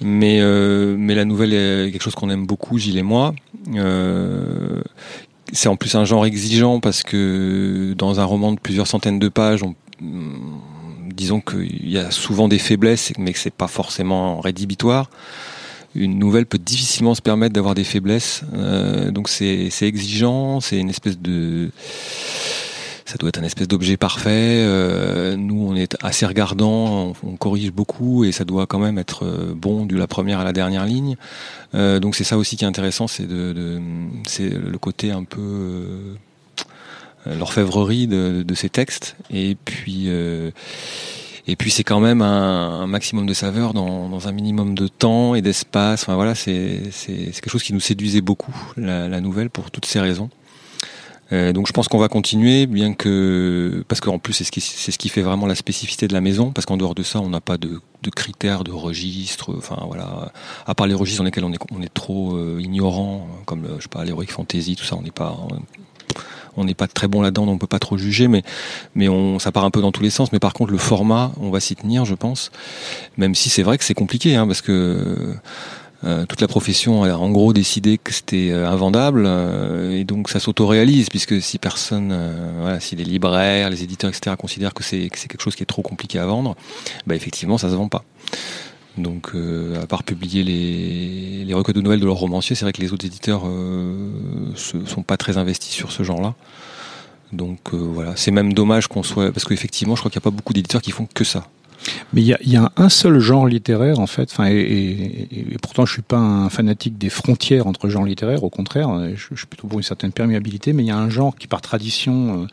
mais 0.00 0.38
euh, 0.40 0.96
mais 0.98 1.14
la 1.14 1.24
nouvelle 1.24 1.52
est 1.52 1.90
quelque 1.92 2.02
chose 2.02 2.14
qu'on 2.14 2.30
aime 2.30 2.46
beaucoup, 2.46 2.78
Gilles 2.78 2.98
et 2.98 3.02
moi. 3.02 3.34
Euh, 3.74 4.80
c'est 5.52 5.68
en 5.68 5.76
plus 5.76 5.94
un 5.94 6.04
genre 6.04 6.26
exigeant 6.26 6.80
parce 6.80 7.02
que 7.02 7.94
dans 7.96 8.18
un 8.18 8.24
roman 8.24 8.52
de 8.52 8.58
plusieurs 8.58 8.86
centaines 8.86 9.18
de 9.18 9.28
pages, 9.28 9.62
on, 9.62 9.74
disons 11.14 11.40
qu'il 11.40 11.88
y 11.88 11.98
a 11.98 12.10
souvent 12.10 12.48
des 12.48 12.58
faiblesses, 12.58 13.12
mais 13.18 13.32
que 13.32 13.38
c'est 13.38 13.54
pas 13.54 13.68
forcément 13.68 14.40
rédhibitoire 14.40 15.10
une 15.96 16.18
nouvelle 16.18 16.46
peut 16.46 16.58
difficilement 16.58 17.14
se 17.14 17.22
permettre 17.22 17.54
d'avoir 17.54 17.74
des 17.74 17.84
faiblesses. 17.84 18.42
Euh, 18.54 19.10
donc 19.10 19.28
c'est 19.28 19.70
exigeant, 19.82 20.60
c'est 20.60 20.78
une 20.78 20.90
espèce 20.90 21.18
de 21.18 21.70
ça 23.04 23.18
doit 23.18 23.28
être 23.28 23.38
un 23.38 23.44
espèce 23.44 23.68
d'objet 23.68 23.96
parfait. 23.96 24.64
Euh, 24.66 25.36
nous, 25.36 25.64
on 25.68 25.76
est 25.76 25.96
assez 26.02 26.26
regardant, 26.26 27.12
on, 27.22 27.36
corrige 27.36 27.70
beaucoup 27.70 28.24
et 28.24 28.32
ça 28.32 28.44
doit 28.44 28.66
quand 28.66 28.80
même 28.80 28.98
être 28.98 29.24
euh, 29.24 29.54
bon 29.54 29.86
de 29.86 29.96
la 29.96 30.08
première 30.08 30.40
à 30.40 30.44
la 30.44 30.52
dernière 30.52 30.84
ligne. 30.84 31.16
Donc 31.72 32.14
c'est 32.14 32.24
ça 32.24 32.38
aussi 32.38 32.56
qui 32.56 32.64
est 32.64 32.66
intéressant, 32.66 33.06
c'est 33.06 33.26
le 33.28 34.78
côté 34.80 35.10
un 35.10 35.24
peu 35.24 36.16
l'orfèvrerie 37.26 38.06
de, 38.06 38.54
ces 38.54 38.70
textes. 38.70 39.14
Et 39.30 39.58
puis 39.62 40.08
et 41.48 41.56
puis 41.56 41.70
c'est 41.70 41.84
quand 41.84 42.00
même 42.00 42.22
un, 42.22 42.86
maximum 42.86 43.26
de 43.26 43.34
saveur 43.34 43.72
dans, 43.72 44.28
un 44.28 44.32
minimum 44.32 44.74
de 44.74 44.88
temps 44.88 45.34
et 45.34 45.42
d'espace. 45.42 46.02
Enfin 46.02 46.14
voilà, 46.14 46.34
c'est 46.34 46.80
quelque 47.06 47.50
chose 47.50 47.62
qui 47.62 47.72
nous 47.72 47.80
séduisait 47.80 48.20
beaucoup 48.20 48.54
la, 48.76 49.20
nouvelle 49.20 49.50
pour 49.50 49.70
toutes 49.70 49.86
ces 49.86 50.00
raisons. 50.00 50.28
Euh, 51.32 51.52
donc 51.52 51.66
je 51.66 51.72
pense 51.72 51.88
qu'on 51.88 51.98
va 51.98 52.08
continuer, 52.08 52.66
bien 52.66 52.94
que 52.94 53.84
parce 53.88 54.00
qu'en 54.00 54.20
plus 54.20 54.32
c'est 54.32 54.44
ce 54.44 54.52
qui 54.52 54.60
c'est 54.60 54.92
ce 54.92 54.98
qui 54.98 55.08
fait 55.08 55.22
vraiment 55.22 55.46
la 55.46 55.56
spécificité 55.56 56.06
de 56.06 56.12
la 56.12 56.20
maison, 56.20 56.52
parce 56.52 56.66
qu'en 56.66 56.76
dehors 56.76 56.94
de 56.94 57.02
ça 57.02 57.18
on 57.18 57.28
n'a 57.28 57.40
pas 57.40 57.58
de, 57.58 57.80
de, 58.02 58.10
critères, 58.10 58.62
de 58.62 58.70
registres. 58.70 59.52
Enfin 59.56 59.76
voilà, 59.88 60.30
à 60.66 60.74
part 60.76 60.86
les 60.86 60.94
registres 60.94 61.22
dans 61.22 61.24
lesquels 61.24 61.44
on 61.44 61.52
est 61.52 61.58
on 61.72 61.82
est 61.82 61.92
trop 61.92 62.36
euh, 62.36 62.60
ignorant, 62.62 63.26
comme 63.44 63.66
je 63.78 63.82
sais 63.82 63.88
pas 63.88 64.04
l'heroic 64.04 64.26
fantasy, 64.28 64.76
tout 64.76 64.84
ça, 64.84 64.94
on 64.94 65.02
n'est 65.02 65.10
pas 65.10 65.36
n'est 66.64 66.74
pas 66.74 66.86
très 66.86 67.08
bon 67.08 67.22
là-dedans, 67.22 67.46
on 67.48 67.58
peut 67.58 67.66
pas 67.66 67.78
trop 67.78 67.96
juger, 67.96 68.28
mais 68.28 68.42
mais 68.94 69.08
on 69.08 69.38
ça 69.38 69.52
part 69.52 69.64
un 69.64 69.70
peu 69.70 69.80
dans 69.80 69.92
tous 69.92 70.02
les 70.02 70.10
sens. 70.10 70.32
Mais 70.32 70.38
par 70.38 70.52
contre, 70.52 70.72
le 70.72 70.78
format, 70.78 71.32
on 71.40 71.50
va 71.50 71.60
s'y 71.60 71.76
tenir, 71.76 72.04
je 72.04 72.14
pense. 72.14 72.50
Même 73.16 73.34
si 73.34 73.48
c'est 73.48 73.62
vrai 73.62 73.78
que 73.78 73.84
c'est 73.84 73.94
compliqué, 73.94 74.36
hein, 74.36 74.46
parce 74.46 74.62
que 74.62 75.36
euh, 76.04 76.26
toute 76.26 76.40
la 76.42 76.46
profession 76.46 77.04
a 77.04 77.14
en 77.14 77.30
gros 77.30 77.54
décidé 77.54 77.96
que 77.96 78.12
c'était 78.12 78.50
euh, 78.50 78.68
invendable 78.68 79.24
euh, 79.26 79.98
et 79.98 80.04
donc 80.04 80.28
ça 80.28 80.40
s'autoréalise 80.40 81.08
puisque 81.08 81.40
si 81.40 81.58
personne, 81.58 82.14
voilà, 82.60 82.80
si 82.80 82.96
les 82.96 83.04
libraires, 83.04 83.70
les 83.70 83.82
éditeurs, 83.82 84.10
etc. 84.10 84.36
considèrent 84.38 84.74
que 84.74 84.82
c'est 84.82 85.08
que 85.08 85.18
c'est 85.18 85.28
quelque 85.28 85.40
chose 85.40 85.56
qui 85.56 85.62
est 85.62 85.66
trop 85.66 85.82
compliqué 85.82 86.18
à 86.18 86.26
vendre, 86.26 86.54
bah 87.06 87.14
effectivement 87.14 87.56
ça 87.56 87.70
se 87.70 87.74
vend 87.74 87.88
pas. 87.88 88.04
Donc, 88.98 89.32
à 89.80 89.86
part 89.86 90.02
publier 90.02 90.42
les, 90.42 91.54
recueils 91.54 91.74
de 91.74 91.80
nouvelles 91.80 92.00
de 92.00 92.06
leurs 92.06 92.16
romanciers, 92.16 92.56
c'est 92.56 92.64
vrai 92.64 92.72
que 92.72 92.80
les 92.80 92.92
autres 92.92 93.04
éditeurs 93.04 93.42
euh, 93.46 94.10
sont 94.54 95.02
pas 95.02 95.16
très 95.16 95.36
investis 95.36 95.72
sur 95.72 95.92
ce 95.92 96.02
genre-là. 96.02 96.34
Donc 97.32 97.74
voilà, 97.74 98.14
c'est 98.16 98.30
même 98.30 98.52
dommage 98.52 98.86
qu'on 98.86 99.02
soit 99.02 99.32
parce 99.32 99.44
qu'effectivement, 99.44 99.96
je 99.96 100.00
crois 100.00 100.10
qu'il 100.10 100.18
n'y 100.18 100.22
a 100.22 100.28
pas 100.30 100.34
beaucoup 100.34 100.52
d'éditeurs 100.52 100.80
qui 100.80 100.92
font 100.92 101.08
que 101.12 101.24
ça. 101.24 101.48
Mais 102.12 102.22
il 102.22 102.36
y 102.44 102.56
a, 102.56 102.72
un 102.76 102.88
seul 102.88 103.18
genre 103.18 103.46
littéraire 103.46 104.00
en 104.00 104.06
fait, 104.06 104.34
et, 104.48 105.28
pourtant 105.60 105.86
je 105.86 105.92
suis 105.92 106.02
pas 106.02 106.18
un 106.18 106.48
fanatique 106.48 106.98
des 106.98 107.10
frontières 107.10 107.66
entre 107.66 107.88
genres 107.88 108.04
littéraires, 108.04 108.44
au 108.44 108.50
contraire, 108.50 108.88
je 109.14 109.36
suis 109.36 109.46
plutôt 109.46 109.66
pour 109.66 109.78
une 109.78 109.84
certaine 109.84 110.12
perméabilité, 110.12 110.72
mais 110.72 110.82
il 110.82 110.86
y 110.86 110.90
a 110.90 110.96
un 110.96 111.10
genre 111.10 111.36
qui 111.36 111.46
par 111.46 111.60
tradition 111.60 112.46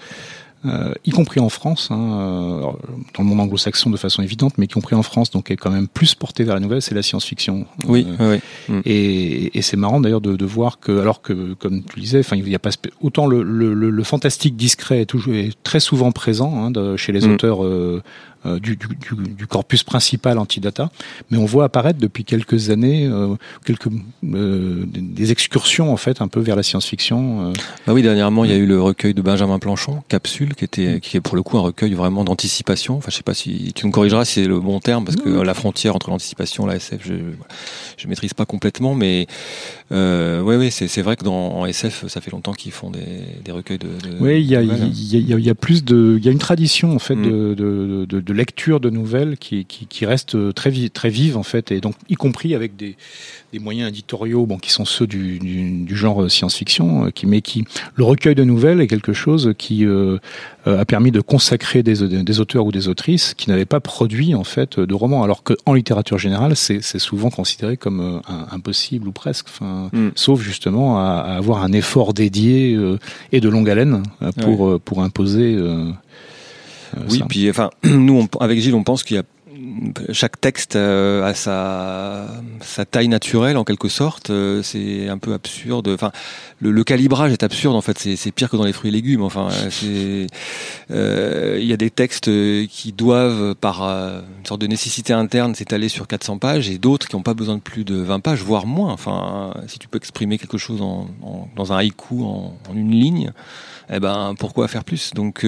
euh, 0.66 0.94
y 1.06 1.12
compris 1.12 1.40
en 1.40 1.50
France, 1.50 1.90
hein, 1.92 2.00
euh, 2.00 2.62
dans 2.62 3.24
le 3.24 3.26
monde 3.26 3.42
anglo-saxon 3.42 3.90
de 3.90 3.98
façon 3.98 4.22
évidente, 4.22 4.54
mais 4.58 4.66
y 4.66 4.70
compris 4.70 4.96
en 4.96 5.04
France, 5.04 5.30
donc 5.30 5.52
est 5.52 5.58
quand 5.58 5.72
même 5.72 5.88
plus 5.88 6.16
porté 6.16 6.44
vers 6.44 6.56
la 6.56 6.62
nouvelle, 6.62 6.82
c'est 6.82 6.96
la 6.96 7.02
science-fiction. 7.02 7.66
Oui, 7.86 8.08
euh, 8.20 8.38
oui. 8.68 8.74
Mm. 8.76 8.82
Et, 8.86 9.58
et 9.58 9.62
c'est 9.62 9.76
marrant 9.76 10.00
d'ailleurs 10.00 10.22
de, 10.22 10.36
de, 10.36 10.46
voir 10.46 10.80
que, 10.80 11.00
alors 11.00 11.22
que, 11.22 11.54
comme 11.56 11.84
tu 11.84 12.00
disais, 12.00 12.20
enfin, 12.20 12.38
il 12.38 12.48
y 12.48 12.56
a 12.56 12.60
pas 12.60 12.70
autant 13.02 13.28
le, 13.28 13.44
le, 13.44 13.74
le, 13.74 14.04
fantastique 14.04 14.56
discret 14.56 15.02
est 15.02 15.06
toujours 15.06 15.34
est 15.34 15.52
très 15.64 15.80
souvent 15.80 16.12
présent 16.12 16.64
hein, 16.64 16.72
de, 16.72 16.96
chez 16.96 17.12
les 17.12 17.28
mm. 17.28 17.32
auteurs 17.32 17.64
euh, 17.66 18.02
euh, 18.46 18.60
du, 18.60 18.76
du, 18.76 18.88
du, 19.38 19.48
corpus 19.48 19.84
principal 19.84 20.38
anti-data, 20.38 20.92
mais 21.32 21.38
on 21.38 21.46
voit 21.46 21.64
apparaître 21.64 22.00
depuis 22.00 22.26
quelques 22.26 22.70
années 22.70 23.06
euh, 23.06 23.36
quelques 23.66 23.88
euh, 24.24 24.84
des 24.86 25.32
excursions 25.32 25.94
en 25.94 25.98
fait 25.98 26.22
un 26.22 26.28
peu 26.28 26.40
vers 26.42 26.56
la 26.56 26.64
science-fiction. 26.64 27.54
Bah 27.88 27.94
oui, 27.94 28.02
dernièrement 28.02 28.44
il 28.44 28.52
y 28.52 28.54
a 28.54 28.58
eu 28.58 28.66
le 28.66 28.82
recueil 28.82 29.14
de 29.14 29.22
Benjamin 29.22 29.60
Planchon, 29.60 30.04
Capsule, 30.10 30.56
qui 30.56 30.66
était 30.66 31.00
qui 31.00 31.16
est 31.18 31.22
pour 31.22 31.36
le 31.36 31.44
coup 31.44 31.58
un 31.58 31.62
recueil 31.62 31.94
vraiment 31.94 32.24
d'anticipation. 32.24 32.98
Enfin, 32.98 33.12
je 33.12 33.16
sais 33.18 33.24
pas 33.24 33.34
si 33.34 33.72
tu 33.74 33.88
me 33.88 33.92
corrigeras 33.92 34.26
si 34.26 34.42
c'est 34.42 34.48
le 34.48 34.60
bon 34.60 34.80
terme 34.80 35.06
parce 35.06 35.16
que 35.16 35.30
la 35.30 35.54
frontière 35.54 35.96
entre 35.96 36.10
l'anticipation, 36.10 36.66
la 36.66 36.76
SF, 36.76 37.02
je 37.06 37.14
je 37.98 38.08
maîtrise 38.08 38.34
pas 38.34 38.46
complètement, 38.46 38.96
mais 38.96 39.28
euh, 39.94 40.42
oui, 40.42 40.56
oui, 40.56 40.72
c'est 40.72 41.02
vrai 41.02 41.16
que 41.16 41.24
dans 41.24 41.54
en 41.54 41.66
SF, 41.66 42.08
ça 42.08 42.20
fait 42.20 42.32
longtemps 42.32 42.54
qu'ils 42.54 42.72
font 42.72 42.90
des, 42.90 43.02
des 43.46 43.52
recueils 43.52 43.78
de. 43.78 43.88
de 43.88 44.18
oui, 44.20 44.42
il 44.42 44.48
y 44.48 44.56
a, 44.56 44.62
il 44.62 44.70
y, 44.70 45.34
a, 45.34 45.38
y 45.38 45.50
a 45.50 45.56
plus 45.56 45.84
de, 45.84 46.16
il 46.18 46.26
y 46.26 46.30
a 46.30 46.32
une 46.32 46.40
tradition 46.40 46.96
en 46.96 47.00
fait 47.00 47.16
mm. 47.16 47.24
de, 47.24 47.54
de, 47.54 48.06
de, 48.06 48.20
de, 48.20 48.34
lecture 48.34 48.80
de 48.80 48.90
nouvelles 48.90 49.38
qui, 49.38 49.66
qui, 49.66 49.86
qui 49.86 50.06
reste 50.06 50.54
très 50.56 50.72
très 50.90 51.10
vive 51.10 51.38
en 51.38 51.44
fait, 51.44 51.72
et 51.72 51.80
donc 51.80 51.96
y 52.10 52.16
compris 52.16 52.56
avec 52.56 52.76
des, 52.76 52.96
des 53.54 53.60
moyens 53.60 53.90
éditoriaux, 53.90 54.46
bon, 54.46 54.58
qui 54.58 54.72
sont 54.72 54.84
ceux 54.84 55.08
du, 55.08 55.40
du, 55.40 55.84
du 55.84 55.96
genre 55.96 56.30
science-fiction, 56.30 57.06
euh, 57.06 57.10
qui 57.12 57.28
mais 57.28 57.42
qui 57.42 57.66
le 57.96 58.04
recueil 58.04 58.36
de 58.36 58.44
nouvelles 58.44 58.82
est 58.82 58.88
quelque 58.88 59.14
chose 59.14 59.54
qui 59.58 59.86
euh, 59.86 60.18
euh 60.68 60.80
a 60.80 60.86
permis 60.86 61.12
de 61.12 61.22
consacrer 61.22 61.84
des, 61.84 62.24
des 62.24 62.40
auteurs 62.40 62.66
ou 62.66 62.72
des 62.72 62.88
autrices 62.88 63.36
qui 63.36 63.50
n'avaient 63.50 63.66
pas 63.66 63.80
produit 63.80 64.34
en 64.34 64.44
fait 64.44 64.80
de 64.80 64.94
romans, 64.94 65.24
alors 65.24 65.44
qu'en 65.44 65.74
littérature 65.74 66.18
générale, 66.18 66.56
c'est 66.56 66.82
souvent 67.00 67.30
considéré 67.30 67.78
comme 67.78 68.00
euh, 68.02 68.20
impossible 68.52 69.08
ou 69.08 69.12
presque. 69.12 69.46
Enfin, 69.50 69.90
mm. 69.94 70.10
sauf 70.16 70.42
justement 70.42 71.00
à, 71.00 71.20
à, 71.20 71.36
avoir 71.36 71.64
un 71.64 71.72
effort 71.72 72.14
dédié 72.14 72.74
euh, 72.74 72.98
et 73.32 73.40
de 73.40 73.50
longue 73.50 73.70
haleine 73.70 74.04
euh, 74.22 74.32
pour 74.32 74.62
ouais. 74.62 74.80
pour 74.80 75.02
imposer. 75.02 75.58
oui, 77.10 77.20
ça. 77.20 77.26
puis 77.28 77.50
enfin, 77.50 77.70
nous 77.84 78.20
on, 78.20 78.38
avec 78.40 78.60
Gilles, 78.60 78.76
on 78.76 78.84
pense 78.84 79.04
qu'il 79.04 79.18
y 79.18 79.20
a 79.20 79.24
chaque 80.12 80.40
texte 80.40 80.76
euh, 80.76 81.24
a 81.24 81.34
sa, 81.34 82.28
sa 82.62 82.86
taille 82.86 83.08
naturelle 83.08 83.58
en 83.58 83.64
quelque 83.64 83.90
sorte. 83.90 84.30
Euh, 84.30 84.62
c'est 84.64 85.10
un 85.10 85.18
peu 85.18 85.34
absurde. 85.34 85.88
Enfin, 85.90 86.12
le, 86.60 86.72
le, 86.72 86.84
calibrage 86.84 87.32
est 87.32 87.44
absurde 87.44 87.76
en 87.76 87.82
fait. 87.82 87.98
C'est 87.98 88.32
pire 88.32 88.50
que 88.50 88.58
dans 88.58 88.66
les 88.66 88.74
fruits 88.74 88.90
et 88.90 88.92
légumes. 88.92 89.22
Enfin, 89.22 89.50
euh, 89.84 91.58
il 91.60 91.66
y 91.66 91.74
a 91.74 91.78
des 91.78 91.90
textes 91.90 92.30
qui 92.68 92.92
doivent 92.92 93.56
par 93.56 93.84
une 93.84 94.46
sorte 94.46 94.62
de 94.62 94.68
nécessité 94.68 95.14
interne 95.14 95.56
s'étaler 95.56 95.90
sur 95.90 96.08
400 96.08 96.38
pages 96.38 96.70
et 96.70 96.78
d'autres 96.78 97.08
qui 97.08 97.16
n'ont 97.16 97.24
pas 97.24 97.34
besoin 97.34 97.56
de 97.56 97.62
plus 97.62 97.84
de 97.84 97.96
20 97.96 98.20
pages, 98.20 98.42
voire 98.42 98.66
moins. 98.66 98.92
Enfin, 98.92 99.54
si 99.68 99.80
tu 99.80 99.88
peux 99.88 99.98
exprimer 99.98 100.38
quelque 100.38 100.58
chose 100.58 100.82
en, 100.82 101.08
en, 101.22 101.48
dans 101.56 101.74
un 101.74 101.78
haïku 101.78 102.24
en, 102.24 102.58
en, 102.70 102.76
une 102.76 102.92
ligne, 102.92 103.32
eh 103.92 104.00
ben 104.00 104.36
pourquoi 104.38 104.68
faire 104.68 104.84
plus? 104.84 105.14
Donc 105.14 105.46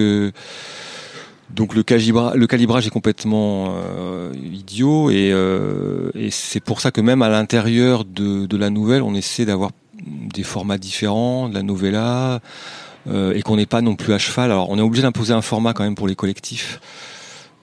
donc 1.50 1.74
le, 1.74 1.84
le 2.34 2.46
calibrage 2.46 2.86
est 2.86 2.90
complètement 2.90 3.74
euh, 3.76 4.32
idiot 4.34 5.10
et, 5.10 5.30
euh, 5.32 6.10
et 6.14 6.30
c'est 6.30 6.60
pour 6.60 6.80
ça 6.80 6.90
que 6.90 7.00
même 7.00 7.22
à 7.22 7.28
l'intérieur 7.28 8.04
de, 8.04 8.46
de, 8.46 8.56
la 8.56 8.68
nouvelle, 8.68 9.02
on 9.02 9.14
essaie 9.14 9.44
d'avoir 9.44 9.70
des 10.04 10.42
formats 10.42 10.78
différents, 10.78 11.48
de 11.48 11.54
la 11.54 11.62
novella, 11.62 12.40
euh, 13.08 13.32
et 13.34 13.42
qu'on 13.42 13.56
n'est 13.56 13.66
pas 13.66 13.80
non 13.80 13.94
plus 13.94 14.12
à 14.12 14.18
cheval. 14.18 14.50
Alors 14.50 14.70
on 14.70 14.78
est 14.78 14.82
obligé 14.82 15.02
d'imposer 15.02 15.34
un 15.34 15.42
format 15.42 15.72
quand 15.72 15.84
même 15.84 15.94
pour 15.94 16.08
les 16.08 16.16
collectifs 16.16 16.80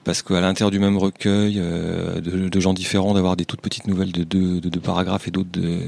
parce 0.04 0.22
qu'à 0.22 0.40
l'intérieur 0.40 0.70
du 0.70 0.78
même 0.78 0.98
recueil 0.98 1.58
euh, 1.58 2.20
de, 2.20 2.48
de, 2.48 2.60
gens 2.60 2.74
différents, 2.74 3.14
d'avoir 3.14 3.36
des 3.36 3.46
toutes 3.46 3.62
petites 3.62 3.86
nouvelles 3.86 4.12
de 4.12 4.22
deux, 4.22 4.60
de 4.60 4.68
deux 4.68 4.80
paragraphes 4.80 5.28
et 5.28 5.30
d'autres 5.30 5.50
de 5.50 5.78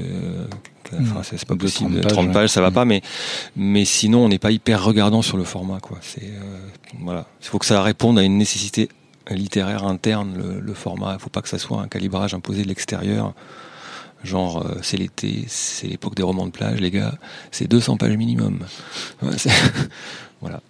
enfin 1.01 1.21
c'est 1.23 1.45
pas 1.45 1.55
possible. 1.55 2.01
30 2.01 2.03
pages, 2.03 2.11
30 2.11 2.33
pages 2.33 2.49
ça 2.49 2.61
va 2.61 2.71
pas 2.71 2.85
mais 2.85 3.01
mais 3.55 3.85
sinon 3.85 4.25
on 4.25 4.29
n'est 4.29 4.39
pas 4.39 4.51
hyper 4.51 4.83
regardant 4.83 5.21
sur 5.21 5.37
le 5.37 5.43
format 5.43 5.79
quoi. 5.79 5.97
C'est 6.01 6.23
euh, 6.23 6.57
voilà. 6.99 7.25
Il 7.41 7.47
faut 7.47 7.59
que 7.59 7.65
ça 7.65 7.81
réponde 7.81 8.19
à 8.19 8.23
une 8.23 8.37
nécessité 8.37 8.89
littéraire 9.29 9.83
interne 9.83 10.37
le, 10.37 10.59
le 10.59 10.73
format. 10.73 11.13
Il 11.13 11.19
faut 11.19 11.29
pas 11.29 11.41
que 11.41 11.49
ça 11.49 11.57
soit 11.57 11.81
un 11.81 11.87
calibrage 11.87 12.33
imposé 12.33 12.63
de 12.63 12.67
l'extérieur. 12.67 13.33
Genre 14.23 14.65
euh, 14.65 14.79
c'est 14.81 14.97
l'été 14.97 15.45
c'est 15.47 15.87
l'époque 15.87 16.15
des 16.15 16.23
romans 16.23 16.45
de 16.45 16.51
plage 16.51 16.79
les 16.79 16.91
gars. 16.91 17.15
C'est 17.51 17.67
200 17.67 17.97
pages 17.97 18.17
minimum. 18.17 18.59
Voilà 20.39 20.61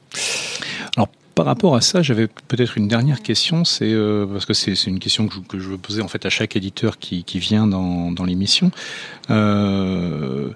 par 1.38 1.45
rapport 1.45 1.75
à 1.75 1.81
ça, 1.81 2.01
j'avais 2.01 2.25
peut-être 2.25 2.79
une 2.79 2.88
dernière 2.88 3.21
question, 3.21 3.63
c'est 3.63 3.93
euh, 3.93 4.25
parce 4.25 4.47
que 4.47 4.55
c'est 4.55 4.73
une 4.88 4.97
question 4.97 5.27
que 5.27 5.35
je, 5.35 5.39
que 5.41 5.59
je, 5.59 5.69
veux 5.69 5.77
poser 5.77 6.01
en 6.01 6.07
fait 6.07 6.25
à 6.25 6.31
chaque 6.31 6.55
éditeur 6.55 6.97
qui, 6.97 7.23
qui 7.23 7.38
vient 7.38 7.67
dans, 7.67 8.11
dans 8.11 8.23
l'émission. 8.23 8.71
Euh, 9.29 10.49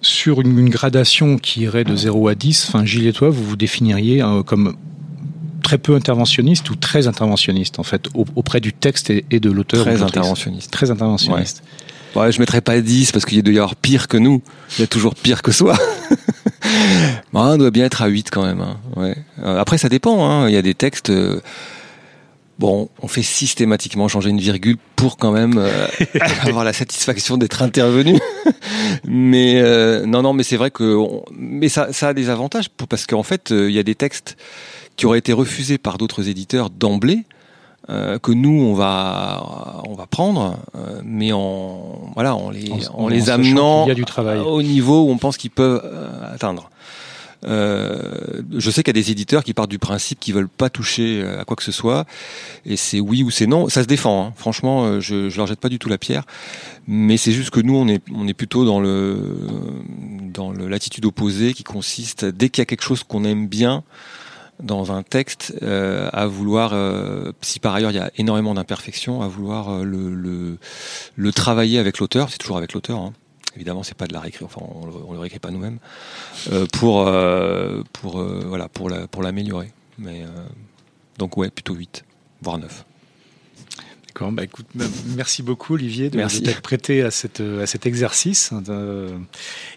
sur 0.00 0.40
une, 0.40 0.58
une, 0.58 0.70
gradation 0.70 1.36
qui 1.36 1.60
irait 1.60 1.84
de 1.84 1.94
0 1.94 2.28
à 2.28 2.34
10, 2.34 2.68
enfin 2.68 2.86
Gilles 2.86 3.06
et 3.06 3.12
toi, 3.12 3.28
vous 3.28 3.44
vous 3.44 3.56
définiriez 3.56 4.22
euh, 4.22 4.42
comme 4.42 4.76
très 5.62 5.76
peu 5.76 5.94
interventionniste 5.94 6.70
ou 6.70 6.74
très 6.74 7.06
interventionniste 7.06 7.78
en 7.78 7.82
fait 7.82 8.08
auprès 8.14 8.60
du 8.60 8.72
texte 8.72 9.10
et, 9.10 9.26
et 9.30 9.40
de 9.40 9.50
l'auteur 9.50 9.84
Très 9.84 10.00
interventionniste. 10.00 10.70
Très 10.70 10.90
interventionniste. 10.90 11.62
Ouais. 12.16 12.22
Ouais, 12.22 12.32
je 12.32 12.40
mettrais 12.40 12.62
pas 12.62 12.80
10 12.80 13.12
parce 13.12 13.26
qu'il 13.26 13.42
doit 13.42 13.52
y 13.52 13.58
avoir 13.58 13.76
pire 13.76 14.08
que 14.08 14.16
nous. 14.16 14.40
Il 14.78 14.80
y 14.80 14.84
a 14.84 14.86
toujours 14.86 15.16
pire 15.16 15.42
que 15.42 15.52
soi. 15.52 15.76
bon, 17.34 17.40
on 17.42 17.58
doit 17.58 17.70
bien 17.70 17.84
être 17.84 18.00
à 18.00 18.06
8 18.06 18.30
quand 18.30 18.44
même. 18.44 18.62
Hein. 18.62 18.78
Ouais. 18.96 19.16
Après, 19.44 19.78
ça 19.78 19.88
dépend. 19.88 20.28
Hein. 20.28 20.48
Il 20.48 20.54
y 20.54 20.58
a 20.58 20.62
des 20.62 20.74
textes. 20.74 21.10
Euh, 21.10 21.40
bon, 22.58 22.88
on 23.02 23.08
fait 23.08 23.22
systématiquement 23.22 24.08
changer 24.08 24.30
une 24.30 24.40
virgule 24.40 24.76
pour 24.96 25.16
quand 25.16 25.32
même 25.32 25.58
euh, 25.58 25.86
avoir 26.42 26.64
la 26.64 26.72
satisfaction 26.72 27.36
d'être 27.36 27.62
intervenu. 27.62 28.18
mais 29.04 29.60
euh, 29.60 30.06
non, 30.06 30.22
non, 30.22 30.32
mais 30.32 30.42
c'est 30.42 30.56
vrai 30.56 30.70
que, 30.70 30.96
on, 30.96 31.24
mais 31.36 31.68
ça, 31.68 31.92
ça 31.92 32.08
a 32.08 32.14
des 32.14 32.30
avantages 32.30 32.68
pour, 32.68 32.88
parce 32.88 33.06
qu'en 33.06 33.22
fait, 33.22 33.50
il 33.50 33.72
y 33.72 33.78
a 33.78 33.82
des 33.82 33.94
textes 33.94 34.36
qui 34.96 35.06
auraient 35.06 35.18
été 35.18 35.32
refusés 35.32 35.78
par 35.78 35.98
d'autres 35.98 36.28
éditeurs 36.28 36.70
d'emblée 36.70 37.24
euh, 37.90 38.18
que 38.18 38.32
nous 38.32 38.62
on 38.62 38.72
va 38.72 39.82
on 39.86 39.92
va 39.92 40.06
prendre, 40.06 40.56
euh, 40.74 41.02
mais 41.04 41.32
en 41.32 42.12
voilà 42.14 42.34
en 42.34 42.48
les 42.48 42.70
en, 42.70 43.00
en 43.00 43.08
les 43.08 43.28
amenant 43.28 43.86
du 43.86 44.06
travail. 44.06 44.38
au 44.38 44.62
niveau 44.62 45.02
où 45.02 45.10
on 45.10 45.18
pense 45.18 45.36
qu'ils 45.36 45.50
peuvent 45.50 45.82
euh, 47.46 48.42
je 48.56 48.70
sais 48.70 48.82
qu'il 48.82 48.96
y 48.96 48.98
a 48.98 49.02
des 49.02 49.10
éditeurs 49.10 49.44
qui 49.44 49.54
partent 49.54 49.70
du 49.70 49.78
principe 49.78 50.20
qu'ils 50.20 50.34
veulent 50.34 50.48
pas 50.48 50.70
toucher 50.70 51.24
à 51.24 51.44
quoi 51.44 51.56
que 51.56 51.62
ce 51.62 51.72
soit, 51.72 52.06
et 52.64 52.76
c'est 52.76 53.00
oui 53.00 53.22
ou 53.22 53.30
c'est 53.30 53.46
non. 53.46 53.68
Ça 53.68 53.82
se 53.82 53.88
défend. 53.88 54.26
Hein. 54.26 54.32
Franchement, 54.36 55.00
je, 55.00 55.28
je 55.28 55.36
leur 55.36 55.46
jette 55.46 55.60
pas 55.60 55.68
du 55.68 55.78
tout 55.78 55.88
la 55.88 55.98
pierre, 55.98 56.24
mais 56.86 57.16
c'est 57.16 57.32
juste 57.32 57.50
que 57.50 57.60
nous 57.60 57.76
on 57.76 57.88
est 57.88 58.02
on 58.14 58.26
est 58.28 58.34
plutôt 58.34 58.64
dans 58.64 58.80
le 58.80 59.18
dans 60.32 60.52
l'attitude 60.52 61.04
opposée 61.04 61.54
qui 61.54 61.64
consiste 61.64 62.24
dès 62.24 62.48
qu'il 62.48 62.60
y 62.60 62.64
a 62.64 62.66
quelque 62.66 62.82
chose 62.82 63.02
qu'on 63.04 63.24
aime 63.24 63.46
bien 63.46 63.84
dans 64.62 64.92
un 64.92 65.02
texte 65.02 65.54
euh, 65.62 66.08
à 66.12 66.26
vouloir, 66.26 66.72
euh, 66.74 67.32
si 67.40 67.60
par 67.60 67.74
ailleurs 67.74 67.90
il 67.90 67.96
y 67.96 68.00
a 68.00 68.10
énormément 68.16 68.54
d'imperfections, 68.54 69.22
à 69.22 69.28
vouloir 69.28 69.70
euh, 69.70 69.84
le, 69.84 70.14
le, 70.14 70.58
le, 71.16 71.32
travailler 71.32 71.78
avec 71.78 71.98
l'auteur, 71.98 72.30
c'est 72.30 72.38
toujours 72.38 72.56
avec 72.56 72.72
l'auteur, 72.72 72.98
hein. 72.98 73.12
Évidemment 73.56 73.82
c'est 73.82 73.96
pas 73.96 74.06
de 74.06 74.12
la 74.12 74.20
réécrire, 74.20 74.46
enfin 74.46 74.60
on, 74.64 74.88
on 75.08 75.12
le 75.12 75.18
réécrit 75.18 75.38
pas 75.38 75.50
nous-mêmes, 75.50 75.78
euh, 76.52 76.66
pour, 76.72 77.06
euh, 77.06 77.82
pour, 77.92 78.20
euh, 78.20 78.44
voilà, 78.46 78.68
pour, 78.68 78.88
la, 78.90 79.06
pour 79.06 79.22
l'améliorer. 79.22 79.72
Mais 79.98 80.24
donc 81.18 81.36
ouais, 81.36 81.50
plutôt 81.50 81.74
8, 81.74 82.04
voire 82.42 82.58
9. 82.58 82.84
D'accord, 84.08 84.30
bah 84.30 84.44
écoute, 84.44 84.66
merci 85.16 85.42
beaucoup 85.42 85.74
Olivier 85.74 86.08
de, 86.08 86.16
Merci. 86.16 86.40
de 86.40 86.46
t'être 86.46 86.60
prêté 86.60 87.02
à, 87.02 87.10
cette, 87.10 87.40
à 87.40 87.66
cet 87.66 87.84
exercice. 87.84 88.52
Euh, 88.68 89.18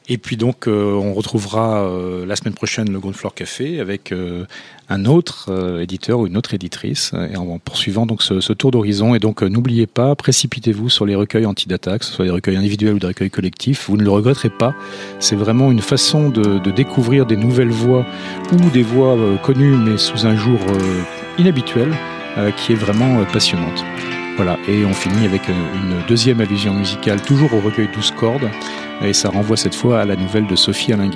Et 0.09 0.19
puis 0.19 0.37
donc, 0.37 0.67
euh, 0.67 0.93
on 0.93 1.15
retrouvera 1.15 1.83
euh, 1.83 2.23
la 2.23 2.35
semaine 2.35 2.53
prochaine 2.53 2.91
le 2.91 2.99
Ground 2.99 3.15
Floor 3.15 3.33
Café 3.33 3.79
avec 3.79 4.11
euh, 4.11 4.45
un 4.89 5.05
autre 5.05 5.47
euh, 5.49 5.81
éditeur 5.81 6.19
ou 6.19 6.27
une 6.27 6.37
autre 6.37 6.53
éditrice, 6.53 7.11
euh, 7.13 7.35
en, 7.35 7.59
poursuivant 7.59 8.05
donc 8.05 8.23
ce, 8.23 8.53
tour 8.53 8.71
d'horizon. 8.71 9.15
Et 9.15 9.19
donc, 9.19 9.43
euh, 9.43 9.49
n'oubliez 9.49 9.87
pas, 9.87 10.15
précipitez-vous 10.15 10.89
sur 10.89 11.05
les 11.05 11.15
recueils 11.15 11.45
anti-data, 11.45 11.99
que 11.99 12.05
ce 12.05 12.13
soit 12.13 12.25
des 12.25 12.31
recueils 12.31 12.55
individuels 12.55 12.95
ou 12.95 12.99
des 12.99 13.07
recueils 13.07 13.29
collectifs. 13.29 13.89
Vous 13.89 13.97
ne 13.97 14.03
le 14.03 14.11
regretterez 14.11 14.49
pas. 14.49 14.73
C'est 15.19 15.35
vraiment 15.35 15.71
une 15.71 15.81
façon 15.81 16.29
de, 16.29 16.57
découvrir 16.71 17.25
des 17.25 17.37
nouvelles 17.37 17.69
voix 17.69 18.05
ou 18.51 18.69
des 18.69 18.83
voix 18.83 19.17
connues 19.41 19.75
mais 19.75 19.97
sous 19.97 20.27
un 20.27 20.35
jour 20.35 20.59
inhabituel, 21.39 21.91
qui 22.57 22.73
est 22.73 22.75
vraiment 22.75 23.23
passionnante. 23.31 23.83
Voilà, 24.35 24.57
et 24.67 24.85
on 24.85 24.93
finit 24.93 25.25
avec 25.25 25.47
une 25.47 26.05
deuxième 26.07 26.41
allusion 26.41 26.73
musicale, 26.73 27.21
toujours 27.21 27.53
au 27.53 27.61
recueil 27.61 27.89
12 27.95 28.11
cordes, 28.11 28.49
et 29.01 29.13
ça 29.13 29.29
renvoie 29.29 29.57
cette 29.57 29.75
fois 29.75 30.01
à 30.01 30.05
la 30.05 30.15
nouvelle 30.15 30.45
de 30.45 30.55
Sophie 30.55 30.93
Alain 30.93 31.09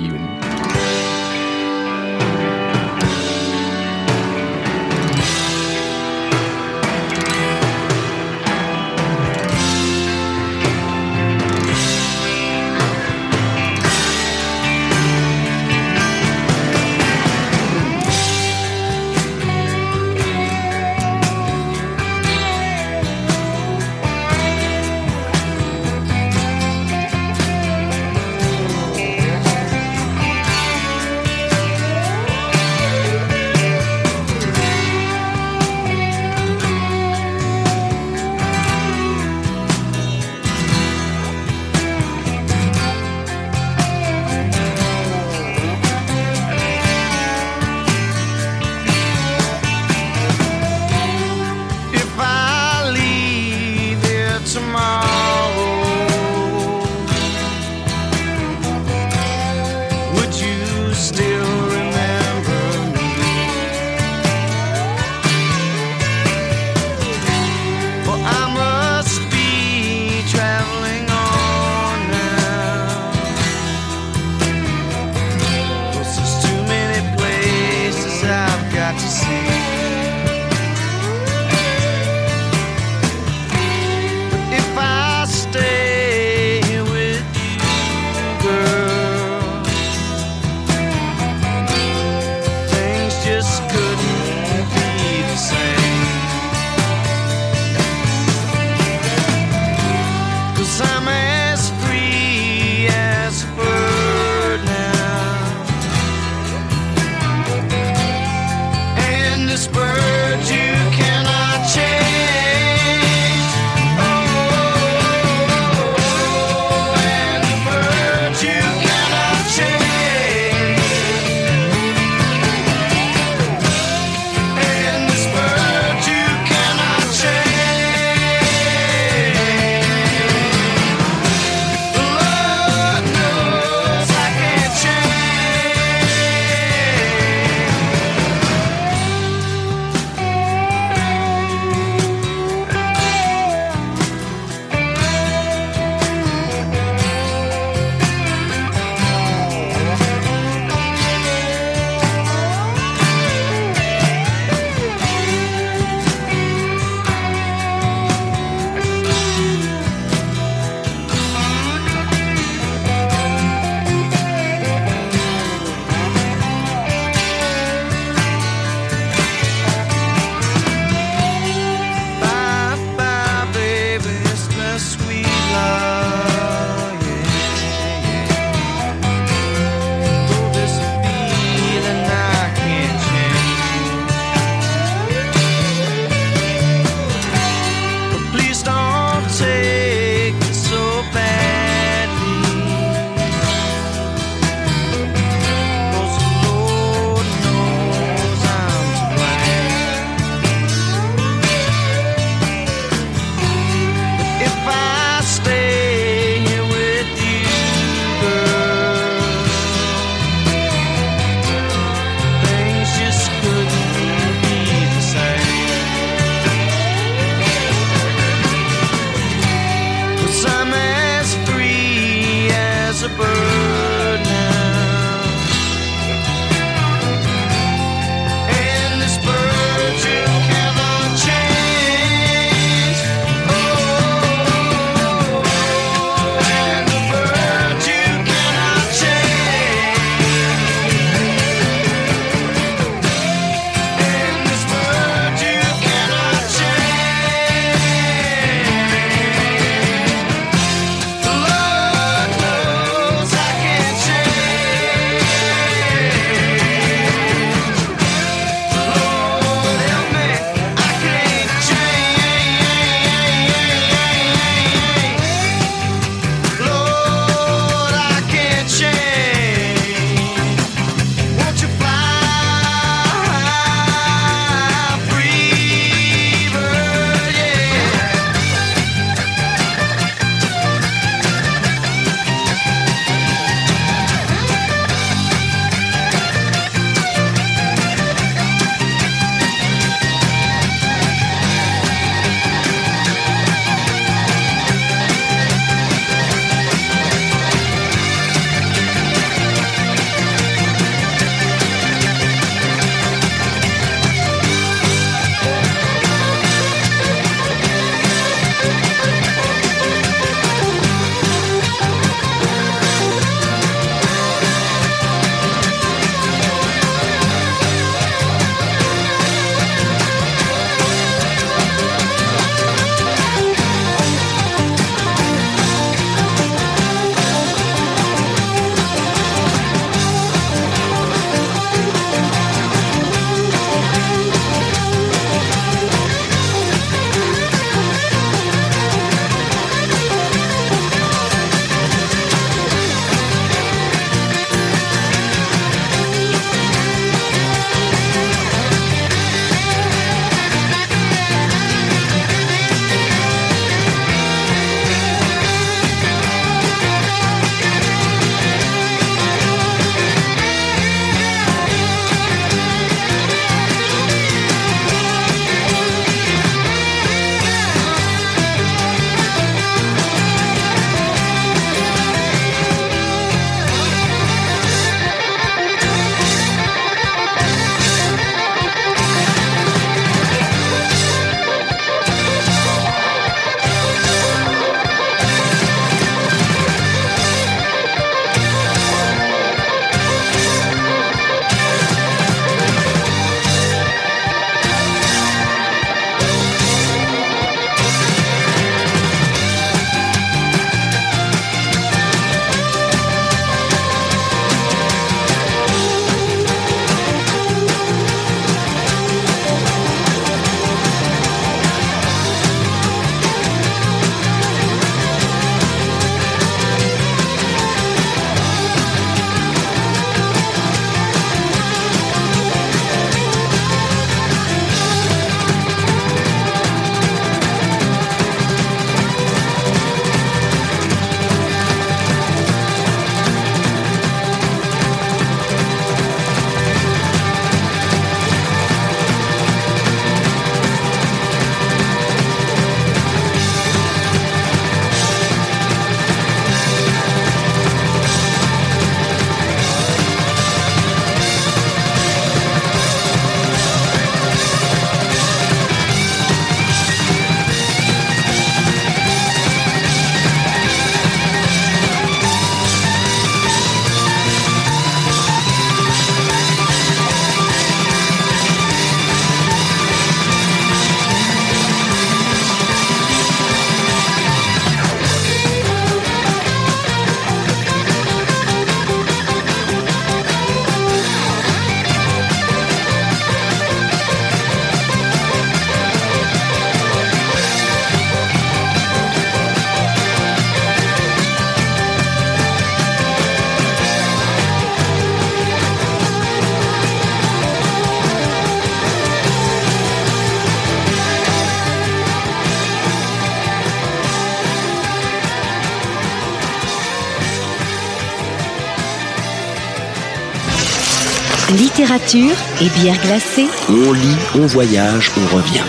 Littérature 511.56 512.34
et 512.62 512.70
bière 512.80 512.98
glacée. 513.02 513.46
On 513.68 513.92
lit, 513.92 514.16
on 514.36 514.46
voyage, 514.46 515.10
on 515.18 515.36
revient. 515.36 515.64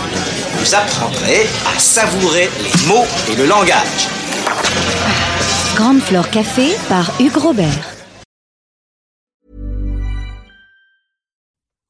Vous 0.58 0.76
apprendrez 0.76 1.42
à 1.66 1.78
savourer 1.78 2.50
les 2.64 2.88
mots 2.88 3.06
et 3.30 3.36
le 3.36 3.46
langage. 3.46 4.08
Grande 5.76 6.00
Flore 6.00 6.30
Café 6.30 6.70
par 6.88 7.12
Hugues 7.20 7.36
Robert. 7.36 7.90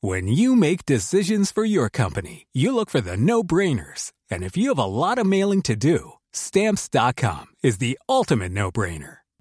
When 0.01 0.27
you 0.27 0.55
make 0.55 0.85
decisions 0.87 1.51
for 1.51 1.63
your 1.63 1.89
company, 1.89 2.47
you 2.51 2.73
look 2.73 2.89
for 2.89 2.99
the 2.99 3.15
no-brainers. 3.15 4.11
And 4.31 4.43
if 4.43 4.57
you 4.57 4.69
have 4.69 4.79
a 4.79 4.85
lot 4.85 5.19
of 5.19 5.27
mailing 5.27 5.61
to 5.63 5.75
do, 5.75 6.13
stamps.com 6.33 7.45
is 7.61 7.77
the 7.77 7.99
ultimate 8.09 8.51
no-brainer. 8.51 9.22